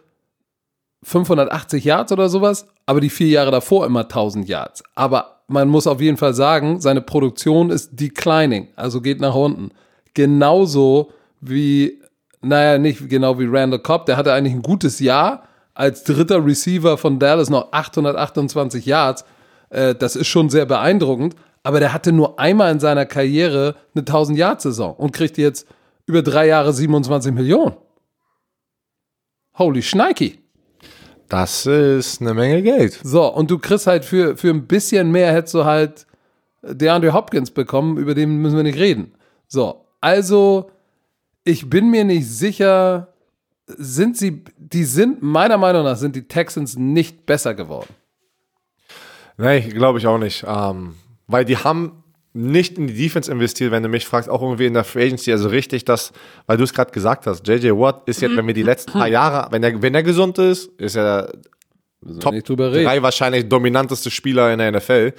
[1.03, 4.83] 580 Yards oder sowas, aber die vier Jahre davor immer 1000 Yards.
[4.95, 9.71] Aber man muss auf jeden Fall sagen, seine Produktion ist declining, also geht nach unten.
[10.13, 12.01] Genauso wie,
[12.41, 16.97] naja, nicht genau wie Randall Cobb, der hatte eigentlich ein gutes Jahr als dritter Receiver
[16.97, 19.25] von Dallas noch 828 Yards.
[19.69, 24.01] Äh, das ist schon sehr beeindruckend, aber der hatte nur einmal in seiner Karriere eine
[24.01, 25.67] 1000 Yard Saison und kriegt jetzt
[26.05, 27.75] über drei Jahre 27 Millionen.
[29.57, 30.39] Holy Schneiki.
[31.27, 32.99] Das ist eine Menge Geld.
[33.03, 36.07] So, und du kriegst halt für, für ein bisschen mehr hättest du halt
[36.63, 39.13] DeAndre Hopkins bekommen, über den müssen wir nicht reden.
[39.47, 40.71] So, also
[41.43, 43.13] ich bin mir nicht sicher,
[43.65, 47.93] sind sie, die sind, meiner Meinung nach, sind die Texans nicht besser geworden.
[49.37, 50.45] Nee, glaube ich auch nicht.
[50.47, 50.95] Ähm,
[51.27, 54.73] weil die haben nicht in die Defense investiert, wenn du mich fragst, auch irgendwie in
[54.73, 55.31] der Free Agency.
[55.31, 56.11] Also richtig, dass,
[56.45, 59.07] weil du es gerade gesagt hast, JJ Watt ist jetzt, wenn wir die letzten paar
[59.07, 61.31] Jahre, wenn er, wenn er gesund ist, ist er
[62.21, 65.13] Top drei wahrscheinlich dominanteste Spieler in der NFL.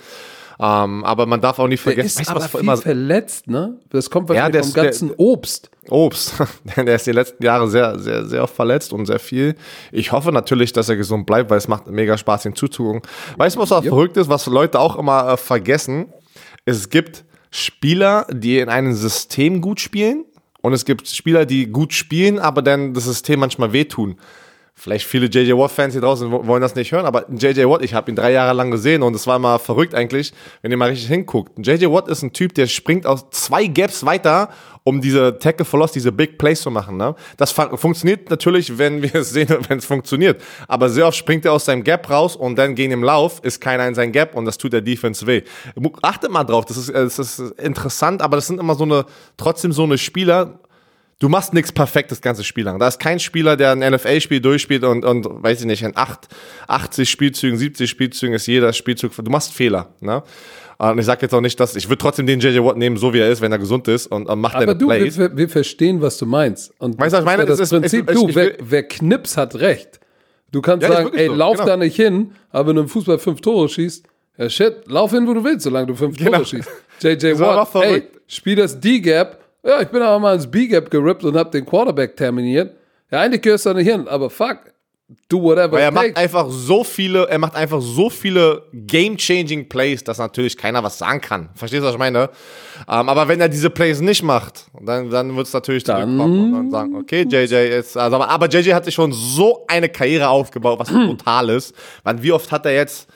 [0.62, 3.46] Ähm, aber man darf auch nicht vergessen, der ist weißt, aber was viel immer verletzt,
[3.46, 3.78] ne?
[3.88, 5.70] Das kommt wahrscheinlich ja, vom ganzen der, Obst.
[5.88, 6.34] Obst.
[6.76, 9.54] der ist die letzten Jahre sehr, sehr, sehr oft verletzt und sehr viel.
[9.90, 13.00] Ich hoffe natürlich, dass er gesund bleibt, weil es macht mega Spaß, ihn zuzugucken.
[13.38, 16.12] Weißt du, was auch verrückt ist, was Leute auch immer äh, vergessen?
[16.66, 20.26] Es gibt Spieler, die in einem System gut spielen
[20.60, 24.18] und es gibt Spieler, die gut spielen, aber dann das System manchmal wehtun
[24.74, 28.10] vielleicht viele JJ Watt-Fans hier draußen wollen das nicht hören, aber JJ Watt, ich habe
[28.10, 31.08] ihn drei Jahre lang gesehen und es war mal verrückt eigentlich, wenn ihr mal richtig
[31.08, 31.52] hinguckt.
[31.58, 34.50] JJ Watt ist ein Typ, der springt aus zwei Gaps weiter,
[34.84, 36.96] um diese Tackle for Loss, diese Big Plays zu machen.
[36.96, 37.14] Ne?
[37.36, 40.42] Das funktioniert natürlich, wenn wir es sehen, wenn es funktioniert.
[40.68, 43.60] Aber sehr oft springt er aus seinem Gap raus und dann gegen im Lauf ist
[43.60, 45.42] keiner in sein Gap und das tut der Defense weh.
[46.02, 49.04] Achtet mal drauf, das ist, das ist interessant, aber das sind immer so eine,
[49.36, 50.60] trotzdem so eine Spieler,
[51.20, 52.80] du machst nichts perfekt das ganze Spiel lang.
[52.80, 56.26] Da ist kein Spieler, der ein NFL-Spiel durchspielt und, und, weiß ich nicht, in 8,
[56.66, 59.90] 80 Spielzügen, 70 Spielzügen ist jeder Spielzug, du machst Fehler.
[60.00, 60.22] Ne?
[60.78, 63.12] Und ich sage jetzt auch nicht, dass, ich würde trotzdem den JJ Watt nehmen, so
[63.12, 65.18] wie er ist, wenn er gesund ist und, und macht Aber du, Plays.
[65.18, 66.72] Wir, wir verstehen, was du meinst.
[66.78, 67.44] Und weißt du, was ich meine?
[67.44, 70.00] Das, das Prinzip, ist, du, ich, wer, wer Knips hat recht.
[70.50, 71.66] Du kannst ja, sagen, ey, so, lauf genau.
[71.66, 74.06] da nicht hin, aber wenn du im Fußball fünf Tore schießt,
[74.38, 76.38] ja shit, lauf hin, wo du willst, solange du fünf genau.
[76.38, 76.70] Tore schießt.
[77.02, 81.36] JJ Watt, ey, spiel das D-Gap ja, ich bin aber mal ins B-Gap gerippt und
[81.36, 82.74] hab den Quarterback terminiert.
[83.10, 84.58] Ja, eigentlich gehörst du da nicht hin, aber fuck,
[85.28, 85.72] do whatever.
[85.72, 90.56] Weil er macht einfach so viele, er macht einfach so viele game-changing Plays, dass natürlich
[90.56, 91.48] keiner was sagen kann.
[91.54, 92.30] Verstehst du, was ich meine?
[92.88, 96.44] Ähm, aber wenn er diese Plays nicht macht, dann, dann wird es natürlich dann zurückkommen
[96.44, 99.88] und dann sagen, okay, JJ ist, also, aber, aber JJ hat sich schon so eine
[99.88, 101.74] Karriere aufgebaut, was brutal ist.
[102.04, 103.08] Man, wie oft hat er jetzt,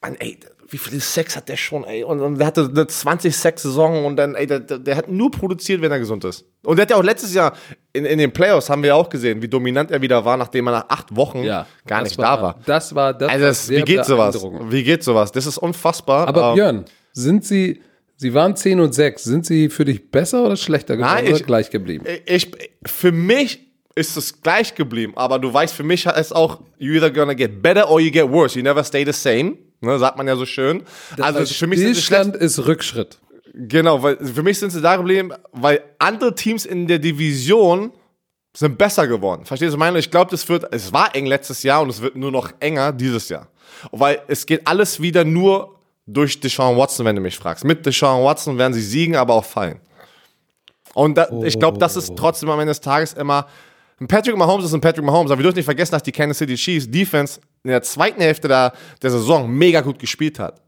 [0.00, 0.38] man, ey,
[0.70, 2.04] wie viele Sex hat der schon, ey?
[2.04, 5.80] Und, und der hatte eine 20 Sex-Saison und dann, ey, der, der, hat nur produziert,
[5.80, 6.44] wenn er gesund ist.
[6.62, 7.54] Und der hat ja auch letztes Jahr
[7.94, 10.66] in, in den Playoffs haben wir ja auch gesehen, wie dominant er wieder war, nachdem
[10.68, 12.60] er nach acht Wochen ja, gar nicht war, da war.
[12.66, 13.30] Das war das.
[13.30, 14.46] Also das, wie geht sowas?
[14.68, 15.32] Wie geht sowas?
[15.32, 16.28] Das ist unfassbar.
[16.28, 17.80] Aber ähm, Björn, sind Sie,
[18.16, 21.34] Sie waren 10 und 6, sind Sie für dich besser oder schlechter geworden Nein, ich,
[21.34, 22.04] oder gleich geblieben?
[22.26, 22.50] Ich,
[22.84, 23.60] für mich
[23.94, 27.62] ist es gleich geblieben, aber du weißt, für mich ist auch, you either gonna get
[27.62, 28.56] better or you get worse.
[28.56, 29.56] You never stay the same.
[29.80, 30.82] Ne, sagt man ja so schön.
[31.16, 33.18] Das also für mich Stillstand ist Rückschritt.
[33.54, 37.92] Genau, weil für mich sind sie da geblieben, weil andere Teams in der Division
[38.56, 39.44] sind besser geworden.
[39.44, 39.98] Verstehst du meine?
[39.98, 42.92] Ich glaube, das wird, es war eng letztes Jahr und es wird nur noch enger
[42.92, 43.48] dieses Jahr.
[43.92, 45.76] Weil es geht alles wieder nur
[46.06, 47.64] durch Deshaun Watson, wenn du mich fragst.
[47.64, 49.80] Mit Deshaun Watson werden sie siegen, aber auch fallen.
[50.94, 51.44] Und da, oh.
[51.44, 53.46] ich glaube, das ist trotzdem am Ende des Tages immer
[54.06, 56.54] Patrick Mahomes ist ein Patrick Mahomes, aber wir dürfen nicht vergessen, dass die Kansas City
[56.54, 58.72] Chiefs Defense in der zweiten Hälfte der,
[59.02, 60.60] der Saison mega gut gespielt hat.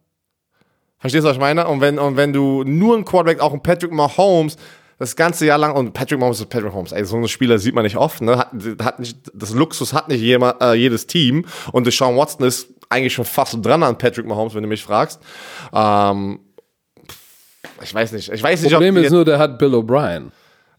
[0.98, 1.66] Verstehst du, was ich meine?
[1.66, 4.56] Und wenn, und wenn du nur ein Quarterback, auch ein Patrick Mahomes,
[4.98, 7.74] das ganze Jahr lang, und Patrick Mahomes ist Patrick Mahomes, ey, so einen Spieler sieht
[7.74, 8.36] man nicht oft, ne?
[8.36, 8.52] Hat,
[8.82, 11.46] hat nicht, das Luxus hat nicht jemand, äh, jedes Team.
[11.72, 15.20] Und Deshaun Watson ist eigentlich schon fast dran an Patrick Mahomes, wenn du mich fragst.
[15.72, 16.40] Ähm,
[17.82, 18.30] ich weiß nicht.
[18.30, 20.32] Ich weiß nicht, Problem ob ist nur, der hat Bill O'Brien.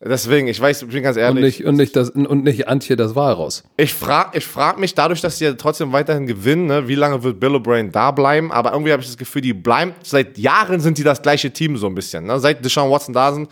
[0.03, 1.38] Deswegen, ich weiß, ich bin ganz ehrlich.
[1.38, 3.64] Und nicht, und nicht, das, und nicht Antje das Walross.
[3.78, 7.22] Ich frage ich frag mich dadurch, dass sie ja trotzdem weiterhin gewinnen, ne, wie lange
[7.22, 8.52] wird Bill O'Brien da bleiben?
[8.52, 11.78] Aber irgendwie habe ich das Gefühl, die bleiben, seit Jahren sind die das gleiche Team
[11.78, 12.26] so ein bisschen.
[12.26, 12.40] Ne?
[12.40, 13.48] Seit Deshaun Watson da sind,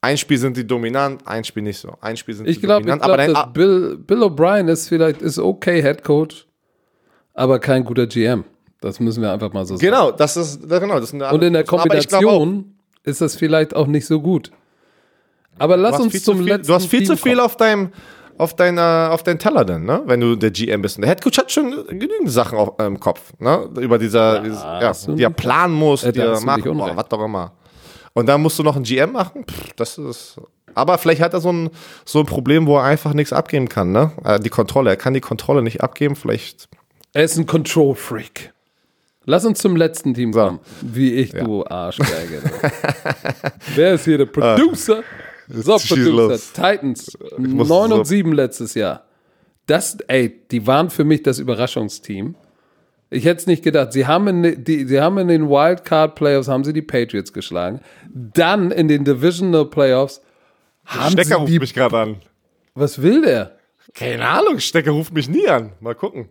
[0.00, 1.94] ein Spiel sind die dominant, ein Spiel nicht so.
[2.00, 3.02] Ein Spiel sind Ich die glaube, dominant.
[3.02, 6.46] glaub, aber dass dann, Bill, Bill O'Brien ist vielleicht ist okay Head Coach,
[7.32, 8.44] aber kein guter GM.
[8.80, 9.86] Das müssen wir einfach mal so sagen.
[9.86, 13.20] genau, das ist, genau, das ist eine Und in der ich glaub auch, Kombination ist
[13.20, 14.50] das vielleicht auch nicht so gut.
[15.58, 17.44] Aber lass uns zum viel, letzten Du hast viel Team zu viel kommen.
[17.44, 17.92] auf deinem
[18.38, 20.02] auf deiner auf deinen Teller denn, ne?
[20.04, 20.96] Wenn du der GM bist.
[20.98, 23.66] Und der Headcoach hat schon genügend Sachen auf, im Kopf, ne?
[23.80, 26.94] Über dieser, dieses, ja, hast du die er planen muss, Äh, die er macht, boah,
[26.96, 27.52] was auch immer.
[28.12, 29.44] Und dann musst du noch einen GM machen?
[29.50, 30.38] Pff, das ist.
[30.74, 31.70] Aber vielleicht hat er so ein,
[32.04, 34.12] so ein Problem, wo er einfach nichts abgeben kann, ne?
[34.24, 34.90] Äh, Die Kontrolle.
[34.90, 36.68] Er kann die Kontrolle nicht abgeben, vielleicht.
[37.14, 38.52] Er ist ein Control Freak.
[39.24, 40.60] Lass uns zum letzten Team kommen.
[40.82, 42.42] Wie ich, du Arschberge.
[43.74, 45.02] Wer ist hier der Producer?
[45.48, 45.78] So.
[46.54, 47.16] Titans.
[47.38, 49.04] muss 9 so- und 7 letztes Jahr.
[49.66, 52.36] Das, ey, die waren für mich das Überraschungsteam.
[53.10, 53.92] Ich hätte es nicht gedacht.
[53.92, 57.80] Sie haben, in, die, sie haben in den Wildcard Playoffs haben sie die Patriots geschlagen.
[58.12, 60.20] Dann in den Divisional Playoffs
[60.84, 61.58] haben Stecker sie ruft die.
[61.60, 62.16] mich gerade an.
[62.74, 63.56] Was will der?
[63.94, 65.72] Keine Ahnung, Stecker ruft mich nie an.
[65.80, 66.28] Mal gucken.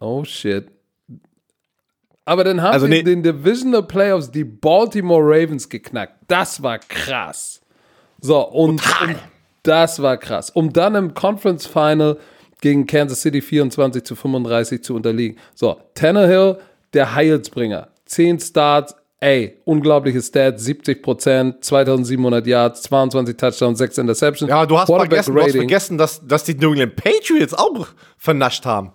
[0.00, 0.68] Oh shit.
[2.24, 3.00] Aber dann haben Also sie nee.
[3.00, 6.14] in den Divisional Playoffs die Baltimore Ravens geknackt.
[6.28, 7.61] Das war krass.
[8.22, 9.16] So, und, und
[9.64, 10.48] das war krass.
[10.50, 12.18] Um dann im Conference Final
[12.60, 15.36] gegen Kansas City 24 zu 35 zu unterliegen.
[15.54, 16.58] So, Tannehill,
[16.94, 17.88] der Heilsbringer.
[18.06, 24.48] 10 Starts, ey, unglaubliche Stats, 70 Prozent, 2700 Yards, 22 Touchdowns, 6 Interceptions.
[24.50, 27.88] Ja, du hast vergessen, du hast vergessen dass, dass die New England Patriots auch
[28.18, 28.92] vernascht haben.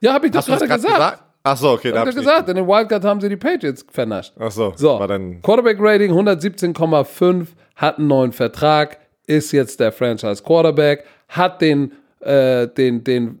[0.00, 0.96] Ja, habe ich das gerade gerade gesagt.
[0.96, 1.27] gesagt?
[1.50, 1.92] Ach so, okay.
[1.92, 4.34] Da Hab ich ich gesagt, in den Wildcard haben sie die Patriots vernascht.
[4.38, 7.46] Ach so, So, war dann Quarterback Rating 117,5,
[7.76, 13.38] hat einen neuen Vertrag, ist jetzt der Franchise Quarterback, hat den, äh, den, den,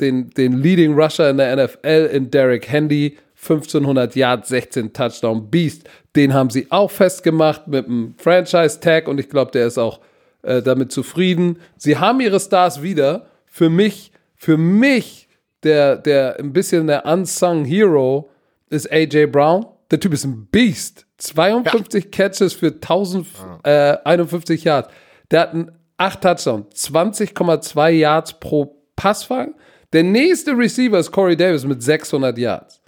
[0.00, 5.88] den, den Leading Rusher in der NFL in Derek Handy, 1500 Yards, 16 Touchdown Beast.
[6.16, 10.00] Den haben sie auch festgemacht mit einem Franchise Tag und ich glaube, der ist auch
[10.42, 11.60] äh, damit zufrieden.
[11.76, 13.26] Sie haben ihre Stars wieder.
[13.46, 15.27] Für mich, für mich,
[15.62, 18.30] der, der ein bisschen der unsung Hero
[18.70, 19.66] ist AJ Brown.
[19.90, 21.06] Der Typ ist ein Beast.
[21.18, 24.88] 52 Catches für 1051 Yards.
[25.30, 29.54] Der hat einen 8 Touchdowns, 20,2 Yards pro Passfang.
[29.92, 32.80] Der nächste Receiver ist Corey Davis mit 600 Yards.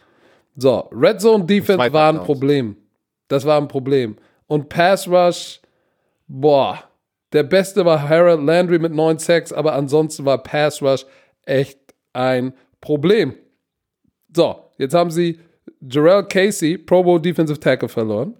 [0.56, 2.18] So, Red Zone Defense war ein.
[2.22, 2.76] Problem.
[3.28, 4.16] Das war ein Problem.
[4.46, 5.60] Und Pass Rush,
[6.26, 6.82] boah,
[7.32, 11.06] der beste war Harold Landry mit 9 Sacks, aber ansonsten war Pass Rush
[11.46, 11.79] echt
[12.12, 13.34] ein Problem.
[14.34, 15.38] So, jetzt haben sie
[15.80, 18.34] Jarrell Casey, Pro Bowl Defensive Tackle, verloren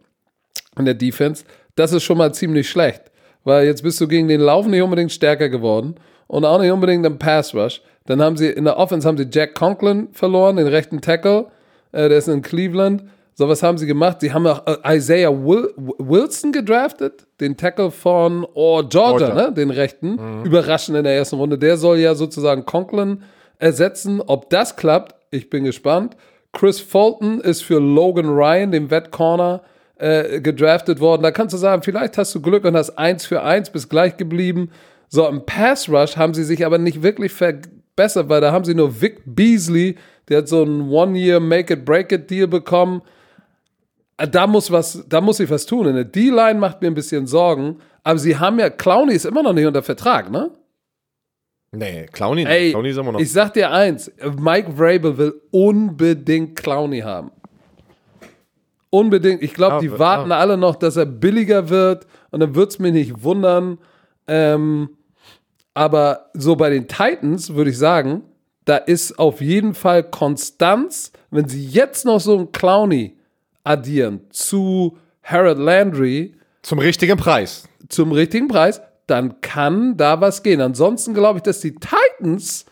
[0.78, 1.44] in der Defense.
[1.76, 3.10] Das ist schon mal ziemlich schlecht,
[3.44, 5.94] weil jetzt bist du gegen den Lauf nicht unbedingt stärker geworden
[6.26, 7.82] und auch nicht unbedingt im Pass Rush.
[8.06, 11.46] Dann haben sie in der Offense haben sie Jack Conklin verloren, den rechten Tackle,
[11.92, 13.04] äh, der ist in Cleveland.
[13.34, 14.20] So, was haben sie gemacht?
[14.20, 19.34] Sie haben auch äh, Isaiah Wil Wilson gedraftet, den Tackle von oh, Georgia, Georgia.
[19.48, 19.52] ne?
[19.54, 20.44] den rechten.
[20.44, 21.56] Überraschend in der ersten Runde.
[21.56, 23.22] Der soll ja sozusagen Conklin
[23.60, 24.20] ersetzen.
[24.20, 26.16] Ob das klappt, ich bin gespannt.
[26.52, 29.62] Chris Fulton ist für Logan Ryan, dem Wett-Corner,
[29.96, 31.22] äh, gedraftet worden.
[31.22, 34.16] Da kannst du sagen, vielleicht hast du Glück und hast eins für eins, bist gleich
[34.16, 34.70] geblieben.
[35.08, 38.74] So, im Pass Rush haben sie sich aber nicht wirklich verbessert, weil da haben sie
[38.74, 39.96] nur Vic Beasley,
[40.28, 43.02] der hat so einen One-Year-Make-it-Break-it-Deal bekommen.
[44.16, 45.86] Äh, Da muss was, da muss ich was tun.
[45.86, 49.42] In der D-Line macht mir ein bisschen Sorgen, aber sie haben ja, Clowney ist immer
[49.42, 50.50] noch nicht unter Vertrag, ne?
[51.72, 53.20] Nee, Clowny, Ey, Clowny ist immer noch.
[53.20, 57.30] ich sag dir eins, Mike Vrabel will unbedingt Clowney haben.
[58.90, 59.40] Unbedingt.
[59.42, 62.92] Ich glaube, Ja, die warten alle noch, dass er billiger wird und dann wird's mich
[62.92, 63.78] nicht wundern.
[64.26, 64.90] Ähm,
[65.72, 68.22] aber so bei den Titans würde ich sagen,
[68.64, 71.12] da ist auf jeden Fall Konstanz.
[71.30, 73.16] Wenn sie jetzt noch so einen Clowney
[73.62, 77.68] addieren zu Harold Landry, Zum richtigen Preis.
[77.88, 78.80] zum richtigen Preis,
[79.10, 80.60] dann kann da was gehen.
[80.60, 82.66] Ansonsten glaube ich, dass die Titans,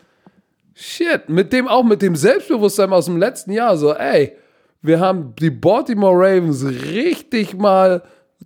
[0.73, 4.35] shit, mit dem auch mit dem Selbstbewusstsein aus dem letzten Jahr, so, ey,
[4.81, 8.03] wir haben die Baltimore Ravens richtig mal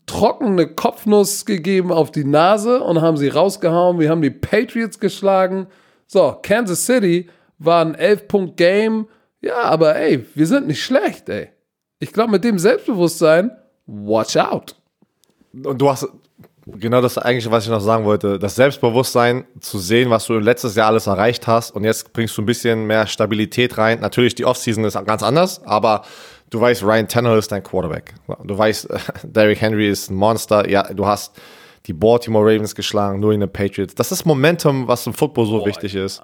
[0.08, 4.00] trockene Kopfnuss gegeben auf die Nase und haben sie rausgehauen.
[4.00, 5.68] Wir haben die Patriots geschlagen.
[6.08, 7.30] So, Kansas City
[7.60, 9.08] war ein 11-Punkt-Game.
[9.42, 11.50] Ja, aber ey, wir sind nicht schlecht, ey.
[12.00, 13.52] Ich glaube, mit dem Selbstbewusstsein,
[13.86, 14.76] watch out.
[15.54, 16.08] Und du hast
[16.66, 18.40] genau das eigentlich, was ich noch sagen wollte.
[18.40, 22.42] Das Selbstbewusstsein zu sehen, was du letztes Jahr alles erreicht hast und jetzt bringst du
[22.42, 24.00] ein bisschen mehr Stabilität rein.
[24.00, 26.04] Natürlich, die Offseason ist ganz anders, aber
[26.50, 28.14] du weißt, Ryan Tannehill ist dein Quarterback.
[28.44, 28.88] Du weißt,
[29.24, 30.70] Derrick Henry ist ein Monster.
[30.70, 31.34] Ja, du hast
[31.86, 33.96] die Baltimore Ravens geschlagen, nur in den Patriots.
[33.96, 36.22] Das ist Momentum, was im Football so Boah, wichtig ist.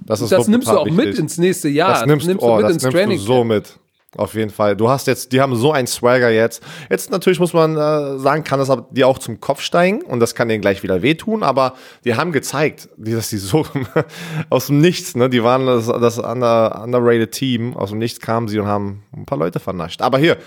[0.00, 1.04] Das, ist das nimmst du auch wichtig.
[1.04, 1.90] mit ins nächste Jahr.
[1.90, 3.18] Das nimmst, das nimmst oh, du mit ins Training.
[3.18, 3.78] so mit.
[4.16, 4.76] Auf jeden Fall.
[4.76, 6.62] Du hast jetzt, die haben so einen Swagger jetzt.
[6.88, 10.20] Jetzt natürlich muss man äh, sagen, kann das aber die auch zum Kopf steigen und
[10.20, 11.74] das kann denen gleich wieder wehtun, aber
[12.04, 13.66] die haben gezeigt, dass die so
[14.50, 18.48] aus dem Nichts, ne, die waren das, das under, underrated Team, aus dem Nichts kamen
[18.48, 20.00] sie und haben ein paar Leute vernascht.
[20.00, 20.38] Aber hier,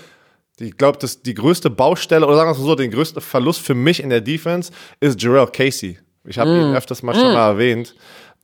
[0.58, 3.74] ich glaube, dass die größte Baustelle, oder sagen wir es so, den größten Verlust für
[3.74, 5.98] mich in der Defense ist Jarrell Casey.
[6.24, 6.60] Ich habe mm.
[6.60, 7.20] ihn öfters mal mm.
[7.20, 7.94] schon mal erwähnt.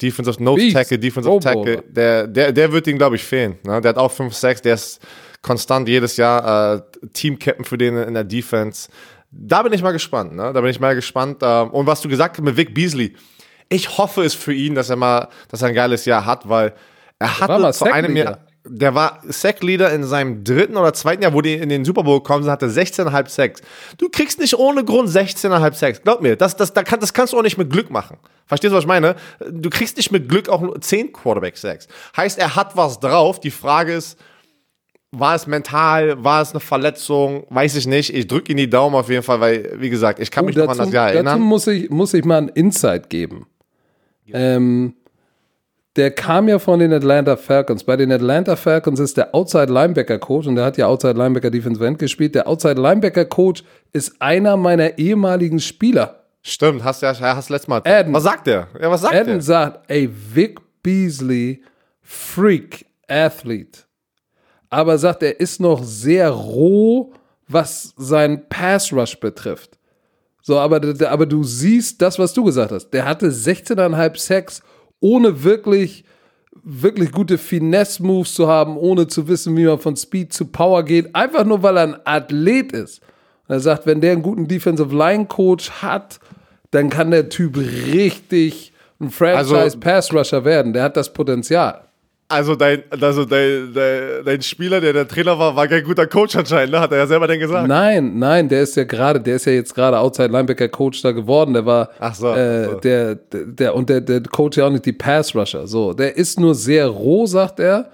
[0.00, 3.58] Defensive Nose Tackle, Defensive oh, Tackle, der, der, der wird ihm, glaube ich, fehlen.
[3.64, 3.80] Ne?
[3.80, 5.00] Der hat auch 5, 6, der ist
[5.42, 6.80] konstant jedes Jahr äh,
[7.12, 8.88] Team-Captain für den in der Defense.
[9.30, 10.52] Da bin ich mal gespannt, ne?
[10.52, 11.42] Da bin ich mal gespannt.
[11.42, 13.14] Äh, und was du gesagt hast mit Vic Beasley,
[13.68, 16.74] ich hoffe es für ihn, dass er mal, dass er ein geiles Jahr hat, weil
[17.18, 21.40] er hatte vor einem Jahr der war Sack-Leader in seinem dritten oder zweiten Jahr, wo
[21.40, 23.62] die in den Super Bowl gekommen sind, hatte 16,5 Sacks.
[23.98, 26.02] Du kriegst nicht ohne Grund 16,5 Sacks.
[26.02, 28.18] Glaub mir, das, das, das, das kannst du auch nicht mit Glück machen.
[28.46, 29.16] Verstehst du, was ich meine?
[29.50, 31.88] Du kriegst nicht mit Glück auch 10 Quarterback-Sacks.
[32.16, 33.40] Heißt, er hat was drauf.
[33.40, 34.18] Die Frage ist,
[35.12, 38.14] war es mental, war es eine Verletzung, weiß ich nicht.
[38.14, 40.56] Ich drücke ihm die Daumen auf jeden Fall, weil, wie gesagt, ich kann oh, mich
[40.56, 41.38] dazu, noch an das Jahr erinnern.
[41.38, 43.46] Dazu muss ich, muss ich mal ein Insight geben.
[44.26, 44.38] Ja.
[44.38, 44.94] Ähm,
[45.96, 47.84] der kam ja von den Atlanta Falcons.
[47.84, 51.50] Bei den Atlanta Falcons ist der Outside Linebacker Coach und der hat ja Outside Linebacker
[51.50, 52.34] Defensive End gespielt.
[52.34, 56.22] Der Outside Linebacker Coach ist einer meiner ehemaligen Spieler.
[56.42, 57.80] Stimmt, hast du ja hast letztes Mal.
[57.84, 58.68] Adam, was sagt der?
[58.80, 59.40] Ja, was sagt Adam der?
[59.40, 61.62] sagt, ey, Vic Beasley,
[62.02, 63.80] Freak Athlete.
[64.68, 67.12] Aber sagt, er ist noch sehr roh,
[67.48, 69.78] was sein Pass Rush betrifft.
[70.42, 72.90] So, aber, aber du siehst das, was du gesagt hast.
[72.90, 74.62] Der hatte 16,5 Sacks
[75.00, 76.04] ohne wirklich,
[76.62, 81.14] wirklich gute Finesse-Moves zu haben, ohne zu wissen, wie man von Speed zu Power geht,
[81.14, 83.00] einfach nur weil er ein Athlet ist.
[83.46, 86.18] Und er sagt, wenn der einen guten Defensive Line Coach hat,
[86.70, 90.72] dann kann der Typ richtig ein Franchise also Pass Rusher werden.
[90.72, 91.85] Der hat das Potenzial.
[92.28, 96.34] Also dein, also dein, dein, dein, Spieler, der der Trainer war, war kein guter Coach
[96.34, 96.80] anscheinend, ne?
[96.80, 97.68] Hat er ja selber denn gesagt.
[97.68, 101.12] Nein, nein, der ist ja gerade, der ist ja jetzt gerade Outside Linebacker Coach da
[101.12, 101.54] geworden.
[101.54, 102.80] Der war Ach so, äh, so.
[102.80, 105.68] Der, der, und der, der Coach ja auch nicht die Pass Rusher.
[105.68, 107.90] So, der ist nur sehr roh, sagt er.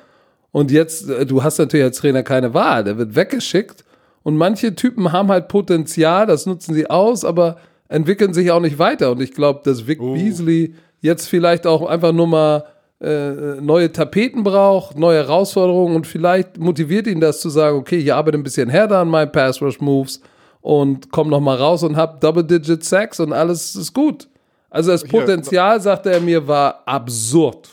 [0.51, 2.85] Und jetzt, äh, du hast natürlich als Trainer keine Wahl.
[2.85, 3.85] Der wird weggeschickt.
[4.23, 8.79] Und manche Typen haben halt Potenzial, das nutzen sie aus, aber entwickeln sich auch nicht
[8.79, 9.11] weiter.
[9.11, 10.15] Und ich glaube, dass Vic uh.
[10.15, 12.65] Beasley jetzt vielleicht auch einfach nur mal
[13.03, 18.13] äh, neue Tapeten braucht, neue Herausforderungen und vielleicht motiviert ihn das zu sagen, okay, ich
[18.13, 20.21] arbeite ein bisschen härter an meinen Pass Rush Moves
[20.61, 24.29] und komme noch mal raus und habe Double Digit Sacks und alles ist gut.
[24.71, 27.71] Also das Potenzial, sagte er mir, war absurd.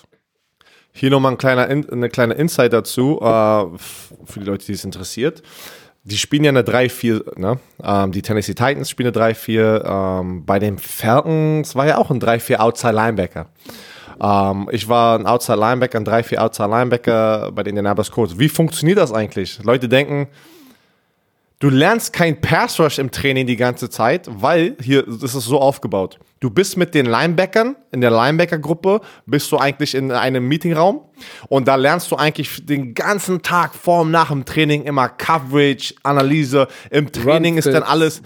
[0.91, 3.77] Hier nochmal ein kleiner, eine kleine Insight dazu, äh,
[4.25, 5.43] für die Leute, die es interessiert.
[6.03, 7.59] Die spielen ja eine 3-4, ne?
[7.83, 10.19] Ähm, die Tennessee Titans spielen eine 3-4.
[10.21, 13.45] Ähm, bei den Falcons war ja auch ein 3-4 Outside Linebacker.
[14.21, 18.37] Ähm, ich war ein Outside Linebacker, ein 3-4 Outside Linebacker bei den Indianapolis Colts.
[18.37, 19.63] Wie funktioniert das eigentlich?
[19.63, 20.27] Leute denken,
[21.59, 25.59] du lernst kein Pass Rush im Training die ganze Zeit, weil hier ist es so
[25.59, 26.19] aufgebaut.
[26.39, 31.01] Du bist mit den Linebackern in der Linebacker-Gruppe, bist du eigentlich in einem Meetingraum
[31.49, 35.95] und da lernst du eigentlich den ganzen Tag vor und nach dem Training immer Coverage,
[36.03, 36.67] Analyse.
[36.91, 38.21] Im Training ist dann alles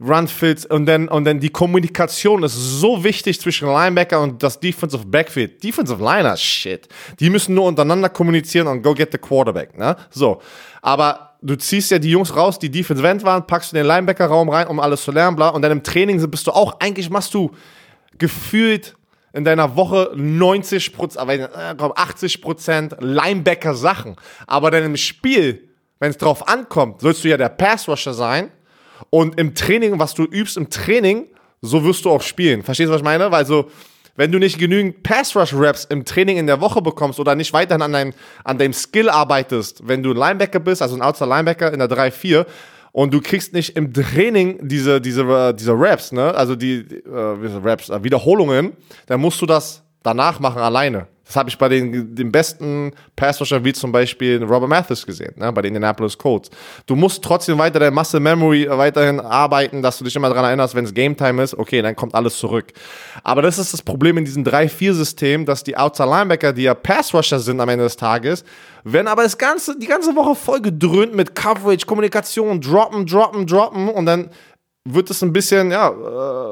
[0.00, 5.04] Runfits und dann, und dann die Kommunikation ist so wichtig zwischen Linebacker und das Defensive
[5.04, 5.62] Backfield.
[5.62, 6.88] Defensive Liner, shit.
[7.18, 9.96] Die müssen nur untereinander kommunizieren und go get the quarterback, ne?
[10.10, 10.40] So.
[10.82, 14.48] Aber du ziehst ja die Jungs raus, die Defensive End waren, packst du den Linebacker-Raum
[14.50, 15.48] rein, um alles zu lernen, bla.
[15.48, 17.50] Und dann im Training bist du auch, eigentlich machst du
[18.18, 18.94] gefühlt
[19.32, 24.14] in deiner Woche 90 Prozent, 80 Prozent Linebacker-Sachen.
[24.46, 25.68] Aber dann im Spiel,
[25.98, 28.52] wenn es drauf ankommt, sollst du ja der Pass-Rusher sein
[29.10, 31.26] und im Training, was du übst im Training,
[31.60, 32.62] so wirst du auch spielen.
[32.62, 33.30] Verstehst du, was ich meine?
[33.30, 33.70] Weil so,
[34.16, 37.92] wenn du nicht genügend Pass-Rush-Raps im Training in der Woche bekommst oder nicht weiterhin an
[37.92, 38.12] deinem,
[38.44, 42.46] an deinem Skill arbeitest, wenn du ein Linebacker bist, also ein Outside-Linebacker in der 3-4,
[42.92, 46.34] und du kriegst nicht im Training diese, diese, diese Raps, ne?
[46.34, 48.72] also die, äh, Raps, äh, Wiederholungen,
[49.06, 51.06] dann musst du das danach machen alleine.
[51.28, 55.52] Das habe ich bei den, den besten Passrusher wie zum Beispiel Robert Mathis gesehen, ne,
[55.52, 56.48] bei den Indianapolis Colts.
[56.86, 60.74] Du musst trotzdem weiter deine Muscle Memory weiterhin arbeiten, dass du dich immer daran erinnerst,
[60.74, 62.72] wenn es Game Time ist, okay, dann kommt alles zurück.
[63.24, 67.40] Aber das ist das Problem in diesem 3-4-System, dass die Outside Linebacker, die ja Passrusher
[67.40, 68.42] sind am Ende des Tages,
[68.84, 73.88] wenn aber das ganze, die ganze Woche voll gedröhnt mit Coverage, Kommunikation, droppen, droppen, droppen
[73.88, 74.30] und dann
[74.94, 75.88] wird es ein bisschen ja,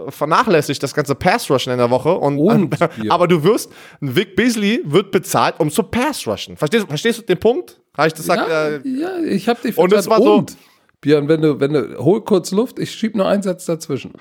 [0.06, 2.12] äh, vernachlässigt, das ganze Pass-Rushen in der Woche.
[2.14, 3.12] Und, Und, äh, ja.
[3.12, 6.56] Aber du wirst, Vic Beasley wird bezahlt, um zu Pass-Rushen.
[6.56, 7.80] Verstehst, verstehst du den Punkt?
[7.96, 8.48] Habe ich das gesagt?
[8.48, 10.24] Ja, Äh, ja ich habe dich und es verstanden.
[10.26, 10.56] war so- Und,
[11.00, 14.12] Björn, wenn du, wenn du, hol kurz Luft, ich schieb nur einen Satz dazwischen.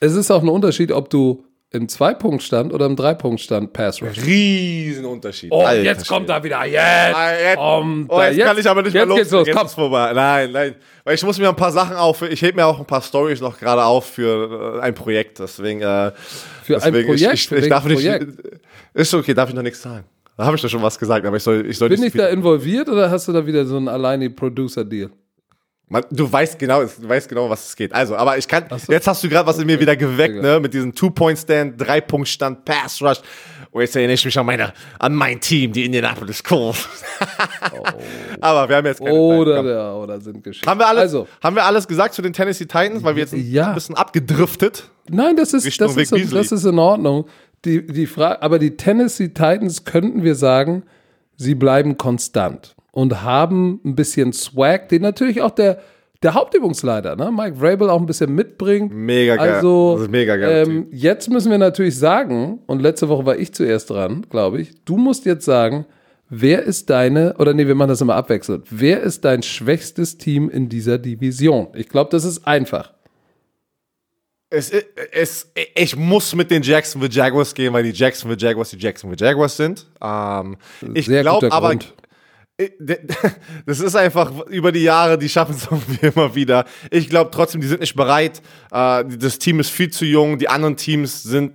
[0.00, 1.44] Es ist auch ein Unterschied, ob du
[1.76, 4.24] im Zwei-Punkt-Stand oder im Drei-Punkt-Stand Pass Rush.
[4.24, 5.52] Riesenunterschied.
[5.52, 6.64] Oh, Alter jetzt kommt er wieder.
[6.64, 6.82] Jetzt.
[6.82, 8.32] Ah, jetzt, kommt oh, er.
[8.32, 9.18] jetzt, kann ich aber nicht mehr jetzt los.
[9.18, 9.46] Geht's los.
[9.46, 10.12] Jetzt ist vorbei.
[10.12, 10.74] Nein, nein.
[11.04, 12.22] Weil ich muss mir ein paar Sachen auf.
[12.22, 15.38] Ich hebe mir auch ein paar Stories noch gerade auf für äh, ein Projekt.
[15.38, 15.80] Deswegen.
[15.82, 16.12] Äh,
[16.64, 17.34] Für ein deswegen, Projekt?
[17.34, 17.94] Ich, ich, ich darf nicht.
[17.94, 18.26] Projekt?
[18.94, 20.04] Ist okay, darf ich noch nichts sagen.
[20.36, 22.20] Da habe ich doch schon was gesagt, aber ich soll, ich soll Bin nicht ich
[22.20, 25.10] da involviert oder hast du da wieder so einen alleine Producer-Deal?
[25.88, 27.92] Man, du weißt genau, du weißt genau, was es geht.
[27.94, 28.64] Also, aber ich kann.
[28.76, 28.90] so.
[28.92, 30.58] Jetzt hast du gerade was in mir wieder geweckt, ne?
[30.58, 33.18] Mit diesem Two-Point-Stand, Drei-Punkt-Stand, Pass-Rush.
[33.70, 36.88] Und jetzt erinnere ich mich an, meine, an mein Team, die Indianapolis Colts.
[38.40, 39.18] aber wir haben jetzt keine Zeit.
[39.20, 39.66] Oder, Komm.
[39.66, 40.66] der, oder sind geschickt.
[40.66, 43.34] Haben wir, alles, Also, haben wir alles gesagt zu den Tennessee Titans, weil wir jetzt
[43.34, 43.68] Ja.
[43.68, 44.90] ein bisschen abgedriftet.
[45.08, 47.26] nein, das ist, das ist, das ist in Ordnung.
[47.64, 50.82] Die, die Frage, aber die Tennessee Titans könnten wir sagen,
[51.36, 55.78] sie bleiben konstant und haben ein bisschen Swag, den natürlich auch der,
[56.22, 58.92] der Hauptübungsleiter, ne, Mike Vrabel, auch ein bisschen mitbringt.
[58.92, 59.54] Mega geil.
[59.54, 60.66] Also, Das ist mega geil.
[60.66, 64.72] ähm, jetzt müssen wir natürlich sagen, und letzte Woche war ich zuerst dran, glaube ich,
[64.84, 65.84] du musst jetzt sagen,
[66.30, 70.48] wer ist deine, oder nee, wir machen das immer abwechselnd, wer ist dein schwächstes Team
[70.48, 71.68] in dieser Division?
[71.74, 72.92] Ich glaube, das ist einfach.
[74.48, 74.70] Es,
[75.10, 79.56] es, ich muss mit den Jacksonville Jaguars gehen, weil die Jacksonville Jaguars die Jacksonville Jaguars
[79.56, 79.86] sind.
[80.00, 80.56] Ähm,
[80.94, 81.94] ich glaube aber, Grund.
[83.66, 85.68] das ist einfach über die Jahre, die schaffen es
[86.14, 86.64] immer wieder.
[86.90, 88.40] Ich glaube trotzdem, die sind nicht bereit.
[88.70, 90.38] Äh, das Team ist viel zu jung.
[90.38, 91.52] Die anderen Teams sind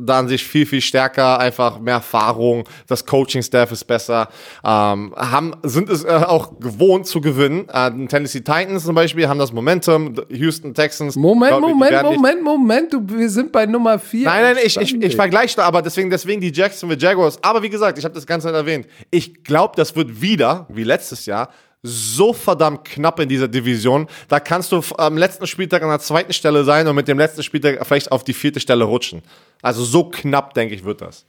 [0.00, 2.64] da an sich viel, viel stärker, einfach mehr Erfahrung.
[2.86, 4.28] Das Coaching-Staff ist besser.
[4.64, 7.68] Ähm, haben, sind es äh, auch gewohnt zu gewinnen.
[7.68, 10.14] Äh, Tennessee Titans zum Beispiel haben das Momentum.
[10.28, 11.16] Houston Texans.
[11.16, 14.24] Moment, glaub Moment, Moment, Moment, du, wir sind bei Nummer 4.
[14.24, 17.38] Nein, nein, ich, ich, ich vergleiche da, aber deswegen, deswegen die Jacksonville Jaguars.
[17.42, 18.86] Aber wie gesagt, ich habe das Ganze nicht erwähnt.
[19.10, 21.50] Ich glaube, das wird wieder, wie letztes Jahr,
[21.82, 24.06] so verdammt knapp in dieser Division.
[24.28, 27.42] Da kannst du am letzten Spieltag an der zweiten Stelle sein und mit dem letzten
[27.42, 29.22] Spieltag vielleicht auf die vierte Stelle rutschen.
[29.62, 31.26] Also so knapp, denke ich, wird das.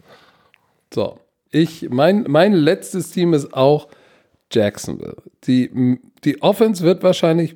[0.93, 1.19] So,
[1.51, 3.87] ich, mein, mein letztes Team ist auch
[4.51, 5.17] Jacksonville.
[5.45, 7.55] Die, die Offense wird wahrscheinlich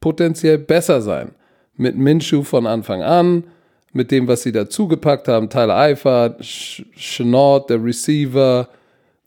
[0.00, 1.34] potenziell besser sein.
[1.76, 3.44] Mit Minshew von Anfang an,
[3.92, 5.50] mit dem, was sie dazugepackt haben.
[5.50, 8.68] Tyler Eifert, Chenault, der Receiver,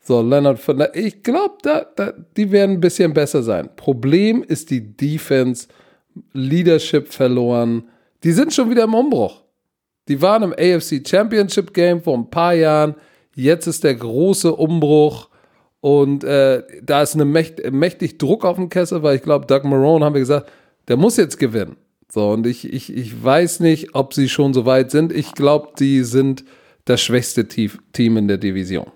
[0.02, 3.68] so Leonard von Ich glaube, da, da, die werden ein bisschen besser sein.
[3.76, 5.68] Problem ist die Defense,
[6.32, 7.84] Leadership verloren.
[8.24, 9.42] Die sind schon wieder im Umbruch.
[10.08, 12.94] Die waren im AFC Championship Game vor ein paar Jahren.
[13.34, 15.28] Jetzt ist der große Umbruch.
[15.80, 19.62] Und äh, da ist eine mächt, mächtig Druck auf dem Kessel, weil ich glaube, Doug
[19.64, 20.50] Marone haben wir gesagt,
[20.88, 21.76] der muss jetzt gewinnen.
[22.12, 25.12] So, und ich, ich, ich weiß nicht, ob sie schon so weit sind.
[25.12, 26.44] Ich glaube, die sind
[26.84, 28.86] das schwächste Team in der Division.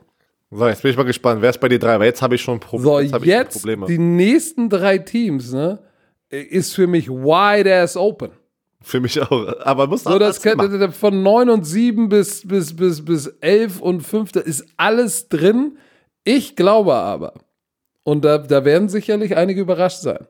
[0.51, 1.41] So, jetzt bin ich mal gespannt.
[1.41, 1.99] Wer ist bei dir drei?
[1.99, 3.87] Weil jetzt habe ich schon Pro So, jetzt jetzt Probleme.
[3.87, 5.79] die nächsten drei Teams, ne,
[6.29, 8.31] ist für mich wide ass open.
[8.85, 9.61] Für mich auch.
[9.61, 14.03] Aber muss So, das könnte von 9 und 7 bis, bis, bis, bis 11 und
[14.03, 15.79] 5, da ist alles drin.
[16.23, 17.33] Ich glaube aber,
[18.03, 20.27] und da, da werden sicherlich einige überrascht sein,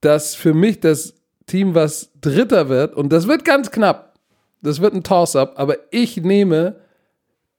[0.00, 1.14] dass für mich das
[1.46, 4.18] Team, was Dritter wird, und das wird ganz knapp,
[4.60, 6.80] das wird ein Toss-up, aber ich nehme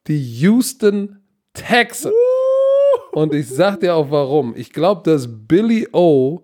[0.07, 1.21] die Houston
[1.53, 2.13] Texans.
[3.13, 4.55] Und ich sag dir auch warum.
[4.55, 6.41] Ich glaube, dass Billy O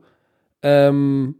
[0.62, 1.36] ähm,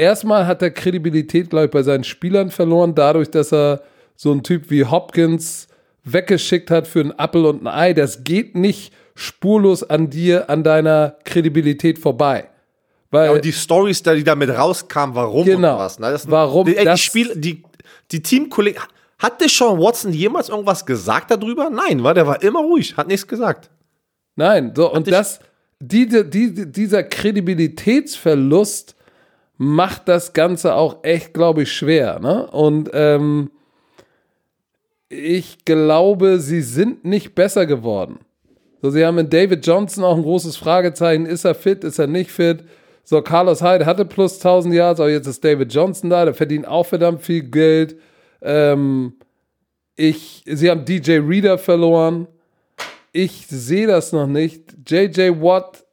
[0.00, 3.82] erstmal hat er Kredibilität, glaube ich, bei seinen Spielern verloren, dadurch, dass er
[4.16, 5.68] so einen Typ wie Hopkins
[6.04, 7.92] weggeschickt hat für einen Appel und ein Ei.
[7.92, 12.48] Das geht nicht spurlos an dir, an deiner Kredibilität vorbei.
[13.10, 15.72] Weil und die Stories, die damit rauskamen, warum Genau.
[15.74, 15.98] und was.
[15.98, 16.10] Ne?
[16.10, 17.62] Das, Warum Die, ey, die, das- Spiel, die,
[18.10, 18.80] die Teamkollegen.
[19.18, 21.68] Hat der Sean Watson jemals irgendwas gesagt darüber?
[21.68, 23.68] Nein, war der war immer ruhig, hat nichts gesagt.
[24.36, 25.40] Nein, so, und das,
[25.78, 28.94] die, die, dieser Kredibilitätsverlust
[29.62, 32.18] macht das Ganze auch echt, glaube ich, schwer.
[32.18, 32.46] Ne?
[32.46, 33.50] Und ähm,
[35.10, 38.20] ich glaube, sie sind nicht besser geworden.
[38.80, 41.26] So, sie haben in David Johnson auch ein großes Fragezeichen.
[41.26, 41.84] Ist er fit?
[41.84, 42.64] Ist er nicht fit?
[43.04, 46.66] So, Carlos Hyde hatte plus 1000 Yards, aber jetzt ist David Johnson da, der verdient
[46.66, 47.96] auch verdammt viel Geld.
[48.40, 49.12] Ähm,
[49.96, 52.28] Ich, sie haben DJ Reader verloren.
[53.12, 54.74] Ich sehe das noch nicht.
[54.88, 55.84] JJ Watt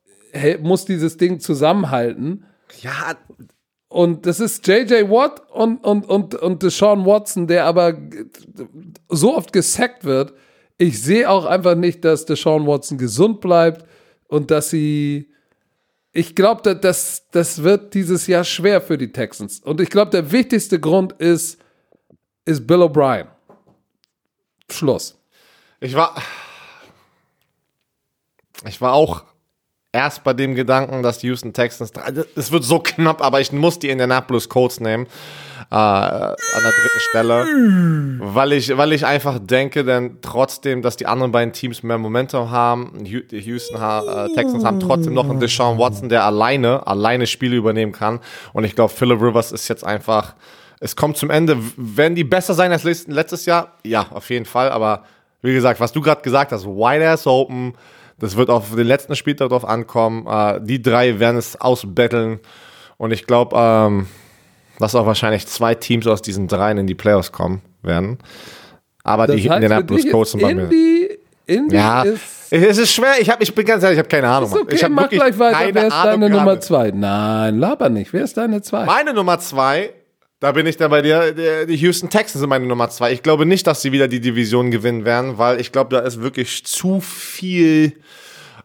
[0.61, 2.45] muss dieses Ding zusammenhalten.
[2.81, 3.17] Ja.
[3.97, 7.97] Und das ist JJ Watt und, und, und, und Deshaun Watson, der aber
[9.09, 10.33] so oft gesackt wird.
[10.77, 13.87] Ich sehe auch einfach nicht, dass Deshaun Watson gesund bleibt
[14.27, 15.33] und dass sie.
[16.11, 19.61] Ich glaube, das, das wird dieses Jahr schwer für die Texans.
[19.61, 21.59] Und ich glaube, der wichtigste Grund ist,
[22.45, 23.25] ist Bill O'Brien.
[24.69, 25.19] Schluss.
[25.79, 26.21] Ich war.
[28.63, 29.23] Ich war auch
[29.97, 31.91] erst bei dem Gedanken, dass die Houston Texans,
[32.35, 35.07] es wird so knapp, aber ich muss die Indianapolis Colts nehmen
[35.71, 37.45] äh, an der dritten Stelle,
[38.35, 42.51] weil ich, weil ich einfach denke, denn trotzdem, dass die anderen beiden Teams mehr Momentum
[42.51, 47.55] haben, die Houston äh, Texans haben trotzdem noch einen Deshaun Watson, der alleine, alleine Spiele
[47.55, 48.19] übernehmen kann
[48.53, 50.35] und ich glaube, Philip Rivers ist jetzt einfach,
[50.79, 53.73] es kommt zum Ende, werden die besser sein als letztes Jahr?
[53.83, 55.05] Ja, auf jeden Fall, aber
[55.41, 57.73] wie gesagt, was du gerade gesagt hast, wide ass open,
[58.19, 60.25] das wird auf den letzten Spieltag drauf ankommen.
[60.27, 62.39] Äh, die drei werden es ausbetteln.
[62.97, 64.07] Und ich glaube, ähm,
[64.79, 68.17] dass auch wahrscheinlich zwei Teams aus diesen dreien in die Playoffs kommen werden.
[69.03, 70.69] Aber das die Indianapolis Colts sind bei mir.
[71.45, 73.15] Indy ja, ist es ist schwer.
[73.19, 74.49] Ich, hab, ich bin ganz ehrlich, ich habe keine Ahnung.
[74.49, 75.73] Ist okay, ich hab mach gleich weiter.
[75.73, 76.91] Wer ist Ahnung deine Nummer zwei?
[76.91, 78.13] Nein, laber nicht.
[78.13, 78.85] Wer ist deine zwei?
[78.85, 79.93] Meine Nummer zwei
[80.39, 81.65] da bin ich dann bei dir.
[81.65, 83.11] Die Houston Texans sind meine Nummer zwei.
[83.11, 86.21] Ich glaube nicht, dass sie wieder die Division gewinnen werden, weil ich glaube, da ist
[86.21, 87.93] wirklich zu viel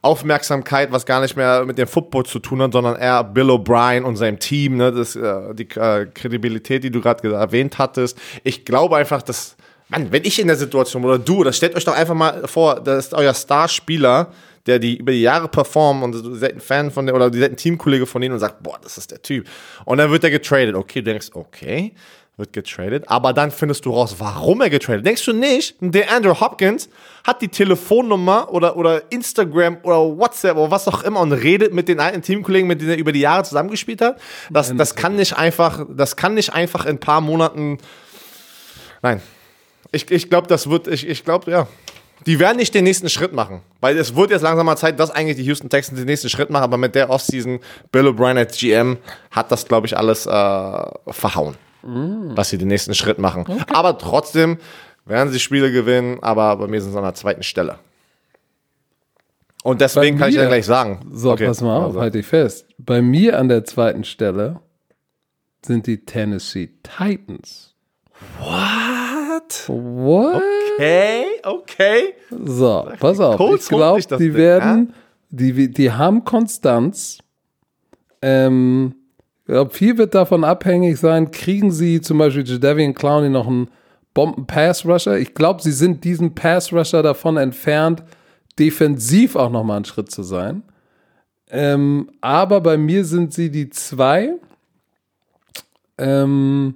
[0.03, 4.03] Aufmerksamkeit, was gar nicht mehr mit dem Football zu tun hat, sondern eher Bill O'Brien
[4.03, 8.19] und seinem Team, ne, das, äh, die äh, Kredibilität, die du gerade erwähnt hattest.
[8.43, 9.57] Ich glaube einfach, dass,
[9.89, 12.81] Mann, wenn ich in der Situation oder du, das stellt euch doch einfach mal vor,
[12.81, 14.33] das ist euer Starspieler,
[14.67, 17.39] der die über die Jahre performt und du seid ein Fan von der oder du
[17.39, 19.49] seid ein Teamkollege von denen und sagt, boah, das ist der Typ.
[19.85, 20.75] Und dann wird er getradet.
[20.75, 21.95] Okay, du denkst, okay,
[22.37, 25.05] wird getradet, aber dann findest du raus, warum er getradet.
[25.05, 26.89] Denkst du nicht, der Andrew Hopkins
[27.25, 31.89] hat die Telefonnummer oder, oder Instagram oder WhatsApp oder was auch immer und redet mit
[31.89, 34.19] den alten Teamkollegen, mit denen er über die Jahre zusammengespielt hat?
[34.49, 37.79] Das, das kann nicht einfach, das kann nicht einfach in ein paar Monaten.
[39.03, 39.21] Nein.
[39.91, 41.67] Ich, ich glaube, das wird, ich, ich glaube, ja.
[42.27, 45.11] Die werden nicht den nächsten Schritt machen, weil es wird jetzt langsam mal Zeit, dass
[45.11, 48.59] eigentlich die Houston Texans den nächsten Schritt machen, aber mit der Offseason, Bill O'Brien als
[48.59, 48.99] GM
[49.31, 50.31] hat das, glaube ich, alles äh,
[51.09, 52.35] verhauen, mm.
[52.35, 53.45] dass sie den nächsten Schritt machen.
[53.49, 53.63] Okay.
[53.73, 54.59] Aber trotzdem
[55.05, 57.79] werden sie Spiele gewinnen, aber bei mir sind sie an der zweiten Stelle.
[59.63, 61.01] Und deswegen kann ich ja gleich sagen.
[61.13, 61.47] So, okay.
[61.47, 62.01] pass mal auf, also.
[62.01, 62.67] halte ich fest.
[62.79, 64.61] Bei mir an der zweiten Stelle
[65.65, 67.75] sind die Tennessee Titans.
[68.41, 68.92] What?
[69.69, 70.43] What?
[70.75, 72.15] Okay, okay.
[72.31, 73.41] So, pass auf.
[73.55, 74.95] ich glaube, die werden, ja?
[75.31, 77.19] die, die haben Konstanz.
[78.21, 78.95] Ähm,
[79.41, 83.69] ich glaube, viel wird davon abhängig sein, kriegen sie zum Beispiel Jadavian Clowney noch einen
[84.15, 85.19] Bomben-Pass-Rusher?
[85.19, 88.03] Ich glaube, sie sind diesen Pass-Rusher davon entfernt,
[88.59, 90.63] defensiv auch nochmal einen Schritt zu sein.
[91.51, 94.35] Ähm, aber bei mir sind sie die zwei.
[95.99, 96.75] Ähm,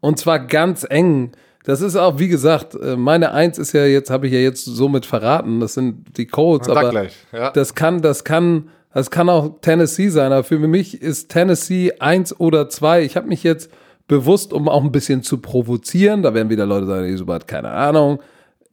[0.00, 1.32] und zwar ganz eng.
[1.64, 4.64] Das ist auch, wie gesagt, äh, meine Eins ist ja jetzt, habe ich ja jetzt
[4.64, 5.60] somit verraten.
[5.60, 7.50] Das sind die Colts, aber gleich, ja.
[7.50, 10.30] das kann, das kann, das kann auch Tennessee sein.
[10.30, 13.02] Aber für mich ist Tennessee eins oder zwei.
[13.02, 13.70] Ich habe mich jetzt
[14.06, 17.70] bewusst, um auch ein bisschen zu provozieren, da werden wieder Leute sagen, Isuba hat keine
[17.70, 18.20] Ahnung.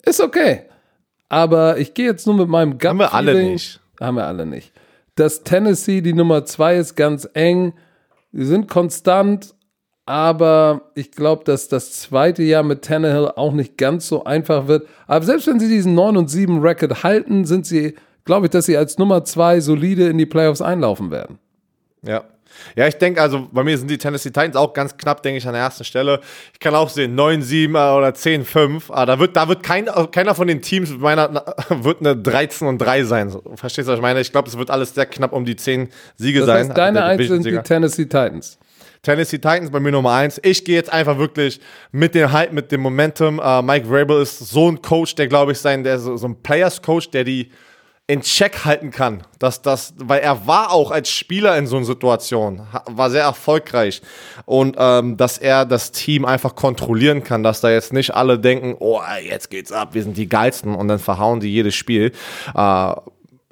[0.04, 0.64] Ist okay.
[1.30, 3.80] Aber ich gehe jetzt nur mit meinem Gut Haben wir alle nicht.
[3.98, 4.72] Haben wir alle nicht.
[5.14, 7.72] Das Tennessee, die Nummer zwei, ist ganz eng.
[8.32, 9.54] Sie sind konstant,
[10.06, 14.88] aber ich glaube, dass das zweite Jahr mit Tannehill auch nicht ganz so einfach wird.
[15.06, 18.66] Aber selbst wenn sie diesen 9 und 7 Record halten, sind sie, glaube ich, dass
[18.66, 21.38] sie als Nummer 2 solide in die Playoffs einlaufen werden.
[22.02, 22.24] Ja.
[22.76, 25.46] Ja, ich denke, also bei mir sind die Tennessee Titans auch ganz knapp, denke ich,
[25.46, 26.20] an der ersten Stelle.
[26.52, 28.84] Ich kann auch sehen, 9-7 äh, oder 10-5.
[28.90, 31.32] Ah, da wird, da wird kein, keiner von den Teams meiner
[31.68, 33.34] wird eine 13 und 3 sein.
[33.54, 34.20] Verstehst du, was ich meine?
[34.20, 36.68] Ich glaube, es wird alles sehr knapp um die 10 Siege das sein.
[36.68, 38.58] Heißt, deine Eins sind die Tennessee Titans.
[39.02, 40.38] Tennessee Titans bei mir Nummer eins.
[40.44, 41.60] Ich gehe jetzt einfach wirklich
[41.90, 43.40] mit dem Hype, mit dem Momentum.
[43.40, 46.40] Uh, Mike Vrabel ist so ein Coach, der glaube ich sein, der so, so ein
[46.40, 47.50] Players Coach, der die
[48.06, 49.24] in Check halten kann.
[49.40, 54.02] Dass das, weil er war auch als Spieler in so einer Situation, war sehr erfolgreich.
[54.44, 58.76] Und ähm, dass er das Team einfach kontrollieren kann, dass da jetzt nicht alle denken,
[58.78, 62.12] oh, jetzt geht's ab, wir sind die geilsten und dann verhauen die jedes Spiel.
[62.54, 62.92] Äh,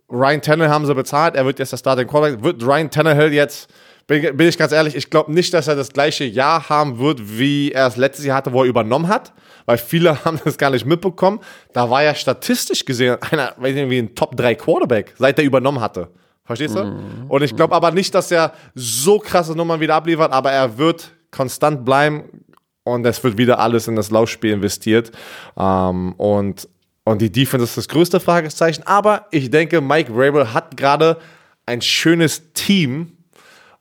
[0.08, 2.44] Ryan Tannehill haben sie bezahlt, er wird jetzt der Starting Quarterback.
[2.44, 3.68] Wird Ryan Tannehill jetzt
[4.10, 7.38] bin, bin ich ganz ehrlich, ich glaube nicht, dass er das gleiche Jahr haben wird,
[7.38, 9.32] wie er es letztes Jahr hatte, wo er übernommen hat,
[9.66, 11.38] weil viele haben das gar nicht mitbekommen.
[11.72, 15.44] Da war er statistisch gesehen einer, weiß nicht, wie ein Top 3 Quarterback, seit er
[15.44, 16.08] übernommen hatte.
[16.42, 16.82] Verstehst du?
[16.82, 17.26] Mhm.
[17.28, 21.12] Und ich glaube aber nicht, dass er so krasse Nummern wieder abliefert, aber er wird
[21.30, 22.24] konstant bleiben
[22.82, 25.12] und es wird wieder alles in das Laufspiel investiert.
[25.56, 26.68] Ähm, und,
[27.04, 28.82] und die Defense ist das größte Fragezeichen.
[28.86, 31.18] Aber ich denke, Mike Rabel hat gerade
[31.64, 33.12] ein schönes Team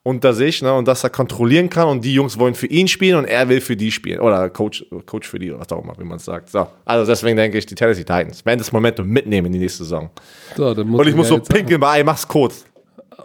[0.03, 3.17] unter sich ne, und dass er kontrollieren kann und die Jungs wollen für ihn spielen
[3.17, 4.19] und er will für die spielen.
[4.19, 6.49] Oder Coach, Coach für die, oder was auch immer, wie man es sagt.
[6.49, 9.83] So, also deswegen denke ich, die Tennessee Titans werden das Momentum mitnehmen in die nächste
[9.83, 10.09] Saison.
[10.55, 12.65] So, und ich muss so pinkeln, ey, mach's kurz.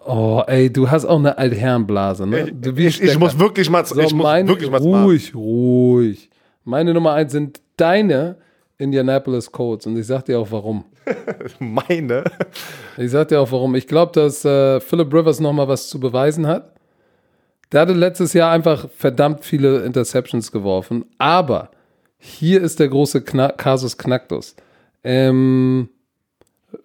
[0.06, 2.52] Oh, ey, du hast auch eine Altherrenblase, ne?
[2.52, 6.28] Du, ich, ich, muss wirklich mal, so, ich muss meine, wirklich mal ruhig, ruhig.
[6.64, 8.36] Meine Nummer eins sind deine
[8.84, 10.84] Indianapolis Colts und ich sag dir auch warum.
[11.58, 12.24] Meine?
[12.96, 13.74] Ich sag dir auch warum.
[13.74, 16.72] Ich glaube, dass äh, Philip Rivers nochmal was zu beweisen hat.
[17.72, 21.70] Der hatte letztes Jahr einfach verdammt viele Interceptions geworfen, aber
[22.18, 24.54] hier ist der große Kna Kasus Knacktus.
[25.02, 25.88] Ähm,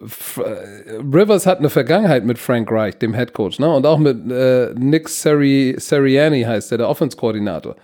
[0.01, 3.73] Rivers hat eine Vergangenheit mit Frank Reich, dem Head Coach, ne?
[3.73, 7.75] Und auch mit äh, Nick Seri Seriani heißt der, der Offense-Koordinator.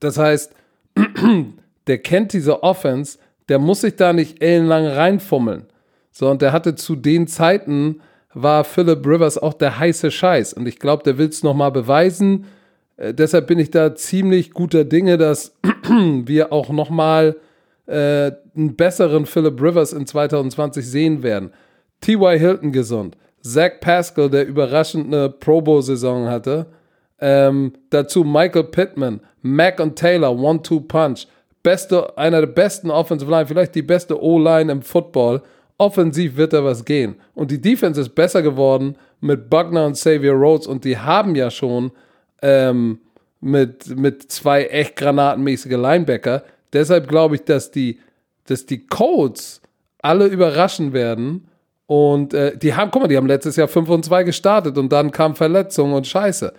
[0.00, 0.52] Das heißt,
[1.86, 5.66] der kennt diese Offense, der muss sich da nicht ellenlang reinfummeln.
[6.10, 8.00] So, und der hatte zu den Zeiten,
[8.34, 10.52] war Philip Rivers auch der heiße Scheiß.
[10.54, 12.46] Und ich glaube, der will es nochmal beweisen.
[12.96, 15.56] Äh, deshalb bin ich da ziemlich guter Dinge, dass
[15.88, 17.36] wir auch nochmal
[17.86, 21.52] äh, einen besseren Philip Rivers in 2020 sehen werden.
[22.00, 22.38] T.Y.
[22.38, 23.16] Hilton gesund.
[23.42, 26.66] Zach Pascal, der überraschend eine Pro Bowl-Saison hatte.
[27.20, 31.26] Ähm, dazu Michael Pittman, Mac und Taylor, One-Two-Punch.
[31.62, 35.42] Beste, einer der besten Offensive Line, vielleicht die beste O-Line im Football.
[35.78, 37.16] Offensiv wird da was gehen.
[37.34, 41.50] Und die Defense ist besser geworden mit Buckner und Xavier Rhodes und die haben ja
[41.50, 41.92] schon
[42.42, 42.98] ähm,
[43.40, 46.44] mit, mit zwei echt granatenmäßige Linebacker.
[46.72, 47.98] Deshalb glaube ich, dass die,
[48.46, 49.60] dass die Codes
[49.98, 51.48] alle überraschen werden.
[51.86, 54.90] Und äh, die haben, guck mal, die haben letztes Jahr 5 und 2 gestartet und
[54.92, 56.52] dann kam Verletzung und Scheiße.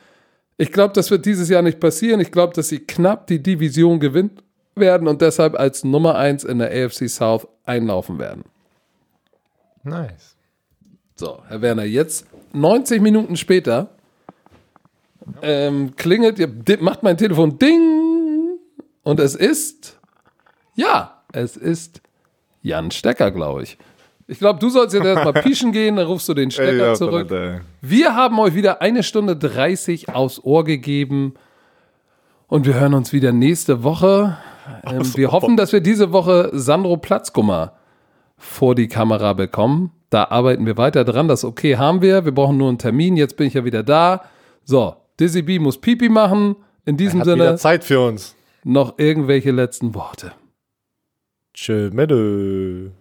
[0.58, 2.20] Ich glaube, das wird dieses Jahr nicht passieren.
[2.20, 4.38] Ich glaube, dass sie knapp die Division gewinnen
[4.76, 8.44] werden und deshalb als Nummer 1 in der AFC South einlaufen werden.
[9.84, 10.36] Nice.
[11.16, 13.90] So, Herr Werner, jetzt 90 Minuten später
[15.42, 16.40] ähm, klingelt,
[16.82, 18.58] macht mein Telefon Ding
[19.04, 20.00] und es ist
[20.76, 22.02] ja, es ist
[22.62, 23.78] Jan Stecker, glaube ich.
[24.28, 27.30] Ich glaube, du sollst jetzt erstmal pischen gehen, dann rufst du den Stecker zurück.
[27.82, 31.34] Wir haben euch wieder eine Stunde 30 aufs Ohr gegeben
[32.48, 34.38] und wir hören uns wieder nächste Woche.
[34.86, 37.74] Ähm, wir hoffen, dass wir diese Woche Sandro Platzkummer
[38.38, 39.92] vor die Kamera bekommen.
[40.10, 41.28] Da arbeiten wir weiter dran.
[41.28, 42.26] Das okay haben wir.
[42.26, 43.18] Wir brauchen nur einen Termin.
[43.18, 44.24] Jetzt bin ich ja wieder da.
[44.64, 46.56] So, Dizzy B muss Pipi machen.
[46.86, 47.44] In diesem er hat Sinne.
[47.44, 48.36] Wieder Zeit für uns.
[48.64, 50.34] Noch irgendwelche letzten Worte.
[51.54, 52.92] Tschö, Mädel.